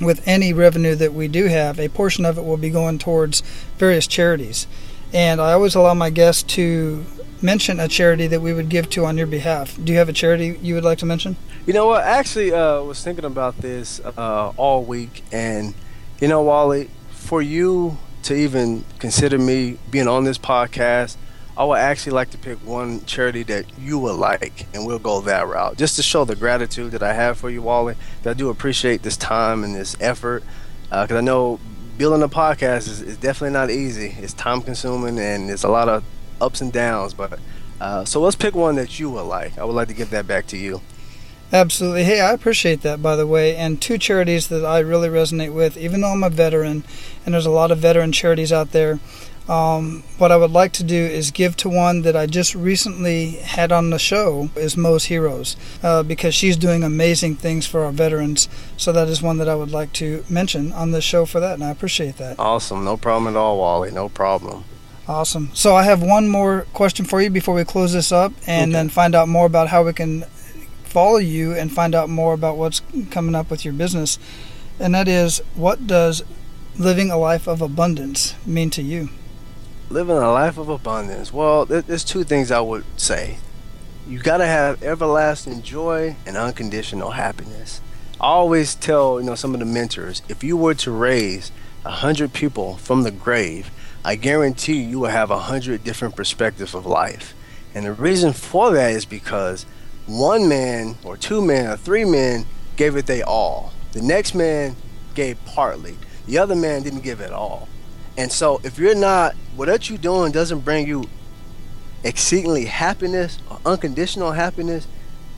with 0.00 0.26
any 0.26 0.52
revenue 0.52 0.94
that 0.96 1.14
we 1.14 1.28
do 1.28 1.46
have, 1.46 1.80
a 1.80 1.88
portion 1.88 2.24
of 2.24 2.38
it 2.38 2.44
will 2.44 2.56
be 2.56 2.70
going 2.70 2.98
towards 2.98 3.40
various 3.78 4.06
charities. 4.06 4.66
And 5.12 5.40
I 5.40 5.52
always 5.52 5.74
allow 5.74 5.94
my 5.94 6.10
guests 6.10 6.42
to 6.54 7.04
mention 7.42 7.80
a 7.80 7.88
charity 7.88 8.26
that 8.26 8.40
we 8.40 8.52
would 8.52 8.68
give 8.68 8.88
to 8.90 9.04
on 9.04 9.16
your 9.16 9.26
behalf. 9.26 9.78
Do 9.82 9.92
you 9.92 9.98
have 9.98 10.08
a 10.08 10.12
charity 10.12 10.58
you 10.62 10.74
would 10.74 10.84
like 10.84 10.98
to 10.98 11.06
mention? 11.06 11.36
You 11.66 11.72
know 11.72 11.86
what? 11.86 12.04
I 12.04 12.18
actually 12.18 12.52
uh, 12.52 12.82
was 12.82 13.02
thinking 13.02 13.24
about 13.24 13.58
this 13.58 14.00
uh, 14.00 14.52
all 14.56 14.84
week, 14.84 15.24
and 15.32 15.74
you 16.20 16.28
know, 16.28 16.42
Wally, 16.42 16.90
for 17.10 17.42
you 17.42 17.98
to 18.22 18.34
even 18.34 18.84
consider 18.98 19.38
me 19.38 19.78
being 19.90 20.08
on 20.08 20.24
this 20.24 20.38
podcast, 20.38 21.16
I 21.56 21.64
would 21.64 21.78
actually 21.78 22.12
like 22.12 22.30
to 22.30 22.38
pick 22.38 22.58
one 22.58 23.04
charity 23.04 23.42
that 23.44 23.66
you 23.78 23.98
would 23.98 24.16
like, 24.16 24.66
and 24.74 24.86
we'll 24.86 24.98
go 24.98 25.20
that 25.22 25.46
route, 25.46 25.78
just 25.78 25.96
to 25.96 26.02
show 26.02 26.24
the 26.24 26.36
gratitude 26.36 26.92
that 26.92 27.02
I 27.02 27.14
have 27.14 27.38
for 27.38 27.48
you, 27.50 27.62
Wally. 27.62 27.94
That 28.22 28.30
I 28.30 28.34
do 28.34 28.50
appreciate 28.50 29.02
this 29.02 29.16
time 29.16 29.64
and 29.64 29.74
this 29.74 29.96
effort, 30.00 30.42
because 30.84 31.12
uh, 31.12 31.18
I 31.18 31.20
know 31.20 31.58
building 31.96 32.22
a 32.22 32.28
podcast 32.28 32.88
is, 32.88 33.00
is, 33.00 33.16
definitely 33.16 33.54
not 33.54 33.70
easy. 33.70 34.14
It's 34.18 34.34
time 34.34 34.60
consuming, 34.60 35.18
and 35.18 35.50
it's 35.50 35.64
a 35.64 35.68
lot 35.68 35.88
of 35.88 36.04
ups 36.40 36.60
and 36.60 36.72
downs. 36.72 37.14
But 37.14 37.38
uh, 37.80 38.04
so 38.04 38.20
let's 38.20 38.36
pick 38.36 38.54
one 38.54 38.76
that 38.76 38.98
you 38.98 39.10
would 39.10 39.22
like. 39.22 39.58
I 39.58 39.64
would 39.64 39.74
like 39.74 39.88
to 39.88 39.94
give 39.94 40.10
that 40.10 40.26
back 40.26 40.46
to 40.48 40.56
you. 40.56 40.80
Absolutely. 41.52 42.02
Hey, 42.02 42.20
I 42.20 42.32
appreciate 42.32 42.82
that, 42.82 43.00
by 43.00 43.14
the 43.14 43.26
way. 43.26 43.54
And 43.54 43.80
two 43.80 43.98
charities 43.98 44.48
that 44.48 44.64
I 44.64 44.80
really 44.80 45.08
resonate 45.08 45.54
with, 45.54 45.76
even 45.76 46.00
though 46.00 46.12
I'm 46.12 46.24
a 46.24 46.30
veteran, 46.30 46.82
and 47.24 47.34
there's 47.34 47.46
a 47.46 47.50
lot 47.50 47.70
of 47.70 47.78
veteran 47.78 48.10
charities 48.10 48.52
out 48.52 48.72
there. 48.72 48.98
Um, 49.48 50.02
what 50.18 50.32
I 50.32 50.36
would 50.36 50.50
like 50.50 50.72
to 50.72 50.82
do 50.82 50.96
is 50.96 51.30
give 51.30 51.56
to 51.58 51.68
one 51.68 52.02
that 52.02 52.16
I 52.16 52.26
just 52.26 52.56
recently 52.56 53.32
had 53.36 53.70
on 53.70 53.90
the 53.90 53.98
show 53.98 54.50
is 54.56 54.76
Mo's 54.76 55.04
Heroes 55.04 55.56
uh, 55.84 56.02
because 56.02 56.34
she's 56.34 56.56
doing 56.56 56.82
amazing 56.82 57.36
things 57.36 57.64
for 57.64 57.84
our 57.84 57.92
veterans. 57.92 58.48
So 58.76 58.90
that 58.90 59.06
is 59.06 59.22
one 59.22 59.38
that 59.38 59.48
I 59.48 59.54
would 59.54 59.70
like 59.70 59.92
to 59.94 60.24
mention 60.28 60.72
on 60.72 60.90
the 60.90 61.00
show 61.00 61.26
for 61.26 61.38
that, 61.38 61.54
and 61.54 61.62
I 61.62 61.70
appreciate 61.70 62.16
that. 62.16 62.40
Awesome, 62.40 62.84
no 62.84 62.96
problem 62.96 63.36
at 63.36 63.38
all, 63.38 63.58
Wally. 63.58 63.92
No 63.92 64.08
problem. 64.08 64.64
Awesome. 65.08 65.50
So 65.54 65.76
I 65.76 65.84
have 65.84 66.02
one 66.02 66.28
more 66.28 66.66
question 66.72 67.04
for 67.04 67.22
you 67.22 67.30
before 67.30 67.54
we 67.54 67.64
close 67.64 67.92
this 67.92 68.10
up, 68.10 68.32
and 68.46 68.70
okay. 68.70 68.72
then 68.72 68.88
find 68.88 69.14
out 69.14 69.28
more 69.28 69.46
about 69.46 69.68
how 69.68 69.84
we 69.84 69.92
can 69.92 70.22
follow 70.84 71.18
you 71.18 71.52
and 71.52 71.72
find 71.72 71.94
out 71.94 72.08
more 72.08 72.34
about 72.34 72.56
what's 72.56 72.82
coming 73.10 73.34
up 73.34 73.50
with 73.50 73.64
your 73.64 73.74
business. 73.74 74.18
And 74.80 74.94
that 74.94 75.06
is, 75.08 75.40
what 75.54 75.86
does 75.86 76.24
living 76.76 77.10
a 77.10 77.16
life 77.16 77.46
of 77.46 77.62
abundance 77.62 78.34
mean 78.44 78.70
to 78.70 78.82
you? 78.82 79.10
Living 79.88 80.16
a 80.16 80.32
life 80.32 80.58
of 80.58 80.68
abundance. 80.68 81.32
Well, 81.32 81.64
there's 81.66 82.04
two 82.04 82.24
things 82.24 82.50
I 82.50 82.60
would 82.60 82.84
say. 82.96 83.38
You 84.08 84.18
got 84.18 84.38
to 84.38 84.46
have 84.46 84.82
everlasting 84.82 85.62
joy 85.62 86.16
and 86.26 86.36
unconditional 86.36 87.12
happiness. 87.12 87.80
I 88.20 88.26
always 88.26 88.74
tell, 88.74 89.20
you 89.20 89.26
know, 89.26 89.34
some 89.34 89.54
of 89.54 89.60
the 89.60 89.66
mentors, 89.66 90.22
if 90.28 90.42
you 90.42 90.56
were 90.56 90.74
to 90.74 90.90
raise 90.90 91.52
a 91.84 91.90
hundred 91.90 92.32
people 92.32 92.76
from 92.76 93.02
the 93.02 93.10
grave, 93.10 93.70
I 94.06 94.14
guarantee 94.14 94.84
you, 94.84 95.00
will 95.00 95.08
have 95.08 95.32
a 95.32 95.38
hundred 95.38 95.82
different 95.82 96.14
perspectives 96.14 96.74
of 96.74 96.86
life. 96.86 97.34
And 97.74 97.84
the 97.84 97.92
reason 97.92 98.32
for 98.32 98.70
that 98.70 98.92
is 98.92 99.04
because 99.04 99.66
one 100.06 100.48
man 100.48 100.94
or 101.02 101.16
two 101.16 101.42
men 101.42 101.66
or 101.66 101.76
three 101.76 102.04
men 102.04 102.46
gave 102.76 102.94
it 102.94 103.06
they 103.06 103.22
all. 103.22 103.72
The 103.94 104.02
next 104.02 104.32
man 104.32 104.76
gave 105.16 105.44
partly. 105.44 105.98
The 106.26 106.38
other 106.38 106.54
man 106.54 106.84
didn't 106.84 107.00
give 107.00 107.20
it 107.20 107.32
all. 107.32 107.68
And 108.16 108.30
so 108.30 108.60
if 108.62 108.78
you're 108.78 108.94
not 108.94 109.34
what 109.56 109.90
you're 109.90 109.98
doing 109.98 110.30
doesn't 110.30 110.60
bring 110.60 110.86
you 110.86 111.06
exceedingly 112.04 112.66
happiness 112.66 113.40
or 113.50 113.58
unconditional 113.66 114.30
happiness, 114.30 114.86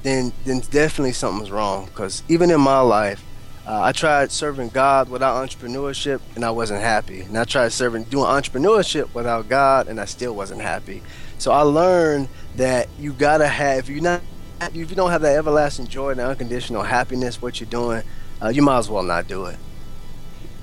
then 0.03 0.35
then 0.45 0.61
definitely 0.71 1.13
something's 1.13 1.51
wrong. 1.51 1.87
Because 1.87 2.23
even 2.29 2.51
in 2.51 2.61
my 2.61 2.81
life, 2.81 3.25
uh, 3.69 3.83
I 3.83 3.93
tried 3.93 4.33
serving 4.33 4.71
God 4.71 5.11
without 5.11 5.47
entrepreneurship, 5.47 6.23
and 6.35 6.43
I 6.43 6.51
wasn't 6.51 6.81
happy. 6.81 7.21
And 7.21 7.37
I 7.37 7.45
tried 7.45 7.71
serving 7.71 8.05
doing 8.05 8.25
entrepreneurship 8.25 9.13
without 9.13 9.51
God, 9.51 9.89
and 9.89 10.01
I 10.01 10.07
still 10.07 10.35
wasn't 10.35 10.63
happy. 10.63 11.03
So 11.37 11.53
I 11.53 11.61
learned 11.61 12.31
that 12.57 12.89
you 12.99 13.13
gotta 13.13 13.47
have 13.47 13.81
if 13.81 13.89
you're 13.91 14.01
not 14.01 14.23
if 14.63 14.75
you 14.75 14.97
don't 14.97 15.11
have 15.11 15.21
that 15.21 15.37
everlasting 15.37 15.87
joy 15.87 16.11
and 16.11 16.21
unconditional 16.21 16.83
happiness, 16.83 17.43
what 17.43 17.61
you're 17.61 17.69
doing, 17.69 18.03
uh, 18.43 18.49
you 18.49 18.63
might 18.63 18.79
as 18.79 18.89
well 18.89 19.03
not 19.03 19.29
do 19.29 19.45
it. 19.45 19.59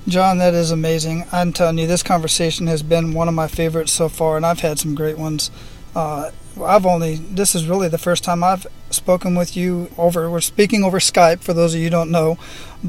John, 0.08 0.38
that 0.38 0.54
is 0.54 0.72
amazing. 0.72 1.26
I'm 1.30 1.52
telling 1.52 1.78
you, 1.78 1.86
this 1.86 2.02
conversation 2.02 2.66
has 2.66 2.82
been 2.82 3.14
one 3.14 3.28
of 3.28 3.34
my 3.34 3.46
favorites 3.46 3.92
so 3.92 4.08
far, 4.08 4.36
and 4.36 4.44
I've 4.44 4.60
had 4.60 4.80
some 4.80 4.96
great 4.96 5.16
ones. 5.16 5.52
Uh, 5.94 6.32
I've 6.60 6.84
only 6.84 7.14
this 7.14 7.54
is 7.54 7.68
really 7.68 7.88
the 7.88 7.98
first 7.98 8.24
time 8.24 8.42
I've 8.42 8.66
spoken 8.96 9.34
with 9.34 9.56
you 9.56 9.90
over 9.96 10.30
we're 10.30 10.40
speaking 10.40 10.82
over 10.82 10.98
Skype 10.98 11.40
for 11.40 11.52
those 11.52 11.74
of 11.74 11.80
you 11.80 11.90
don't 11.90 12.10
know 12.10 12.38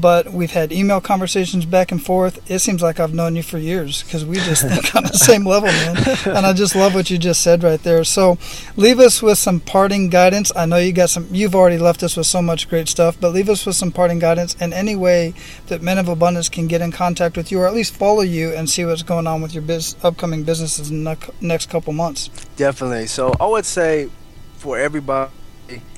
but 0.00 0.32
we've 0.32 0.52
had 0.52 0.72
email 0.72 1.00
conversations 1.00 1.64
back 1.64 1.90
and 1.90 2.04
forth. 2.04 2.48
It 2.50 2.60
seems 2.60 2.82
like 2.82 3.00
I've 3.00 3.14
known 3.14 3.36
you 3.36 3.42
for 3.42 3.58
years 3.58 4.02
because 4.02 4.24
we 4.24 4.36
just 4.36 4.66
think 4.68 4.94
on 4.94 5.04
the 5.04 5.12
same 5.12 5.44
level 5.44 5.68
man. 5.68 5.96
And 6.36 6.46
I 6.46 6.52
just 6.52 6.76
love 6.76 6.94
what 6.94 7.10
you 7.10 7.18
just 7.18 7.42
said 7.42 7.62
right 7.62 7.82
there. 7.82 8.04
So 8.04 8.38
leave 8.76 8.98
us 8.98 9.22
with 9.22 9.38
some 9.38 9.60
parting 9.60 10.08
guidance. 10.08 10.52
I 10.54 10.66
know 10.66 10.76
you 10.76 10.92
got 10.92 11.10
some 11.10 11.28
you've 11.30 11.54
already 11.54 11.78
left 11.78 12.02
us 12.02 12.16
with 12.16 12.26
so 12.26 12.42
much 12.42 12.68
great 12.68 12.88
stuff 12.88 13.18
but 13.20 13.32
leave 13.32 13.48
us 13.48 13.66
with 13.66 13.76
some 13.76 13.92
parting 13.92 14.18
guidance 14.18 14.56
and 14.60 14.72
any 14.72 14.96
way 14.96 15.34
that 15.66 15.82
men 15.82 15.98
of 15.98 16.08
abundance 16.08 16.48
can 16.48 16.66
get 16.66 16.80
in 16.80 16.92
contact 16.92 17.36
with 17.36 17.50
you 17.50 17.60
or 17.60 17.66
at 17.66 17.74
least 17.74 17.94
follow 17.94 18.22
you 18.22 18.52
and 18.52 18.70
see 18.70 18.84
what's 18.84 19.02
going 19.02 19.26
on 19.26 19.42
with 19.42 19.54
your 19.54 19.62
biz, 19.62 19.96
upcoming 20.02 20.44
businesses 20.44 20.90
in 20.90 21.04
the 21.04 21.32
next 21.40 21.70
couple 21.70 21.92
months. 21.92 22.28
Definitely. 22.56 23.06
So 23.06 23.34
I 23.40 23.46
would 23.46 23.66
say 23.66 24.08
for 24.56 24.78
everybody 24.78 25.30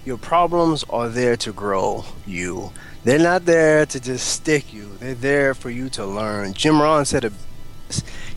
your 0.05 0.19
problems 0.19 0.85
are 0.91 1.09
there 1.09 1.37
to 1.37 1.53
grow 1.53 2.05
you. 2.27 2.73
They're 3.05 3.19
not 3.19 3.45
there 3.47 3.87
to 3.87 4.01
just 4.01 4.29
stick 4.29 4.73
you. 4.73 4.97
They're 4.99 5.15
there 5.15 5.55
for 5.55 5.71
you 5.71 5.89
to 5.91 6.05
learn. 6.05 6.53
Jim 6.53 6.81
Rohn 6.81 7.05
said 7.05 7.25
it. 7.25 7.33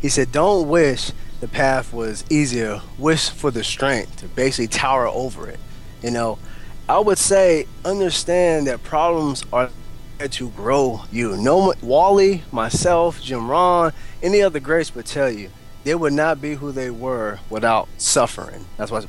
He 0.01 0.09
said, 0.09 0.31
"Don't 0.31 0.67
wish 0.67 1.11
the 1.39 1.47
path 1.47 1.93
was 1.93 2.23
easier. 2.29 2.81
Wish 2.97 3.29
for 3.29 3.51
the 3.51 3.63
strength 3.63 4.17
to 4.17 4.27
basically 4.27 4.67
tower 4.67 5.07
over 5.07 5.47
it." 5.47 5.59
You 6.01 6.11
know, 6.11 6.37
I 6.87 6.99
would 6.99 7.17
say 7.17 7.67
understand 7.85 8.67
that 8.67 8.83
problems 8.83 9.43
are 9.51 9.69
there 10.17 10.27
to 10.27 10.49
grow 10.49 11.03
you. 11.11 11.37
No, 11.37 11.73
Wally, 11.81 12.43
myself, 12.51 13.21
Jim 13.21 13.49
Rohn, 13.49 13.91
any 14.21 14.41
other 14.41 14.59
greats 14.59 14.93
would 14.95 15.05
tell 15.05 15.29
you 15.29 15.49
they 15.83 15.95
would 15.95 16.13
not 16.13 16.41
be 16.41 16.55
who 16.55 16.71
they 16.71 16.89
were 16.89 17.39
without 17.49 17.87
suffering. 17.97 18.65
That's 18.77 18.91
why 18.91 19.05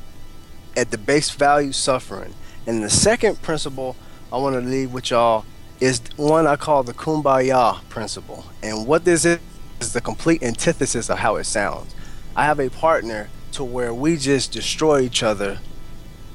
at 0.75 0.91
the 0.91 0.97
base 0.97 1.29
value 1.29 1.71
suffering. 1.71 2.33
And 2.67 2.83
the 2.83 2.89
second 2.89 3.41
principle 3.41 3.95
I 4.31 4.37
want 4.37 4.55
to 4.55 4.61
leave 4.61 4.91
with 4.91 5.11
y'all 5.11 5.45
is 5.79 6.01
one 6.15 6.47
I 6.47 6.55
call 6.55 6.83
the 6.83 6.93
kumbaya 6.93 7.87
principle. 7.89 8.45
And 8.63 8.87
what 8.87 9.05
this 9.05 9.25
is 9.25 9.39
is 9.79 9.93
the 9.93 10.01
complete 10.01 10.41
antithesis 10.41 11.09
of 11.09 11.19
how 11.19 11.35
it 11.35 11.43
sounds. 11.43 11.93
I 12.35 12.45
have 12.45 12.59
a 12.59 12.69
partner 12.69 13.29
to 13.53 13.63
where 13.63 13.93
we 13.93 14.17
just 14.17 14.51
destroy 14.51 15.01
each 15.01 15.23
other 15.23 15.59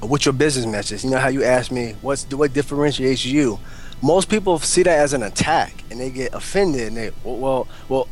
with 0.02 0.24
your 0.24 0.32
business 0.32 0.66
message. 0.66 1.04
You 1.04 1.10
know 1.10 1.18
how 1.18 1.28
you 1.28 1.44
ask 1.44 1.70
me 1.70 1.96
what's 2.00 2.24
what 2.30 2.52
differentiates 2.52 3.24
you. 3.24 3.58
Most 4.02 4.30
people 4.30 4.58
see 4.58 4.82
that 4.82 4.98
as 4.98 5.12
an 5.12 5.22
attack 5.22 5.84
and 5.90 6.00
they 6.00 6.10
get 6.10 6.32
offended 6.34 6.88
and 6.88 6.96
they 6.96 7.10
well 7.24 7.68
well 7.88 8.08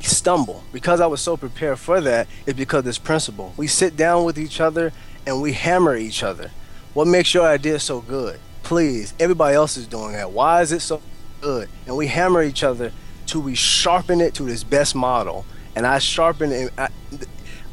stumble 0.00 0.62
because 0.72 1.00
I 1.00 1.06
was 1.06 1.20
so 1.20 1.36
prepared 1.36 1.78
for 1.78 2.00
that 2.00 2.28
is 2.46 2.54
because 2.54 2.84
this 2.84 2.98
principle. 2.98 3.54
We 3.56 3.66
sit 3.66 3.96
down 3.96 4.24
with 4.24 4.38
each 4.38 4.60
other 4.60 4.92
and 5.26 5.42
we 5.42 5.52
hammer 5.52 5.96
each 5.96 6.22
other. 6.22 6.50
What 6.94 7.06
makes 7.06 7.34
your 7.34 7.46
idea 7.46 7.78
so 7.78 8.00
good? 8.00 8.40
Please, 8.62 9.14
everybody 9.18 9.54
else 9.54 9.76
is 9.76 9.86
doing 9.86 10.12
that. 10.12 10.32
Why 10.32 10.62
is 10.62 10.72
it 10.72 10.80
so 10.80 11.00
good? 11.40 11.68
And 11.86 11.96
we 11.96 12.08
hammer 12.08 12.42
each 12.42 12.62
other 12.62 12.92
till 13.26 13.42
we 13.42 13.54
sharpen 13.54 14.20
it 14.20 14.34
to 14.34 14.42
this 14.42 14.64
best 14.64 14.94
model. 14.94 15.44
And 15.76 15.86
I 15.86 15.98
sharpen 15.98 16.50
it. 16.52 16.72
I, 16.76 16.88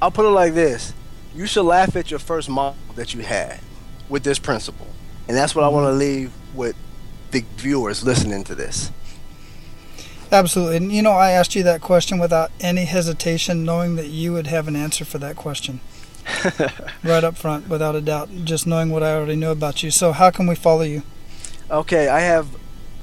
I'll 0.02 0.12
put 0.12 0.26
it 0.26 0.30
like 0.30 0.54
this: 0.54 0.94
You 1.34 1.48
should 1.48 1.64
laugh 1.64 1.96
at 1.96 2.12
your 2.12 2.20
first 2.20 2.50
model 2.50 2.78
that 2.96 3.14
you 3.14 3.22
had 3.22 3.60
with 4.10 4.24
this 4.24 4.38
principle, 4.38 4.88
and 5.28 5.36
that's 5.36 5.56
what 5.56 5.64
I 5.64 5.70
want 5.70 5.86
to 5.86 5.94
leave 5.94 6.32
with 6.54 6.76
the 7.32 7.44
viewers 7.58 8.04
listening 8.04 8.44
to 8.44 8.56
this. 8.56 8.92
Absolutely. 10.32 10.78
And 10.78 10.92
you 10.92 11.02
know, 11.02 11.12
I 11.12 11.32
asked 11.32 11.56
you 11.56 11.64
that 11.64 11.82
question 11.82 12.20
without 12.20 12.52
any 12.60 12.86
hesitation, 12.86 13.64
knowing 13.64 13.96
that 13.96 14.08
you 14.08 14.34
would 14.34 14.48
have 14.48 14.68
an 14.68 14.76
answer 14.76 15.06
for 15.06 15.18
that 15.20 15.36
question. 15.36 15.80
right 17.04 17.24
up 17.24 17.38
front, 17.38 17.70
without 17.70 17.96
a 17.96 18.02
doubt, 18.02 18.30
just 18.44 18.68
knowing 18.68 18.90
what 18.90 19.04
I 19.04 19.16
already 19.16 19.36
know 19.36 19.52
about 19.52 19.84
you. 19.84 19.92
So, 19.92 20.12
how 20.12 20.32
can 20.32 20.48
we 20.48 20.56
follow 20.56 20.82
you? 20.82 21.04
Okay, 21.70 22.08
I 22.08 22.22
have 22.22 22.48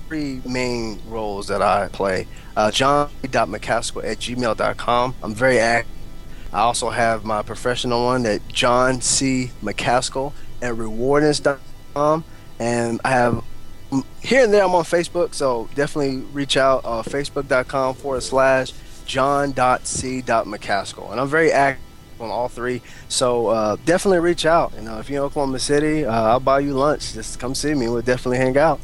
three 0.08 0.42
main 0.44 1.00
roles 1.06 1.48
that 1.48 1.62
I 1.62 1.88
play. 1.88 2.26
Uh, 2.56 2.70
John.McCaskill 2.70 4.04
at 4.04 4.18
gmail.com. 4.18 5.14
I'm 5.22 5.34
very 5.34 5.58
active. 5.58 5.96
I 6.52 6.60
also 6.60 6.90
have 6.90 7.24
my 7.24 7.42
professional 7.42 8.04
one 8.04 8.26
at 8.26 8.46
John 8.48 9.00
C. 9.00 9.52
McCaskill 9.62 10.32
at 10.60 10.76
rewardness.com. 10.76 12.24
And 12.58 13.00
I 13.04 13.10
have 13.10 13.44
here 14.20 14.44
and 14.44 14.52
there 14.52 14.64
I'm 14.64 14.74
on 14.74 14.84
Facebook, 14.84 15.34
so 15.34 15.68
definitely 15.74 16.18
reach 16.32 16.56
out 16.56 16.82
uh, 16.84 17.02
facebook.com 17.02 17.94
forward 17.94 18.22
slash 18.22 18.72
john.c.mccaskill. 19.06 21.10
And 21.10 21.20
I'm 21.20 21.28
very 21.28 21.52
active 21.52 21.84
on 22.22 22.30
all 22.30 22.48
three. 22.48 22.80
So 23.08 23.48
uh, 23.48 23.76
definitely 23.84 24.20
reach 24.20 24.46
out. 24.46 24.72
You 24.76 24.82
know, 24.82 24.98
if 24.98 25.10
you're 25.10 25.20
in 25.20 25.26
Oklahoma 25.26 25.58
City, 25.58 26.04
uh, 26.04 26.12
I'll 26.12 26.40
buy 26.40 26.60
you 26.60 26.72
lunch. 26.74 27.12
Just 27.12 27.38
come 27.38 27.54
see 27.54 27.74
me. 27.74 27.88
We'll 27.88 28.02
definitely 28.02 28.38
hang 28.38 28.56
out. 28.56 28.80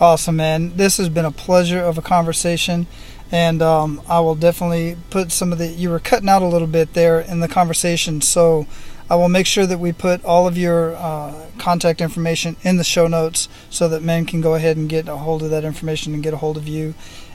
Awesome, 0.00 0.36
man. 0.36 0.76
This 0.76 0.96
has 0.96 1.08
been 1.08 1.24
a 1.24 1.30
pleasure 1.30 1.80
of 1.80 1.98
a 1.98 2.02
conversation. 2.02 2.86
And 3.32 3.62
um, 3.62 4.02
I 4.08 4.18
will 4.20 4.34
definitely 4.34 4.96
put 5.10 5.30
some 5.30 5.52
of 5.52 5.58
the, 5.58 5.68
you 5.68 5.88
were 5.88 6.00
cutting 6.00 6.28
out 6.28 6.42
a 6.42 6.46
little 6.46 6.66
bit 6.66 6.94
there 6.94 7.20
in 7.20 7.40
the 7.40 7.46
conversation. 7.46 8.20
So 8.20 8.66
I 9.08 9.14
will 9.14 9.28
make 9.28 9.46
sure 9.46 9.66
that 9.66 9.78
we 9.78 9.92
put 9.92 10.24
all 10.24 10.48
of 10.48 10.58
your 10.58 10.96
uh, 10.96 11.46
contact 11.58 12.00
information 12.00 12.56
in 12.62 12.76
the 12.76 12.84
show 12.84 13.06
notes 13.06 13.48
so 13.68 13.88
that 13.88 14.02
men 14.02 14.24
can 14.24 14.40
go 14.40 14.54
ahead 14.54 14.76
and 14.76 14.88
get 14.88 15.08
a 15.08 15.16
hold 15.16 15.42
of 15.42 15.50
that 15.50 15.64
information 15.64 16.14
and 16.14 16.22
get 16.22 16.34
a 16.34 16.38
hold 16.38 16.56
of 16.56 16.66
you. 16.66 16.94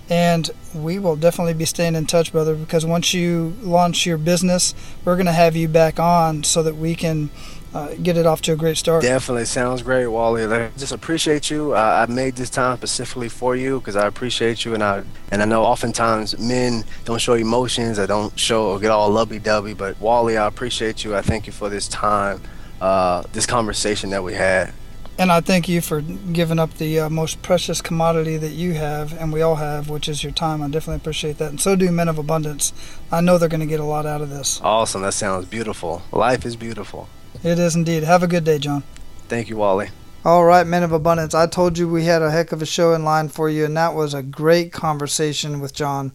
And 0.09 0.51
we 0.73 0.99
will 0.99 1.15
definitely 1.15 1.55
be 1.55 1.65
staying 1.65 1.95
in 1.95 2.05
touch, 2.05 2.31
brother, 2.31 2.53
because 2.53 2.85
once 2.85 3.13
you 3.13 3.55
launch 3.61 4.05
your 4.05 4.19
business, 4.19 4.75
we're 5.03 5.15
going 5.15 5.25
to 5.25 5.31
have 5.31 5.55
you 5.55 5.67
back 5.67 5.99
on 5.99 6.43
so 6.43 6.61
that 6.61 6.75
we 6.75 6.93
can 6.93 7.31
uh, 7.73 7.93
get 7.95 8.15
it 8.15 8.25
off 8.25 8.41
to 8.43 8.53
a 8.53 8.55
great 8.55 8.77
start. 8.77 9.01
Definitely 9.01 9.45
sounds 9.45 9.81
great, 9.81 10.05
Wally. 10.07 10.45
I 10.45 10.69
just 10.77 10.93
appreciate 10.93 11.49
you. 11.49 11.73
Uh, 11.73 12.05
I 12.07 12.11
made 12.11 12.35
this 12.35 12.49
time 12.49 12.77
specifically 12.77 13.29
for 13.29 13.55
you 13.55 13.79
because 13.79 13.95
I 13.95 14.05
appreciate 14.05 14.63
you, 14.63 14.75
and 14.75 14.83
I 14.83 15.03
and 15.31 15.41
I 15.41 15.45
know 15.45 15.63
oftentimes 15.63 16.37
men 16.39 16.85
don't 17.03 17.19
show 17.19 17.33
emotions, 17.33 17.99
or 17.99 18.07
don't 18.07 18.37
show 18.39 18.67
or 18.67 18.79
get 18.79 18.91
all 18.91 19.09
lovey-dovey. 19.09 19.73
But 19.73 19.99
Wally, 19.99 20.37
I 20.37 20.47
appreciate 20.47 21.03
you. 21.03 21.15
I 21.15 21.21
thank 21.21 21.47
you 21.47 21.51
for 21.51 21.67
this 21.67 21.87
time, 21.87 22.41
uh, 22.79 23.23
this 23.33 23.45
conversation 23.45 24.11
that 24.11 24.23
we 24.23 24.35
had. 24.35 24.71
And 25.17 25.31
I 25.31 25.39
thank 25.39 25.69
you 25.69 25.79
for 25.79 26.01
giving 26.01 26.59
up 26.59 26.73
the 26.73 26.99
uh, 26.99 27.09
most 27.09 27.41
precious 27.41 27.81
commodity 27.81 28.35
that 28.35 28.51
you 28.51 28.73
have, 28.73 29.17
and 29.17 29.31
we 29.31 29.41
all 29.41 29.55
have, 29.55 29.89
which 29.89 30.09
is 30.09 30.23
your 30.23 30.33
time. 30.33 30.61
I 30.61 30.67
definitely 30.67 30.97
appreciate 30.97 31.37
that. 31.37 31.49
And 31.49 31.61
so 31.61 31.77
do 31.77 31.89
Men 31.89 32.09
of 32.09 32.17
Abundance. 32.17 32.73
I 33.11 33.21
know 33.21 33.37
they're 33.37 33.47
going 33.47 33.61
to 33.61 33.65
get 33.65 33.79
a 33.79 33.85
lot 33.85 34.05
out 34.05 34.21
of 34.21 34.29
this. 34.29 34.59
Awesome. 34.61 35.03
That 35.03 35.13
sounds 35.13 35.45
beautiful. 35.45 36.01
Life 36.11 36.45
is 36.45 36.57
beautiful. 36.57 37.07
It 37.43 37.59
is 37.59 37.75
indeed. 37.75 38.03
Have 38.03 38.23
a 38.23 38.27
good 38.27 38.43
day, 38.43 38.59
John. 38.59 38.83
Thank 39.29 39.49
you, 39.49 39.55
Wally. 39.55 39.89
All 40.25 40.43
right, 40.43 40.67
Men 40.67 40.83
of 40.83 40.91
Abundance. 40.91 41.33
I 41.33 41.47
told 41.47 41.77
you 41.77 41.87
we 41.87 42.05
had 42.05 42.21
a 42.21 42.31
heck 42.31 42.51
of 42.51 42.61
a 42.61 42.65
show 42.65 42.93
in 42.93 43.05
line 43.05 43.29
for 43.29 43.49
you, 43.49 43.63
and 43.63 43.77
that 43.77 43.93
was 43.93 44.13
a 44.13 44.23
great 44.23 44.73
conversation 44.73 45.61
with 45.61 45.73
John. 45.73 46.11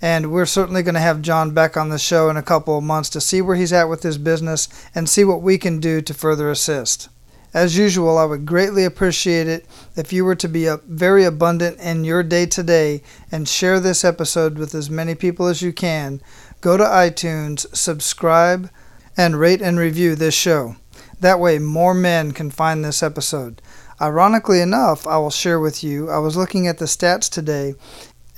And 0.00 0.32
we're 0.32 0.46
certainly 0.46 0.82
going 0.82 0.94
to 0.94 1.00
have 1.00 1.20
John 1.20 1.50
back 1.50 1.76
on 1.76 1.90
the 1.90 1.98
show 1.98 2.30
in 2.30 2.38
a 2.38 2.42
couple 2.42 2.78
of 2.78 2.84
months 2.84 3.10
to 3.10 3.20
see 3.20 3.42
where 3.42 3.56
he's 3.56 3.72
at 3.72 3.90
with 3.90 4.02
his 4.02 4.16
business 4.16 4.66
and 4.94 5.10
see 5.10 5.24
what 5.24 5.42
we 5.42 5.58
can 5.58 5.78
do 5.78 6.00
to 6.00 6.14
further 6.14 6.50
assist. 6.50 7.10
As 7.52 7.76
usual, 7.76 8.16
I 8.16 8.26
would 8.26 8.46
greatly 8.46 8.84
appreciate 8.84 9.48
it 9.48 9.66
if 9.96 10.12
you 10.12 10.24
were 10.24 10.36
to 10.36 10.48
be 10.48 10.68
uh, 10.68 10.76
very 10.86 11.24
abundant 11.24 11.80
in 11.80 12.04
your 12.04 12.22
day 12.22 12.46
to 12.46 12.62
day 12.62 13.02
and 13.32 13.48
share 13.48 13.80
this 13.80 14.04
episode 14.04 14.56
with 14.56 14.72
as 14.72 14.88
many 14.88 15.16
people 15.16 15.48
as 15.48 15.60
you 15.60 15.72
can. 15.72 16.22
Go 16.60 16.76
to 16.76 16.84
iTunes, 16.84 17.66
subscribe, 17.74 18.70
and 19.16 19.40
rate 19.40 19.60
and 19.60 19.80
review 19.80 20.14
this 20.14 20.34
show. 20.34 20.76
That 21.18 21.40
way, 21.40 21.58
more 21.58 21.92
men 21.92 22.30
can 22.30 22.52
find 22.52 22.84
this 22.84 23.02
episode. 23.02 23.60
Ironically 24.00 24.60
enough, 24.60 25.04
I 25.04 25.18
will 25.18 25.30
share 25.30 25.58
with 25.58 25.82
you, 25.82 26.08
I 26.08 26.18
was 26.18 26.36
looking 26.36 26.68
at 26.68 26.78
the 26.78 26.84
stats 26.84 27.28
today, 27.28 27.74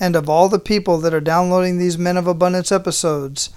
and 0.00 0.16
of 0.16 0.30
all 0.30 0.48
the 0.48 0.58
people 0.58 0.96
that 0.98 1.12
are 1.12 1.20
downloading 1.20 1.76
these 1.76 1.98
Men 1.98 2.16
of 2.16 2.26
Abundance 2.26 2.72
episodes, 2.72 3.50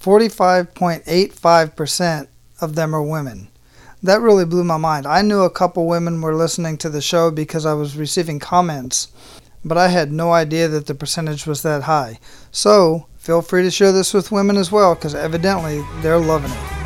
45.85% 0.00 2.28
of 2.60 2.76
them 2.76 2.94
are 2.94 3.02
women 3.02 3.48
that 4.02 4.20
really 4.20 4.44
blew 4.44 4.64
my 4.64 4.76
mind. 4.76 5.06
I 5.06 5.22
knew 5.22 5.42
a 5.42 5.50
couple 5.50 5.86
women 5.86 6.20
were 6.20 6.34
listening 6.34 6.76
to 6.78 6.90
the 6.90 7.00
show 7.00 7.30
because 7.30 7.64
I 7.64 7.74
was 7.74 7.96
receiving 7.96 8.38
comments, 8.38 9.08
but 9.64 9.78
I 9.78 9.88
had 9.88 10.12
no 10.12 10.32
idea 10.32 10.68
that 10.68 10.86
the 10.86 10.94
percentage 10.94 11.46
was 11.46 11.62
that 11.62 11.84
high. 11.84 12.18
So, 12.50 13.06
feel 13.16 13.42
free 13.42 13.62
to 13.62 13.70
share 13.70 13.92
this 13.92 14.12
with 14.12 14.32
women 14.32 14.56
as 14.56 14.72
well 14.72 14.94
because 14.94 15.14
evidently 15.14 15.84
they're 16.00 16.18
loving 16.18 16.50
it. 16.50 16.82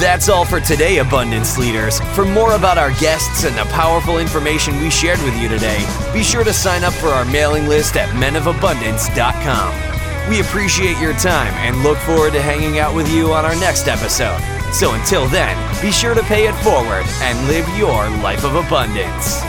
That's 0.00 0.28
all 0.28 0.44
for 0.44 0.58
today, 0.58 0.98
Abundance 0.98 1.56
Leaders. 1.58 2.00
For 2.16 2.24
more 2.24 2.54
about 2.54 2.76
our 2.76 2.90
guests 2.98 3.44
and 3.44 3.56
the 3.56 3.64
powerful 3.66 4.18
information 4.18 4.80
we 4.80 4.90
shared 4.90 5.22
with 5.22 5.40
you 5.40 5.48
today, 5.48 5.86
be 6.12 6.24
sure 6.24 6.42
to 6.42 6.52
sign 6.52 6.82
up 6.82 6.92
for 6.94 7.08
our 7.08 7.24
mailing 7.26 7.68
list 7.68 7.94
at 7.96 8.08
menofabundance.com. 8.08 10.01
We 10.28 10.40
appreciate 10.40 10.98
your 10.98 11.14
time 11.14 11.52
and 11.54 11.82
look 11.82 11.98
forward 11.98 12.32
to 12.34 12.42
hanging 12.42 12.78
out 12.78 12.94
with 12.94 13.12
you 13.12 13.32
on 13.32 13.44
our 13.44 13.56
next 13.56 13.88
episode. 13.88 14.40
So 14.72 14.94
until 14.94 15.26
then, 15.28 15.56
be 15.82 15.90
sure 15.90 16.14
to 16.14 16.22
pay 16.22 16.46
it 16.46 16.54
forward 16.56 17.04
and 17.20 17.48
live 17.48 17.68
your 17.76 18.08
life 18.22 18.44
of 18.44 18.54
abundance. 18.54 19.42